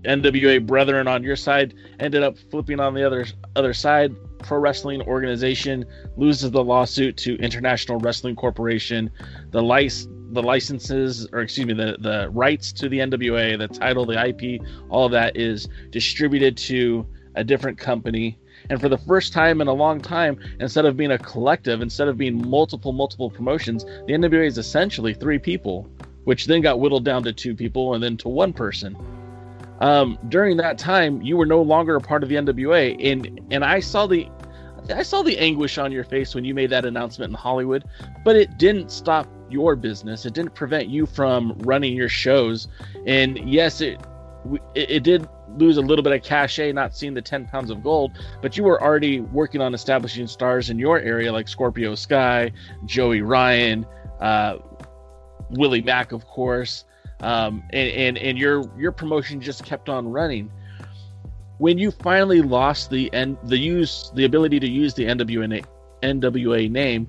[0.03, 3.25] NWA brethren on your side ended up flipping on the other
[3.55, 4.15] other side.
[4.39, 5.85] Pro Wrestling Organization
[6.17, 9.11] loses the lawsuit to International Wrestling Corporation.
[9.51, 14.05] The license, the licenses, or excuse me, the the rights to the NWA, the title,
[14.05, 17.05] the IP, all of that is distributed to
[17.35, 18.37] a different company.
[18.69, 22.07] And for the first time in a long time, instead of being a collective, instead
[22.07, 25.89] of being multiple, multiple promotions, the NWA is essentially three people,
[26.23, 28.95] which then got whittled down to two people and then to one person.
[29.79, 33.65] Um, during that time, you were no longer a part of the NWA, and and
[33.65, 34.29] I saw the
[34.89, 37.83] I saw the anguish on your face when you made that announcement in Hollywood,
[38.23, 40.25] but it didn't stop your business.
[40.25, 42.67] It didn't prevent you from running your shows.
[43.05, 43.99] And yes, it
[44.75, 45.27] it, it did
[45.57, 48.11] lose a little bit of cachet not seeing the 10 pounds of gold,
[48.41, 52.51] but you were already working on establishing stars in your area like Scorpio Sky,
[52.85, 53.85] Joey Ryan,
[54.19, 54.57] uh,
[55.51, 56.85] Willie Mack, of course.
[57.19, 60.51] Um, and, and, and your your promotion just kept on running.
[61.59, 65.63] When you finally lost the and the use the ability to use the NWA
[66.01, 67.07] NWA name,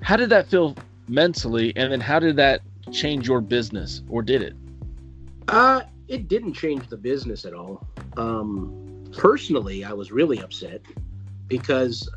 [0.00, 0.76] how did that feel
[1.08, 1.72] mentally?
[1.74, 2.60] And then how did that
[2.92, 4.54] change your business, or did it?
[5.48, 7.86] Uh, it didn't change the business at all.
[8.16, 10.82] Um, personally, I was really upset
[11.46, 12.08] because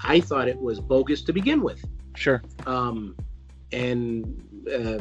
[0.00, 1.84] I thought it was bogus to begin with.
[2.14, 2.42] Sure.
[2.66, 3.16] Um,
[3.72, 4.42] and
[4.72, 4.98] uh,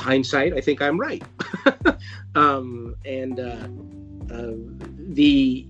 [0.00, 1.22] hindsight, I think I'm right.
[2.34, 3.68] um, and uh,
[4.34, 4.52] uh,
[4.96, 5.66] the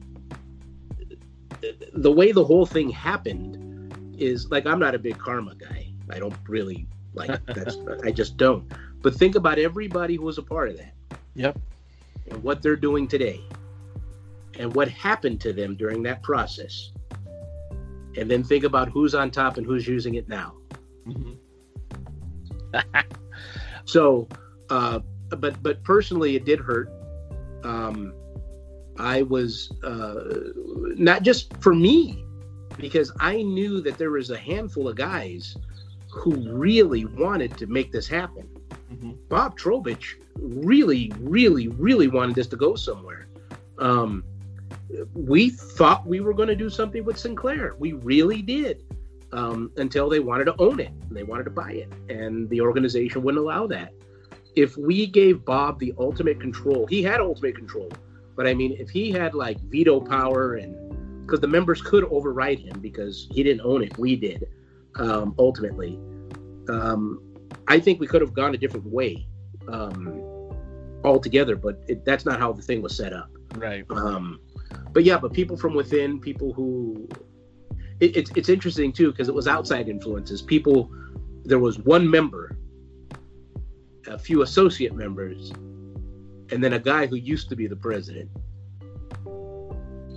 [1.95, 5.89] the way the whole thing happened is like I'm not a big karma guy.
[6.11, 8.71] I don't really like that's I just don't.
[9.03, 10.95] But think about everybody who was a part of that.
[11.35, 11.59] Yep.
[12.31, 13.41] And what they're doing today.
[14.59, 16.93] And what happened to them during that process.
[18.17, 20.55] And then think about who's on top and who's using it now.
[21.07, 21.33] Mm-hmm.
[23.85, 24.29] so,
[24.71, 25.01] uh,
[25.31, 26.91] but but personally, it did hurt.
[27.65, 28.15] Um,
[28.99, 30.25] I was uh,
[30.97, 32.25] not just for me,
[32.79, 35.57] because I knew that there was a handful of guys
[36.11, 38.49] who really wanted to make this happen.
[38.93, 39.13] Mm-hmm.
[39.29, 43.29] Bob Trobich really, really, really wanted this to go somewhere.
[43.79, 44.25] Um,
[45.15, 47.75] we thought we were going to do something with Sinclair.
[47.79, 48.85] We really did.
[49.33, 50.93] Um, until they wanted to own it.
[51.11, 51.91] They wanted to buy it.
[52.11, 53.95] And the organization wouldn't allow that.
[54.57, 57.91] If we gave Bob the ultimate control, he had ultimate control.
[58.37, 60.77] But I mean, if he had like veto power and
[61.25, 64.49] because the members could override him because he didn't own it, we did
[64.97, 65.99] um, ultimately.
[66.69, 67.23] Um,
[67.69, 69.27] I think we could have gone a different way
[69.69, 70.23] um,
[71.05, 73.31] altogether, but it, that's not how the thing was set up.
[73.57, 73.85] Right.
[73.91, 74.41] Um,
[74.93, 77.09] but yeah, but people from within, people who
[78.01, 80.43] it, it's it's interesting too because it was outside influences.
[80.43, 80.91] People,
[81.45, 82.57] there was one member,
[84.07, 88.31] a few associate members, and then a guy who used to be the president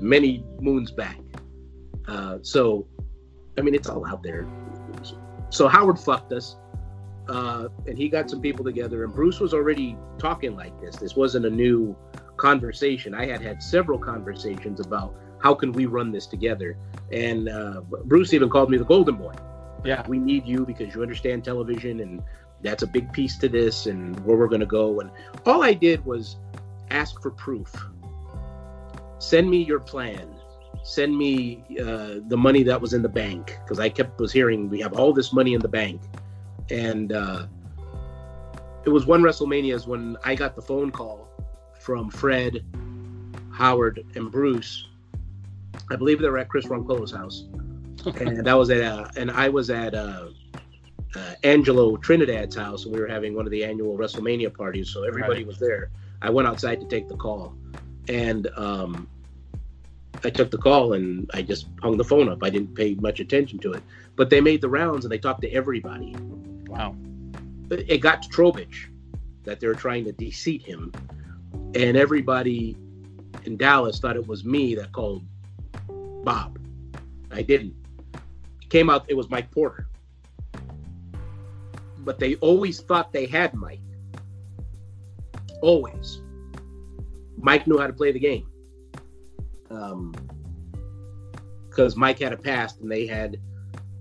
[0.02, 1.20] many moons back.
[2.08, 2.88] Uh, so,
[3.58, 4.48] I mean, it's all out there.
[5.50, 6.56] So Howard fucked us
[7.28, 9.04] uh, and he got some people together.
[9.04, 10.96] And Bruce was already talking like this.
[10.96, 11.96] This wasn't a new
[12.38, 13.14] conversation.
[13.14, 16.78] I had had several conversations about how can we run this together.
[17.12, 19.34] And uh, Bruce even called me the Golden Boy.
[19.84, 22.24] Yeah, we need you because you understand television, and
[22.62, 25.00] that's a big piece to this, and where we're going to go.
[25.00, 25.12] And
[25.46, 26.38] all I did was
[26.90, 27.72] ask for proof.
[29.20, 30.28] Send me your plan.
[30.84, 34.70] Send me uh, the money that was in the bank because I kept was hearing
[34.70, 36.02] we have all this money in the bank
[36.70, 37.48] and uh,
[38.86, 41.30] it was one WrestleMania's when I got the phone call
[41.80, 42.64] from Fred,
[43.52, 44.88] Howard, and Bruce.
[45.92, 47.46] I believe they were at Chris Ronco's house,
[48.20, 50.28] and that was at uh, and I was at uh,
[51.16, 55.04] uh, Angelo Trinidad's house, and we were having one of the annual WrestleMania parties, so
[55.04, 55.48] everybody Right.
[55.48, 55.90] was there.
[56.22, 57.54] I went outside to take the call,
[58.08, 59.08] and um,
[60.24, 62.40] I took the call and I just hung the phone up.
[62.42, 63.84] I didn't pay much attention to it,
[64.16, 66.16] but they made the rounds and they talked to everybody.
[66.76, 66.96] Wow.
[67.72, 68.90] It got to Trobich
[69.44, 70.92] that they were trying to deceit him,
[71.74, 72.78] and everybody
[73.46, 75.24] in Dallas thought it was me that called
[76.24, 76.60] Bob.
[77.32, 77.76] I didn't.
[78.62, 79.88] It came out it was Mike Porter.
[82.00, 83.82] But they always thought they had Mike.
[85.62, 86.22] Always.
[87.38, 88.48] Mike knew how to play the game.
[89.70, 90.14] Um,
[91.70, 93.38] because Mike had a past and they had,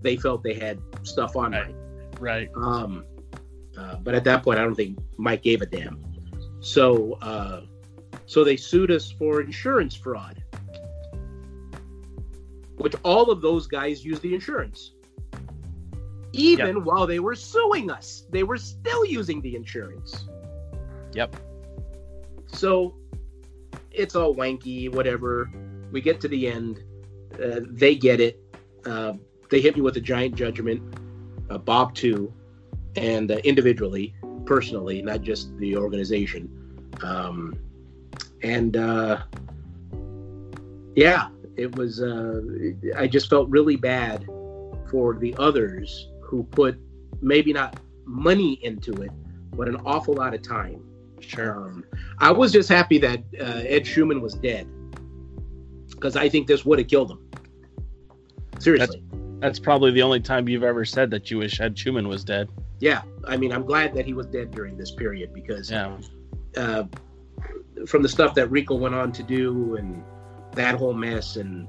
[0.02, 1.66] they felt they had stuff on Right.
[1.68, 1.83] Mike.
[2.24, 2.48] Right.
[2.56, 3.04] Um,
[3.76, 6.02] uh, but at that point, I don't think Mike gave a damn.
[6.60, 7.62] So, uh,
[8.24, 10.42] so they sued us for insurance fraud,
[12.76, 14.92] which all of those guys used the insurance.
[16.32, 20.24] Even while they were suing us, they were still using the insurance.
[21.12, 21.36] Yep.
[22.46, 22.96] So
[23.92, 25.50] it's all wanky, whatever.
[25.92, 26.82] We get to the end.
[27.34, 28.40] Uh, they get it.
[28.86, 29.12] Uh,
[29.50, 30.82] they hit me with a giant judgment,
[31.50, 32.32] uh, Bob too,
[32.96, 34.14] and uh, individually,
[34.44, 36.48] personally, not just the organization.
[37.02, 37.58] Um,
[38.42, 39.22] and uh,
[40.94, 42.02] yeah, it was.
[42.02, 42.40] Uh,
[42.96, 44.26] I just felt really bad
[44.90, 46.78] for the others who put
[47.20, 49.10] maybe not money into it,
[49.52, 50.82] but an awful lot of time.
[51.20, 51.56] Sure.
[51.56, 51.84] Um,
[52.18, 54.68] I was just happy that uh, Ed Chuman was dead
[55.90, 57.30] because I think this would have killed him.
[58.58, 59.02] Seriously.
[59.44, 62.48] That's probably the only time you've ever said that you wish Ed Chuman was dead.
[62.80, 63.02] yeah.
[63.26, 65.98] I mean, I'm glad that he was dead during this period because Yeah.
[66.56, 66.84] uh,
[67.86, 70.02] from the stuff that Rico went on to do and
[70.52, 71.68] that whole mess and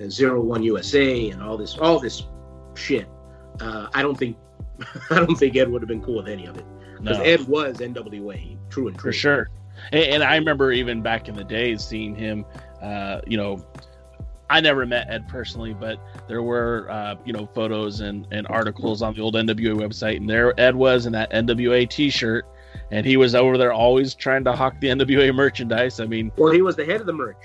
[0.00, 2.24] uh, Zero One USA and all this, all this
[2.74, 3.06] shit.
[3.60, 4.36] Uh, I don't think,
[5.10, 6.64] I don't think Ed would have been cool with any of it
[7.00, 7.22] because No.
[7.22, 9.10] Ed was NWA, true and true.
[9.10, 9.48] for sure.
[9.92, 12.44] And, and I remember even back in the days seeing him.
[12.82, 13.64] Uh, you know,
[14.48, 15.98] I never met Ed personally, but
[16.28, 20.28] there were uh, you know photos and, and articles on the old NWA website, and
[20.28, 22.46] there Ed was in that NWA T-shirt,
[22.90, 25.98] and he was over there always trying to hawk the NWA merchandise.
[26.00, 27.42] I mean, Well, he was the head of the merch.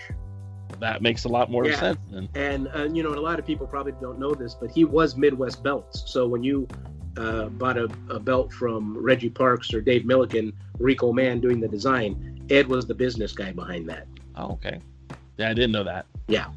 [0.80, 1.80] that makes a lot more Yeah.
[1.80, 2.00] sense.
[2.12, 2.30] Then.
[2.36, 4.84] and uh, you know, and a lot of people probably don't know this, but he
[4.86, 6.04] was Midwest belts.
[6.08, 6.68] So when you
[7.18, 11.68] uh, bought a, a belt from Reggie Parks or Dave Milliken, Rico Man doing the
[11.68, 14.08] design, Ed was the business guy behind that.
[14.36, 14.80] Oh, okay.
[15.38, 16.06] Yeah, I didn't know that.
[16.28, 16.48] Yeah.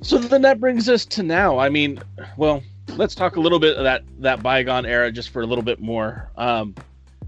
[0.00, 1.58] So then that brings us to now.
[1.58, 2.00] I mean,
[2.36, 2.62] well,
[2.96, 5.80] let's talk a little bit of that that bygone era just for a little bit
[5.80, 6.30] more.
[6.36, 6.74] Um,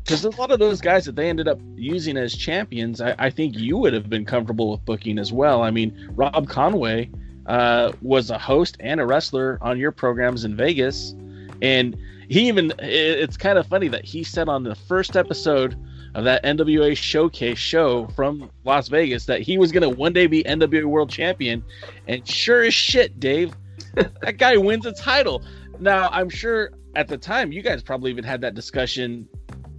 [0.02, 3.30] because a lot of those guys that they ended up using as champions, I, I
[3.30, 5.62] think you would have been comfortable with booking as well.
[5.62, 7.10] I mean, Rob Conway
[7.46, 11.14] uh, was a host and a wrestler on your programs in Vegas,
[11.62, 11.96] and
[12.28, 15.76] he even it, it's kind of funny that he said on the first episode
[16.14, 20.26] of that NWA showcase show from Las Vegas that he was going to one day
[20.26, 21.62] be NWA World Champion,
[22.08, 23.52] and sure as shit, Dave,
[23.94, 25.42] that guy wins a title.
[25.78, 29.28] Now I'm sure at the time you guys probably even had that discussion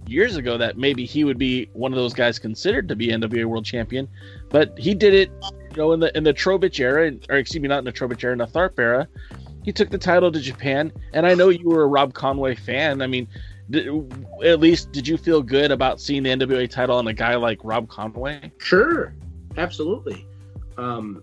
[0.06, 3.44] years ago that maybe he would be one of those guys considered to be NWA
[3.44, 4.08] World Champion,
[4.48, 5.30] but he did it,
[5.70, 8.24] you know, in the in the Trobich era, or excuse me, not in the Trobich
[8.24, 9.08] era, in the Tharpe era.
[9.64, 13.00] He took the title to Japan, and I know you were a Rob Conway fan.
[13.00, 13.28] I mean,
[13.74, 17.58] at least did you feel good about seeing the NWA title on a guy like
[17.62, 18.52] Rob Conway?
[18.58, 19.14] Sure,
[19.56, 20.26] absolutely.
[20.76, 21.22] Um,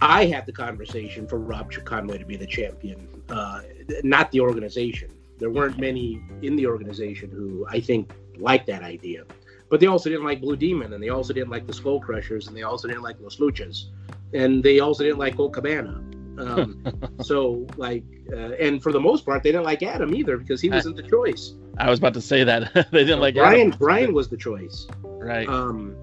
[0.00, 3.62] I had the conversation for Rob Conway to be the champion, uh,
[4.02, 5.10] not the organization.
[5.38, 9.24] There weren't many in the organization who I think liked that idea,
[9.68, 12.48] but they also didn't like Blue Demon, and they also didn't like the Skull Crushers,
[12.48, 13.86] and they also didn't like Los Luchas,
[14.32, 16.02] and they also didn't like Colt Cabana.
[16.40, 16.84] Um,
[17.22, 20.70] so, like, uh, and for the most part, they didn't like Adam either because he
[20.70, 21.54] wasn't the choice.
[21.78, 23.68] I was about to say that they didn't like Brian.
[23.68, 23.78] Adam.
[23.78, 24.86] Brian was the choice.
[25.02, 25.48] right?
[25.48, 25.96] Um,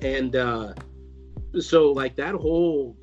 [0.00, 0.74] and uh,
[1.58, 2.96] so like that whole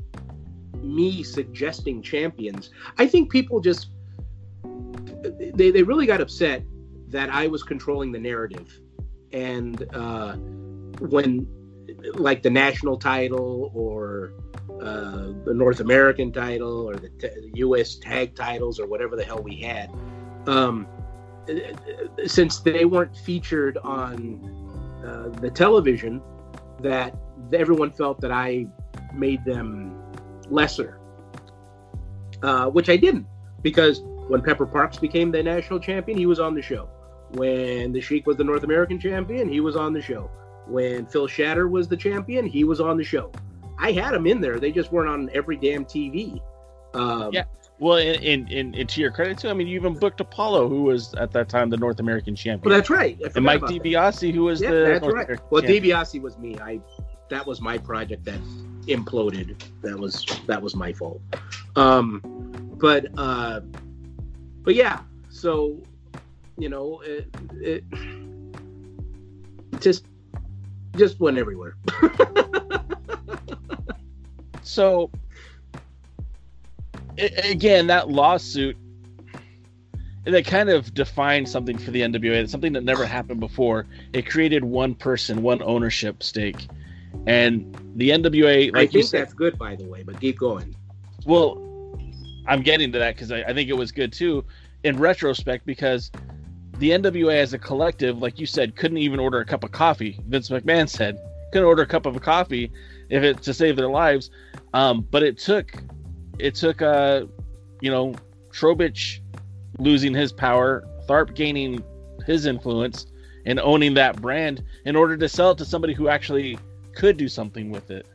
[0.82, 3.90] me suggesting champions, I think people just
[5.54, 6.64] they they really got upset
[7.08, 8.80] that I was controlling the narrative,
[9.32, 10.36] and uh,
[11.00, 11.48] when
[12.14, 14.34] like the national title or
[14.82, 17.96] uh, the North American title or the t- U.S.
[17.96, 19.92] tag titles or whatever the hell we had.
[20.48, 20.88] Um,
[22.26, 26.22] since they weren't featured on uh, the television,
[26.82, 27.16] that
[27.54, 28.68] everyone felt that I
[29.14, 30.02] made them
[30.50, 31.00] lesser,
[32.42, 33.28] uh, which I didn't,
[33.62, 36.90] because when Pepper Parks became the national champion, he was on the show.
[37.32, 40.30] When the Sheik was the North American champion, he was on the show.
[40.68, 43.32] When Phil Shatter was the champion, he was on the show.
[43.78, 44.60] I had them in there.
[44.60, 46.42] They just weren't on every damn TV.
[46.94, 47.44] Um, yeah.
[47.78, 50.84] Well, and, and, and, to your credit too, I mean, you even booked Apollo, who
[50.84, 52.70] was at that time the North American champion.
[52.70, 53.20] Well, that's right.
[53.36, 55.26] And Mike DiBiase, who was yeah, the that's North right.
[55.26, 55.84] American well, champion.
[55.84, 56.58] DiBiase was me.
[56.60, 56.80] I
[57.30, 58.40] that was my project that
[58.88, 59.62] imploded.
[59.82, 61.22] That was that was my fault.
[61.76, 62.22] Um,
[62.80, 63.62] but uh,
[64.62, 65.02] but yeah.
[65.30, 65.84] So
[66.58, 67.84] you know, it, it
[69.82, 70.06] just
[70.96, 71.76] just went everywhere.
[74.68, 75.10] so
[77.18, 78.78] again, that lawsuit
[80.26, 82.32] that kind of defined something for the NWA.
[82.32, 83.86] It's something that never happened before.
[84.14, 86.68] It created one person, one ownership stake,
[87.28, 88.74] and the NWA.
[88.74, 90.04] Like I think said, that's good, by the way.
[90.04, 90.76] But keep going.
[91.26, 91.62] Well,
[92.48, 94.44] I'm getting to that because I, I think it was good too,
[94.84, 96.12] in retrospect, because
[96.80, 100.20] the NWA as a collective, like you said, couldn't even order a cup of coffee.
[100.28, 101.20] Vince McMahon said
[101.52, 102.72] couldn't order a cup of coffee
[103.10, 104.30] if it to save their lives.
[104.74, 105.74] Um, but it took
[106.40, 107.26] it took uh
[107.82, 108.16] you know
[108.52, 109.20] Trobich
[109.80, 111.84] losing his power, Tharpe gaining
[112.26, 113.08] his influence
[113.46, 116.58] and owning that brand in order to sell it to somebody who actually
[116.96, 118.08] could do something with it.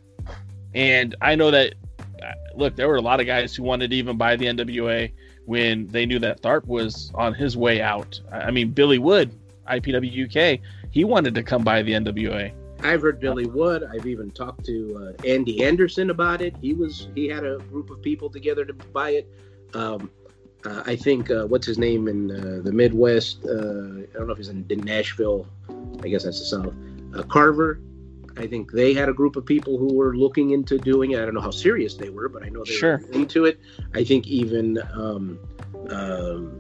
[0.75, 1.75] And I know that
[2.23, 5.13] uh, look, there were a lot of guys who wanted to even buy the NWA
[5.47, 8.21] when they knew that Tharpe was on his way out.
[8.31, 9.37] I mean, Billy Wood,
[9.69, 10.61] IPW UK,
[10.91, 12.53] he wanted to come buy the NWA.
[12.83, 13.85] I've heard Billy Wood.
[13.85, 16.57] I've even talked to uh, Andy Anderson about it.
[16.61, 19.29] He was he had a group of people together to buy it.
[19.75, 20.11] Um,
[20.65, 23.45] uh, I think uh, what's his name in uh, the Midwest?
[23.45, 25.47] Uh, I don't know if he's in, in, Nashville.
[26.03, 26.75] I guess that's the South.
[27.15, 27.81] Uh, Carver.
[28.37, 31.21] I think they had a group of people who were looking into doing it.
[31.21, 32.99] I don't know how serious they were, but I know they sure.
[32.99, 33.61] were into it.
[33.95, 35.39] I think even um,
[35.91, 36.57] um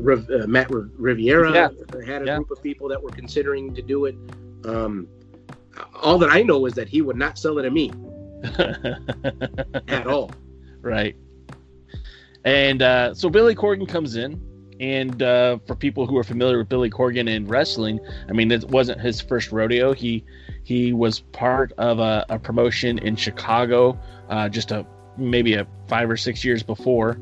[0.00, 1.68] Riv- Matt Riviera yeah.
[2.04, 2.36] had a yeah.
[2.36, 4.16] group of people that were considering to do it.
[4.64, 5.08] Um,
[6.02, 7.90] all that I know is that he would not sell it to me
[9.88, 10.30] at all.
[10.82, 11.14] Right.
[12.42, 14.40] And uh, so Billy Corgan comes in,
[14.80, 18.00] and uh, for people who are familiar with Billy Corgan in wrestling,
[18.30, 19.92] I mean, it wasn't his first rodeo.
[19.92, 20.24] He
[20.64, 24.00] he was part of a, a promotion in Chicago,
[24.30, 24.86] uh, just a
[25.18, 27.20] maybe a five or six years before,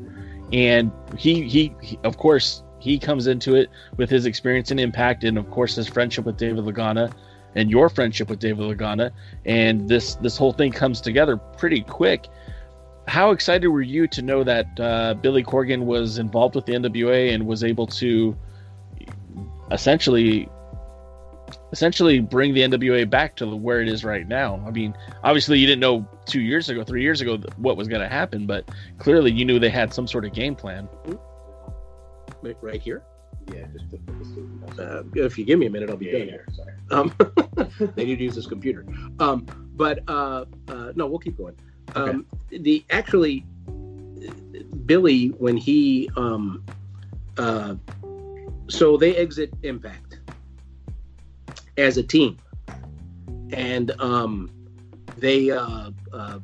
[0.53, 5.25] and he, he he of course he comes into it with his experience and impact,
[5.25, 7.11] and of course his friendship with David Lagana
[7.55, 9.11] and your friendship with David Lagana,
[9.45, 12.27] and this this whole thing comes together pretty quick.
[13.07, 17.33] How excited were you to know that uh, Billy Corgan was involved with the NWA
[17.33, 18.37] and was able to
[19.71, 20.47] essentially
[21.71, 24.63] essentially bring the NWA back to where it is right now?
[24.67, 28.01] I mean, obviously you didn't know two years ago, three years ago what was going
[28.01, 28.69] to happen, but
[28.99, 30.87] clearly you knew they had some sort of game plan.
[32.61, 33.03] Right here.
[33.53, 34.13] Yeah, just put the
[34.79, 36.27] uh, if you give me a minute, I'll be yeah, done.
[36.29, 36.73] Yeah, sorry.
[36.91, 37.13] Um,
[37.95, 38.85] they need to use this computer.
[39.19, 39.45] Um,
[39.75, 41.55] but uh, uh, no, we'll keep going.
[41.95, 42.25] Um.
[42.49, 43.45] The actually,
[44.85, 46.63] Billy when he um,
[47.37, 47.75] uh,
[48.67, 50.19] so they exit Impact
[51.77, 52.37] as a team,
[53.51, 54.51] and um,
[55.17, 56.39] they uh, uh,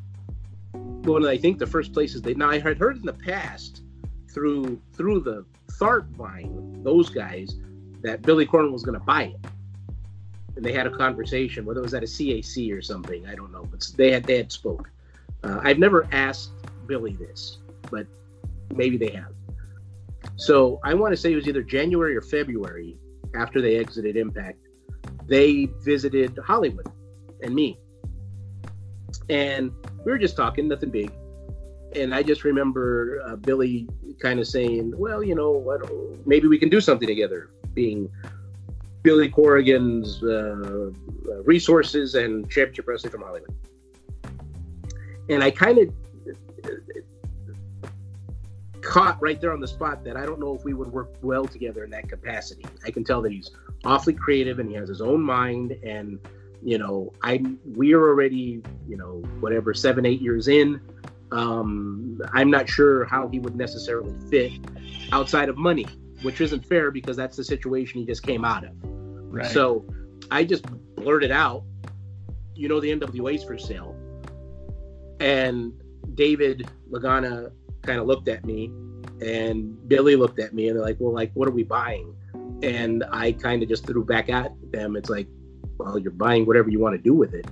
[0.74, 3.84] well, I think the first places they now I had heard in the past
[4.32, 5.46] through through the
[5.80, 7.56] Tharpe buying those guys
[8.02, 9.40] that Billy Corgan was going to buy it,
[10.56, 11.66] and they had a conversation.
[11.66, 14.38] Whether it was at a CAC or something, I don't know, but they had they
[14.38, 14.90] had spoke.
[15.44, 16.52] Uh, I've never asked
[16.88, 17.60] Billy this,
[17.92, 18.08] but
[18.74, 19.34] maybe they have.
[20.38, 22.98] So I want to say it was either January or February
[23.36, 24.60] after they exited Impact.
[25.28, 26.88] They visited Hollywood
[27.42, 27.80] and me,
[29.30, 29.72] and
[30.06, 31.12] we were just talking, nothing big
[31.96, 33.88] and I just remember uh, Billy
[34.20, 35.78] kind of saying, "Well, you know,
[36.26, 38.10] maybe we can do something together." Being
[39.04, 40.92] Billy Corgan's uh,
[41.30, 43.54] uh, resources and championship wrestling from Hollywood,
[45.30, 45.94] and I kind of
[48.82, 51.46] caught right there on the spot that I don't know if we would work well
[51.46, 52.66] together in that capacity.
[52.86, 53.52] I can tell that he's
[53.84, 56.20] awfully creative and he has his own mind and
[56.64, 60.82] you know i we're already you know whatever seven eight years in
[61.32, 64.52] um, I'm not sure how he would necessarily fit
[65.12, 65.86] outside of money,
[66.22, 68.72] which isn't fair because that's the situation he just came out of.
[68.84, 69.46] Right.
[69.46, 69.86] So
[70.32, 70.66] I just
[70.96, 71.64] blurted out,
[72.54, 73.96] you know, the NWA's for sale.
[75.20, 75.74] And
[76.16, 77.52] David Lagana
[77.84, 78.72] kind of looked at me
[79.22, 82.16] and Billy looked at me and they're like, well, like, what are we buying?
[82.64, 84.96] And I kind of just threw back at them.
[84.96, 85.28] It's like,
[85.78, 87.48] well, you're buying whatever you want to do with it.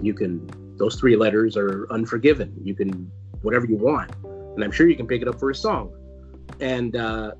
[0.00, 0.48] You can
[0.80, 2.56] those three letters are unforgiven.
[2.64, 3.12] You can
[3.42, 5.92] whatever you want, and I'm sure you can pick it up for a song.
[6.58, 7.32] And uh,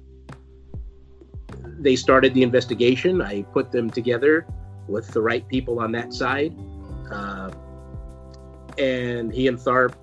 [1.78, 3.22] they started the investigation.
[3.22, 4.46] I put them together
[4.86, 6.54] with the right people on that side.
[7.10, 7.50] Uh,
[8.76, 9.94] and he and Tharpe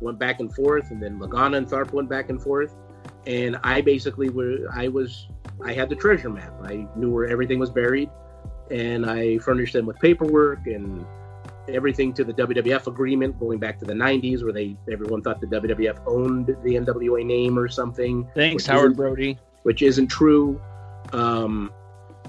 [0.00, 2.74] went back and forth, and then Lagana and Tharpe went back and forth.
[3.26, 5.28] And I basically were, I was,
[5.62, 6.54] I had the treasure map.
[6.62, 8.08] I knew where everything was buried,
[8.70, 11.04] and I furnished them with paperwork and
[11.68, 15.46] everything to the WWF agreement going back to the 90s, where they everyone thought the
[15.46, 18.28] WWF owned the NWA name or something.
[18.34, 19.38] Thanks, Howard Brody.
[19.62, 20.60] Which isn't true.
[21.12, 21.72] Um,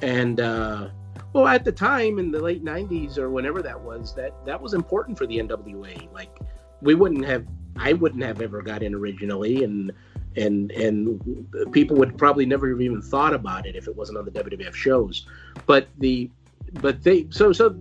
[0.01, 0.89] and uh,
[1.33, 4.73] well, at the time in the late '90s or whenever that was, that that was
[4.73, 6.11] important for the NWA.
[6.13, 6.39] Like
[6.81, 7.45] we wouldn't have,
[7.75, 9.91] I wouldn't have ever got in originally, and
[10.35, 14.25] and and people would probably never have even thought about it if it wasn't on
[14.25, 15.25] the WWF shows.
[15.65, 16.29] But the
[16.73, 17.75] but they so so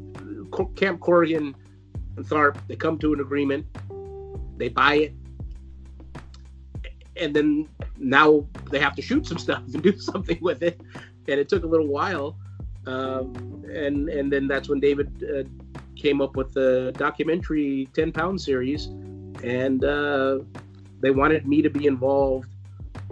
[0.77, 1.55] Camp Corgan
[2.17, 3.67] and Tharpe they come to an agreement,
[4.57, 5.15] they buy it,
[7.17, 7.69] and then
[7.99, 10.81] now they have to shoot some stuff and do something with it,
[11.29, 12.37] and it took a little while,
[12.87, 15.45] um, and and then that's when David uh,
[15.97, 18.87] came up with the documentary Ten Pound series,
[19.43, 20.41] and uh,
[21.01, 22.49] they wanted me to be involved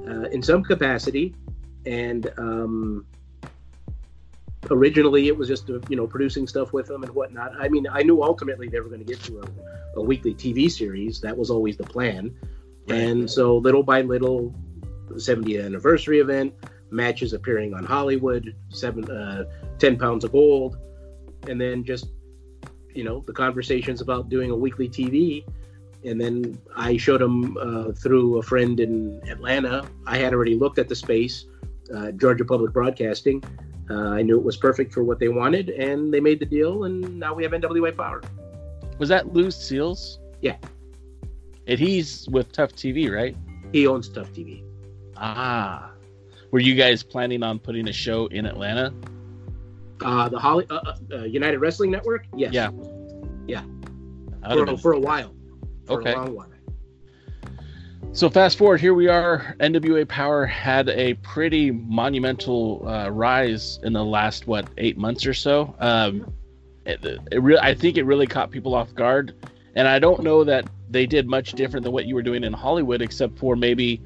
[0.06, 1.34] uh, in some capacity,
[1.86, 3.06] and um,
[4.70, 7.52] originally it was just uh, you know producing stuff with them and whatnot.
[7.58, 10.70] I mean, I knew ultimately they were going to get to a, a, weekly TV
[10.70, 11.20] series.
[11.20, 12.34] That was always the plan,
[12.88, 13.00] right.
[13.00, 14.54] and so little by little,
[15.10, 16.54] 70th anniversary event,
[16.90, 19.44] matches appearing on Hollywood, seven, uh,
[19.78, 20.78] 10 pounds of gold,
[21.48, 22.08] and then just
[22.94, 25.44] you know the conversations about doing a weekly TV.
[26.04, 29.88] And then I showed them uh, through a friend in Atlanta.
[30.06, 31.46] I had already looked at the space,
[31.94, 33.42] uh, Georgia Public Broadcasting,
[33.90, 36.84] uh, I knew it was perfect for what they wanted, and they made the deal,
[36.84, 38.22] and now we have NWA Power.
[38.98, 40.18] Was that Lou Seals?
[40.40, 40.56] Yeah.
[41.66, 43.36] And he's with Tough TV, right?
[43.72, 44.62] He owns Tough TV.
[45.16, 45.90] Ah.
[46.50, 48.94] Were you guys planning on putting a show in Atlanta?
[50.00, 52.26] Uh, the Holly uh, uh, uh United Wrestling Network?
[52.36, 52.52] Yes.
[52.52, 52.70] Yeah.
[53.46, 53.64] Yeah.
[54.52, 55.34] For, for, a while.
[55.86, 56.12] For okay.
[56.12, 56.53] a long while.
[58.12, 59.56] So fast forward, here we are.
[59.60, 65.34] NWA Power had a pretty monumental uh, rise in the last what eight months or
[65.34, 65.74] so.
[65.80, 66.32] Um,
[66.86, 69.34] it, it re- I think it really caught people off guard,
[69.74, 72.52] and I don't know that they did much different than what you were doing in
[72.52, 74.00] Hollywood, except for maybe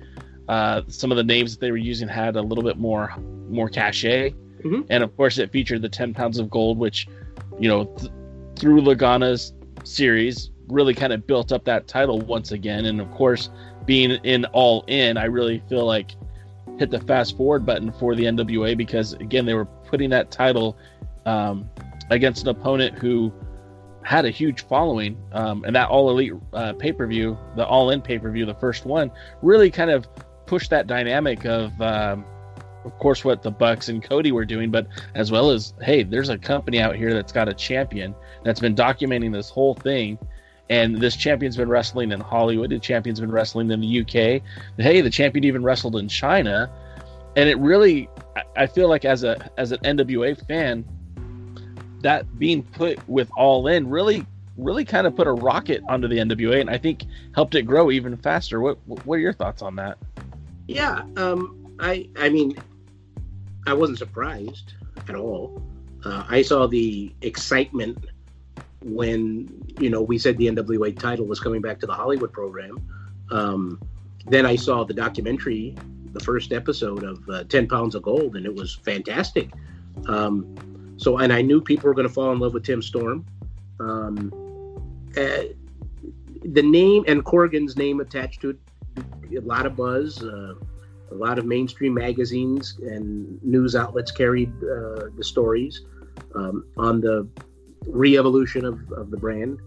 [0.48, 3.14] uh, some of the names that they were using had a little bit more
[3.48, 4.82] more cachet, mm-hmm.
[4.90, 7.08] and of course it featured the ten pounds of gold, which
[7.58, 8.10] you know th-
[8.56, 9.52] through Lagana's
[9.84, 13.50] series really kind of built up that title once again, and of course
[13.89, 16.15] being in all in, I really feel like
[16.78, 20.77] hit the fast forward button for the NWA because again they were putting that title
[21.24, 21.69] um,
[22.10, 23.32] against an opponent who
[24.02, 27.90] had a huge following, um, and that All Elite uh, pay per view, the All
[27.90, 29.10] In pay per view, the first one,
[29.40, 30.06] really kind of
[30.47, 31.81] pushed that dynamic of.
[31.81, 32.24] Um,
[32.85, 36.31] of course, what the Bucks and Cody were doing, but as well as, hey, there's
[36.31, 40.16] a company out here that's got a champion that's been documenting this whole thing
[40.70, 42.70] and this champion's been wrestling in Hollywood.
[42.70, 44.42] The champion's been wrestling in the UK.
[44.76, 46.70] Hey, the champion even wrestled in China,
[47.36, 48.08] and it really,
[48.56, 50.84] I feel like as a as an NWA fan,
[52.02, 54.26] that being put with All In really
[54.58, 57.04] really kind of put a rocket onto the NWA, and I think
[57.34, 58.60] helped it grow even faster.
[58.60, 59.98] What what are your thoughts on that?
[60.66, 62.56] Yeah, um, I I mean,
[63.66, 64.74] I wasn't surprised
[65.08, 65.62] at all.
[66.04, 68.04] Uh, I saw the excitement
[68.94, 72.81] when you know we said the NWA title was coming back to the Hollywood program.
[73.31, 73.81] Um,
[74.27, 75.74] then I saw the documentary,
[76.12, 79.51] the first episode of uh, Ten Pounds of Gold, and it was fantastic.
[80.06, 83.24] Um, so, and I knew people were going to fall in love with Tim Storm.
[83.81, 84.32] Um,
[85.16, 85.44] uh,
[86.44, 88.59] the name and Corgan's name attached to it,
[89.36, 90.23] a lot of buzz.
[90.23, 90.55] Uh,
[91.10, 95.82] a lot of mainstream magazines and news outlets carried uh, the stories
[96.35, 97.27] um, on the
[97.86, 99.60] re-evolution of, of the brand.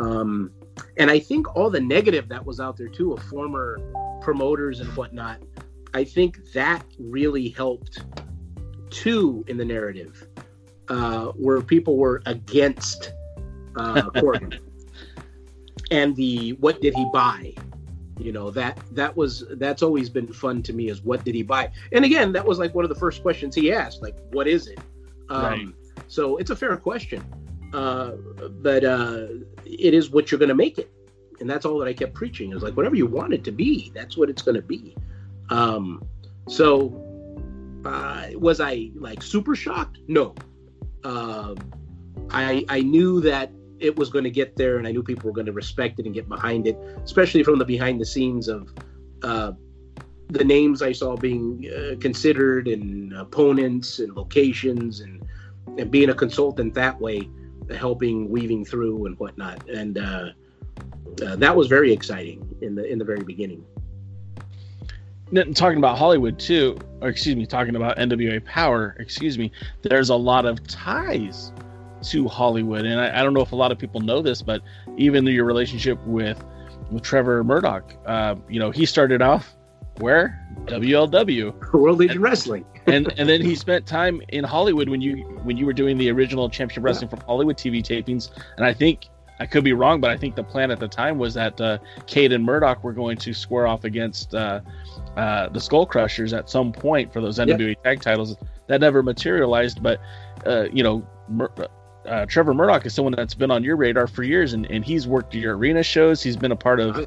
[0.00, 0.52] Um,
[0.96, 3.80] and I think all the negative that was out there too of former
[4.20, 5.42] promoters and whatnot,
[5.94, 8.04] I think that really helped
[8.90, 10.26] too in the narrative,
[10.88, 13.12] uh, where people were against
[13.76, 14.08] uh,
[15.90, 17.54] and the what did he buy?
[18.18, 21.42] You know that that was that's always been fun to me is what did he
[21.42, 21.70] buy?
[21.92, 24.66] And again, that was like one of the first questions he asked, like what is
[24.66, 24.80] it?
[25.28, 25.68] Um, right.
[26.08, 27.24] So it's a fair question.
[27.72, 28.12] Uh,
[28.62, 29.26] but uh,
[29.64, 30.90] it is what you're going to make it,
[31.40, 32.52] and that's all that I kept preaching.
[32.52, 34.96] Is like whatever you want it to be, that's what it's going to be.
[35.50, 36.06] Um,
[36.48, 37.04] so
[37.84, 39.98] uh, was I like super shocked?
[40.08, 40.34] No.
[41.04, 41.54] Uh,
[42.30, 45.34] I I knew that it was going to get there, and I knew people were
[45.34, 48.72] going to respect it and get behind it, especially from the behind the scenes of
[49.22, 49.52] uh,
[50.28, 55.22] the names I saw being uh, considered and opponents and locations and
[55.78, 57.28] and being a consultant that way,
[57.70, 60.30] helping weaving through and whatnot, and uh,
[61.24, 63.64] uh, that was very exciting in the in the very beginning.
[65.36, 69.52] N- Talking about Hollywood too, or excuse me, talking about NWA Power, excuse me.
[69.82, 71.52] There's a lot of ties
[72.04, 74.62] to Hollywood, and I, I don't know if a lot of people know this, but
[74.96, 76.42] even your relationship with
[76.90, 79.54] with Trevor Murdoch, uh, you know, he started off
[80.00, 82.64] where WLW, World League Wrestling.
[82.86, 86.10] and and then he spent time in Hollywood when you when you were doing the
[86.10, 89.08] original Championship Wrestling from Hollywood TV tapings, and I think
[89.40, 91.78] I could be wrong, but I think the plan at the time was that uh,
[92.06, 94.60] Cade and Murdoch were going to square off against uh,
[95.16, 98.36] uh, the Skull Crushers at some point for those NWA tag titles.
[98.66, 100.00] That never materialized, but
[100.46, 101.06] uh, you know.
[101.28, 101.52] Mur-
[102.06, 105.06] uh, Trevor Murdoch is someone that's been on your radar for years, and, and he's
[105.06, 106.22] worked your arena shows.
[106.22, 107.06] He's been a part of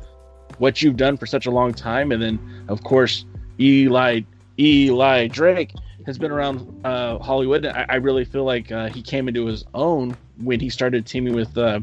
[0.62, 3.26] what you've done for such a long time, and then of course
[3.60, 4.22] Eli
[4.60, 5.74] Eli Drake
[6.06, 7.66] has been around uh, Hollywood.
[7.66, 11.34] I, I really feel like uh, he came into his own when he started teaming
[11.34, 11.80] with uh,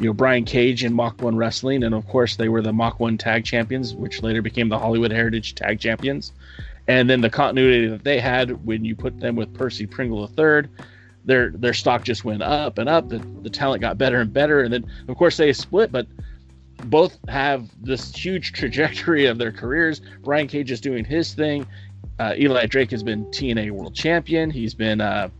[0.00, 2.98] you know Brian Cage and Mach One Wrestling, and of course they were the Mach
[2.98, 6.32] One Tag Champions, which later became the Hollywood Heritage Tag Champions.
[6.88, 10.68] And then the continuity that they had when you put them with Percy Pringle III,
[11.26, 13.08] their their stock just went up and up.
[13.08, 16.08] The, the talent got better and better, and then of course they split, but
[16.84, 20.00] both have this huge trajectory of their careers.
[20.22, 21.66] Brian Cage is doing his thing.
[22.18, 24.50] Uh, Eli Drake has been TNA World Champion.
[24.50, 25.30] He's been uh,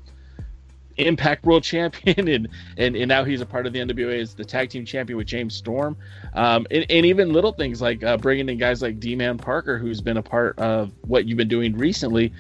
[0.97, 4.45] Impact World Champion, and, and and now he's a part of the NWA as the
[4.45, 5.97] Tag Team Champion with James Storm.
[6.35, 10.01] Um, and, and even little things like uh, bringing in guys like D-Man Parker, who's
[10.01, 12.33] been a part of what you've been doing recently.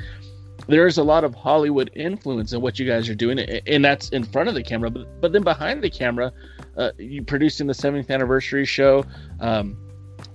[0.69, 4.25] There's a lot of Hollywood influence in what you guys are doing, and that's in
[4.25, 4.91] front of the camera.
[4.91, 6.33] But, but then behind the camera,
[6.77, 6.93] uh,
[7.27, 9.05] producing the 70th anniversary show,
[9.41, 9.77] um,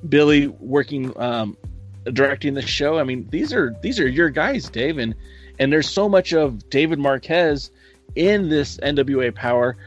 [0.07, 1.57] Billy working, um,
[2.05, 2.99] directing the show.
[2.99, 5.15] I mean, these are these are your guys, Dave, and
[5.59, 7.71] and there's so much of David Marquez
[8.15, 9.77] in this NWA Power.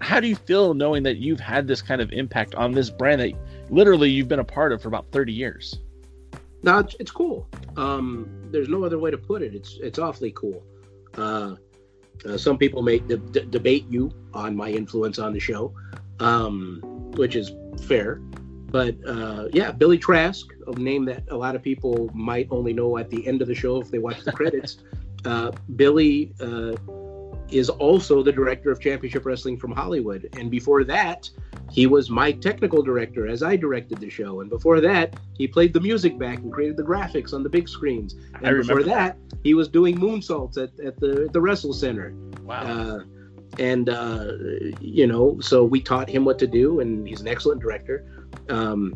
[0.00, 3.20] How do you feel knowing that you've had this kind of impact on this brand
[3.20, 3.32] that
[3.70, 5.78] literally you've been a part of for about 30 years?
[6.62, 7.46] No, it's, it's cool.
[7.76, 9.54] Um, there's no other way to put it.
[9.54, 10.62] It's it's awfully cool.
[11.16, 11.56] Uh,
[12.26, 15.74] uh, some people may de- de- debate you on my influence on the show,
[16.20, 16.80] um,
[17.16, 17.52] which is
[17.86, 18.16] fair.
[18.70, 22.98] But uh, yeah, Billy Trask, a name that a lot of people might only know
[22.98, 24.78] at the end of the show if they watch the credits.
[25.24, 26.74] Uh, Billy uh,
[27.50, 31.30] is also the director of Championship Wrestling from Hollywood, and before that,
[31.70, 34.40] he was my technical director as I directed the show.
[34.40, 37.68] And before that, he played the music back and created the graphics on the big
[37.68, 38.14] screens.
[38.42, 42.14] And before that, he was doing moonsaults at, at the at the Wrestle Center.
[42.42, 43.00] Wow.
[43.58, 44.32] And uh,
[44.80, 48.04] you know, so we taught him what to do, and he's an excellent director.
[48.48, 48.94] Um,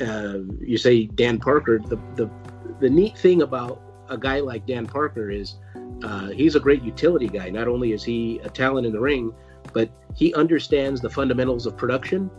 [0.00, 1.78] uh, you say Dan Parker.
[1.78, 2.30] The the
[2.80, 5.56] the neat thing about a guy like Dan Parker is
[6.04, 7.50] uh, he's a great utility guy.
[7.50, 9.32] Not only is he a talent in the ring,
[9.72, 12.30] but he understands the fundamentals of production.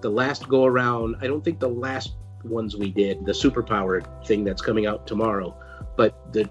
[0.00, 4.44] The last go around, I don't think the last ones we did, the superpower thing
[4.44, 5.56] that's coming out tomorrow,
[5.96, 6.48] but the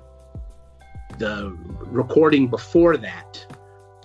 [1.17, 1.57] the
[1.87, 3.45] recording before that,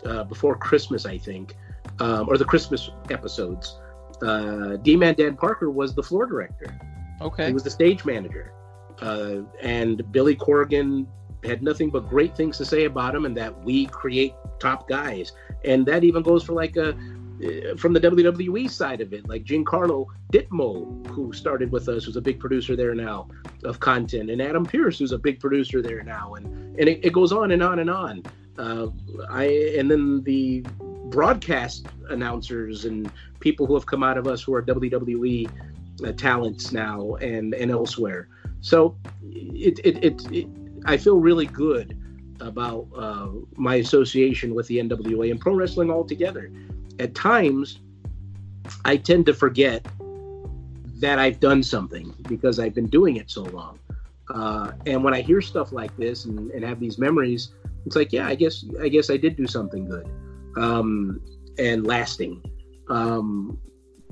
[0.07, 1.57] uh, before Christmas, I think,
[2.01, 3.79] um, or the Christmas episodes,
[4.23, 6.79] uh, D-Man Dan Parker was the floor director.
[7.21, 7.49] okay.
[7.49, 8.53] He was the stage manager.
[9.01, 11.07] Uh, and Billy Corgan
[11.45, 15.33] had nothing but great things to say about him and that we create top guys.
[15.65, 19.45] And that even goes for like a, uh, from the WWE side of it, like
[19.45, 23.29] Giancarlo Dittamo, who started with us, who's a big producer there now
[23.65, 26.35] of content, and Adam Pearce, who's a big producer there now.
[26.35, 26.47] And,
[26.79, 28.23] and it, it goes on and on and on.
[28.59, 28.89] Uh,
[29.29, 29.45] I
[29.79, 30.65] and then the
[31.07, 33.11] broadcast announcers and
[33.41, 35.49] people who have come out of us who are WWE
[36.05, 38.29] uh, talents now and and elsewhere.
[38.61, 40.49] So it it, it, it
[40.85, 42.01] I feel really good
[42.41, 46.51] about uh, my association with the NWA and pro wrestling altogether.
[46.99, 47.81] At times,
[48.85, 49.87] I tend to forget
[51.01, 53.79] that I've done something because I've been doing it so long.
[54.33, 57.53] Uh, and when I hear stuff like this and, and have these memories,
[57.87, 60.09] it's like, yeah, I guess I guess I did do something good
[60.57, 61.21] um,
[61.59, 62.43] and lasting,
[62.89, 63.59] um,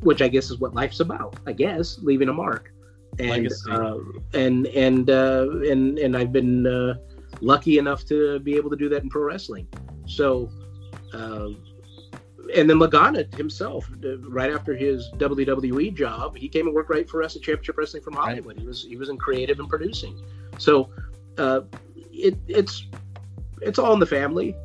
[0.00, 1.36] which I guess is what life's about.
[1.46, 2.72] I guess leaving a mark,
[3.18, 3.98] and uh,
[4.32, 6.94] and and uh, and and I've been uh,
[7.40, 9.66] lucky enough to be able to do that in pro wrestling.
[10.06, 10.50] So,
[11.12, 11.48] uh,
[12.54, 17.08] and then Lagana himself, uh, right after his WWE job, he came and worked right
[17.08, 18.28] for us at Championship Wrestling from Right.
[18.28, 18.60] Hollywood.
[18.60, 20.22] He was he was in creative and producing.
[20.58, 20.90] So,
[21.38, 21.62] uh,
[22.12, 22.86] it it's
[23.66, 24.56] it's all in the family.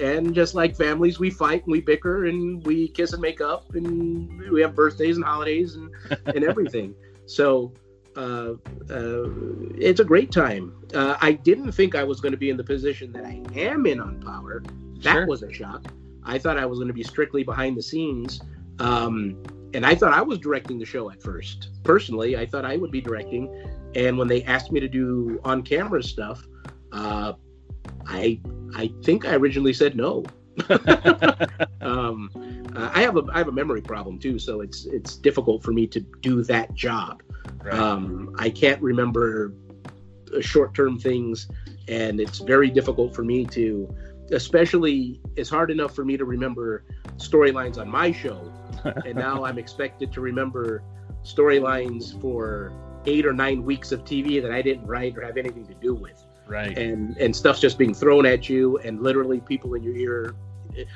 [0.00, 3.74] And just like families, we fight and we bicker and we kiss and make up
[3.74, 5.90] and we have birthdays and holidays and,
[6.26, 6.94] and everything.
[7.26, 7.72] So,
[8.16, 8.54] uh,
[8.90, 9.28] uh,
[9.76, 10.72] it's a great time.
[10.94, 13.84] Uh, I didn't think I was going to be in the position that I am
[13.84, 14.62] in on Power.
[15.02, 15.26] That Sure.
[15.26, 15.86] was a shock.
[16.24, 18.40] I thought I was going to be strictly behind the scenes.
[18.78, 19.42] Um,
[19.74, 21.68] and I thought I was directing the show at first.
[21.84, 23.52] Personally, I thought I would be directing.
[23.94, 26.46] And when they asked me to do on camera stuff,
[26.92, 27.34] uh,
[28.06, 28.40] I
[28.74, 30.24] I think I originally said no.
[31.80, 32.30] um,
[32.74, 35.72] uh, I have a I have a memory problem too, so it's it's difficult for
[35.72, 37.22] me to do that job.
[37.62, 37.74] Right.
[37.74, 39.52] Um, I can't remember
[40.40, 41.48] short term things,
[41.88, 43.94] and it's very difficult for me to,
[44.32, 46.84] especially, it's hard enough for me to remember
[47.16, 48.52] storylines on my show.
[48.84, 50.82] and now I'm expected to remember
[51.22, 52.72] storylines for
[53.06, 55.94] eight or nine weeks of TV that I didn't write or have anything to do
[55.94, 56.25] with.
[56.46, 56.76] Right.
[56.76, 60.34] And, and stuff's just being thrown at you, and literally people in your ear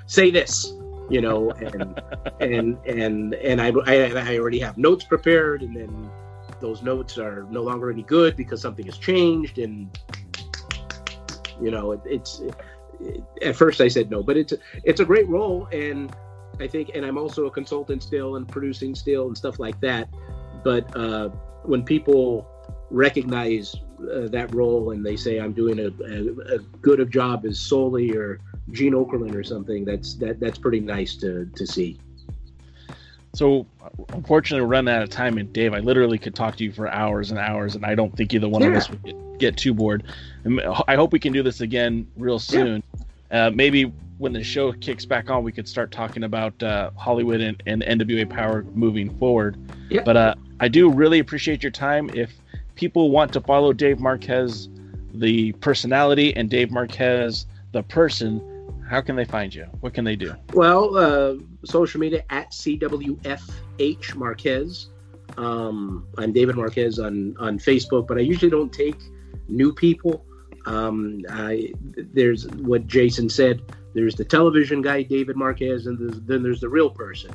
[0.06, 0.72] say this.
[1.08, 2.00] You know, and
[2.40, 6.10] and and and I, I I already have notes prepared, and then
[6.60, 9.88] those notes are no longer any good because something has changed and
[11.60, 12.40] you know it, it's
[13.00, 14.52] it, at first i said no but it's
[14.84, 16.14] it's a great role and
[16.60, 20.08] i think and i'm also a consultant still and producing still and stuff like that
[20.62, 21.28] but uh,
[21.64, 22.46] when people
[22.90, 27.44] recognize uh, that role and they say i'm doing a, a, a good a job
[27.44, 28.40] as Solie or
[28.72, 31.98] gene okerlund or something that's that that's pretty nice to to see
[33.34, 33.64] So,
[34.12, 35.38] unfortunately, we're running out of time.
[35.38, 38.14] And Dave, I literally could talk to you for hours and hours, and I don't
[38.16, 40.02] think either one of us would get, get too bored.
[40.44, 42.82] And I hope we can do this again real soon.
[43.30, 43.84] Uh, maybe
[44.18, 47.82] when the show kicks back on, we could start talking about uh, Hollywood and, and
[47.82, 49.56] NWA Power moving forward.
[49.88, 50.02] Yeah.
[50.04, 52.10] But uh, I do really appreciate your time.
[52.12, 52.32] If
[52.80, 54.70] people want to follow Dave Marquez,
[55.12, 58.40] the personality, and Dave Marquez, the person,
[58.88, 59.66] how can they find you?
[59.80, 60.34] What can they do?
[60.54, 61.34] Well, uh,
[61.66, 64.88] social media at CWFH Marquez.
[65.36, 68.96] Um, I'm David Marquez on, on Facebook, but I usually don't take
[69.46, 70.24] new people.
[70.64, 71.74] Um, I,
[72.14, 73.60] there's what Jason said.
[73.92, 77.30] There's the television guy, David Marquez, and there's, then there's the real person.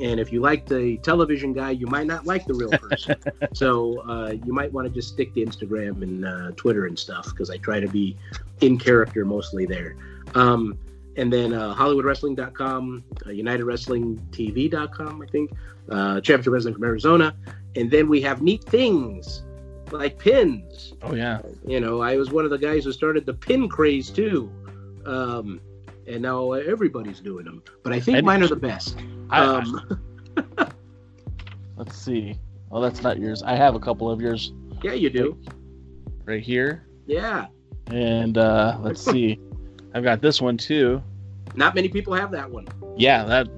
[0.00, 3.16] And if you like the television guy, you might not like the real person.
[3.52, 7.26] so uh, you might want to just stick to Instagram and uh, Twitter and stuff
[7.30, 8.16] because I try to be
[8.60, 9.96] in character mostly there.
[10.34, 10.78] Um,
[11.16, 15.50] and then uh, HollywoodWrestling.com, uh, UnitedWrestlingTV.com, I think,
[15.90, 17.34] uh, Championship Wrestling from Arizona,
[17.74, 19.42] and then we have neat things
[19.90, 20.92] like pins.
[21.02, 21.40] Oh, yeah.
[21.66, 24.52] You know, I was one of the guys who started the pin craze too,
[25.06, 25.60] um,
[26.08, 27.62] and now everybody's doing them.
[27.84, 28.96] But I think And- mine are the best.
[29.30, 30.00] I- Um,
[31.76, 32.34] Let's see.
[32.70, 33.42] Oh, that's not yours.
[33.42, 34.52] I have a couple of yours
[34.82, 35.38] yeah, you do.
[36.24, 36.86] right here.
[37.06, 37.46] Yeah,
[37.86, 39.38] And uh, let's see.
[39.94, 41.02] I've got this one too.
[41.54, 42.66] not many people have that one.
[42.96, 43.48] Yeah, that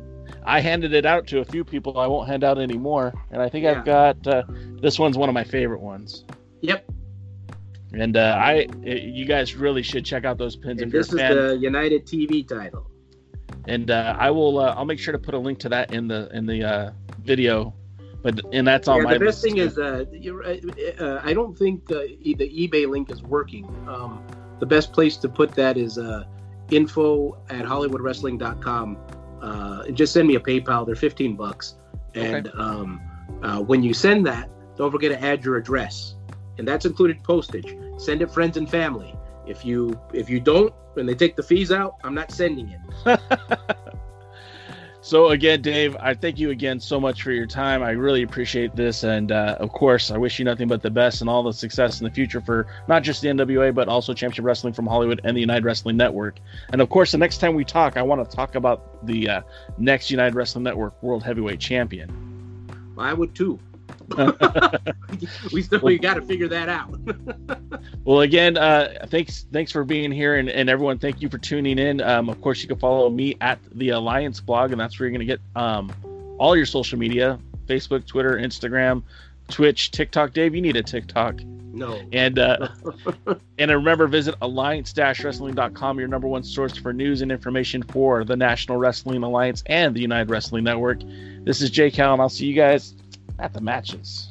[0.45, 1.99] I handed it out to a few people.
[1.99, 3.13] I won't hand out anymore.
[3.33, 3.79] And I think Yeah.
[3.79, 4.43] I've got uh,
[4.81, 6.25] this one's one of my favorite ones.
[6.61, 6.85] Yep.
[7.93, 11.19] And uh, I, you guys really should check out those pins And if this is
[11.19, 11.35] fan.
[11.35, 12.89] the United TV title.
[13.67, 14.59] And uh, I will.
[14.59, 16.91] Uh, I'll make sure to put a link to that in the in the uh,
[17.23, 17.75] video.
[18.23, 18.99] But and that's all.
[18.99, 19.63] yeah, my the best thing too.
[19.63, 20.57] is, uh, you're, uh,
[20.99, 23.65] uh, I don't think uh, e- the eBay link is working.
[23.89, 24.25] Um,
[24.61, 26.25] the best place to put that is uh,
[26.71, 28.99] info at hollywoodwrestling.com.
[29.43, 30.85] Uh, and just send me a PayPal.
[30.85, 31.75] They're 15 bucks.
[32.15, 33.01] And um,
[33.43, 36.15] uh, when you send that, don't forget to add your address,
[36.59, 37.77] and that's included postage.
[37.99, 39.15] Send it friends and family.
[39.47, 42.69] If you if you don't, when they take the fees out, I'm not sending
[43.05, 43.21] it.
[45.03, 47.83] So again, Dave, I thank you again so much for your time.
[47.83, 51.23] I really appreciate this, and uh, of course, I wish you nothing but the best
[51.23, 54.45] and all the success in the future for not just the NWA but also Championship
[54.45, 56.39] Wrestling from Hollywood and the United Wrestling Network.
[56.73, 59.41] And of course, the next time we talk, I want to talk about the uh,
[59.79, 62.69] next United Wrestling Network World Heavyweight Champion.
[62.99, 63.59] I would too.
[65.53, 66.95] we still we got to figure that out.
[68.05, 71.79] Well, again, uh, thanks thanks for being here, and, and everyone, thank you for tuning
[71.79, 72.01] in.
[72.01, 75.17] Um, of course, you can follow me at the Alliance blog, and that's where you're
[75.17, 75.93] going to get um,
[76.39, 79.03] all your social media: Facebook, Twitter, Instagram,
[79.49, 80.33] Twitch, TikTok.
[80.33, 82.01] Dave, you need a TikTok, no.
[82.13, 82.69] and uh,
[83.59, 88.79] and remember, visit alliance-wrestling.com, your number one source for news and information for the National
[88.79, 91.01] Wrestling Alliance and the United Wrestling Network.
[91.45, 92.95] This is Jay Cal, and I'll see you guys
[93.41, 94.31] at the matches.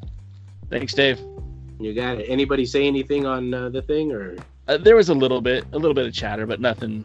[0.70, 1.20] Thanks, Dave.
[1.80, 2.26] You got it.
[2.30, 4.36] Anybody say anything on uh, the thing or?
[4.68, 7.04] Uh, there was a little bit, a little bit of chatter, but nothing,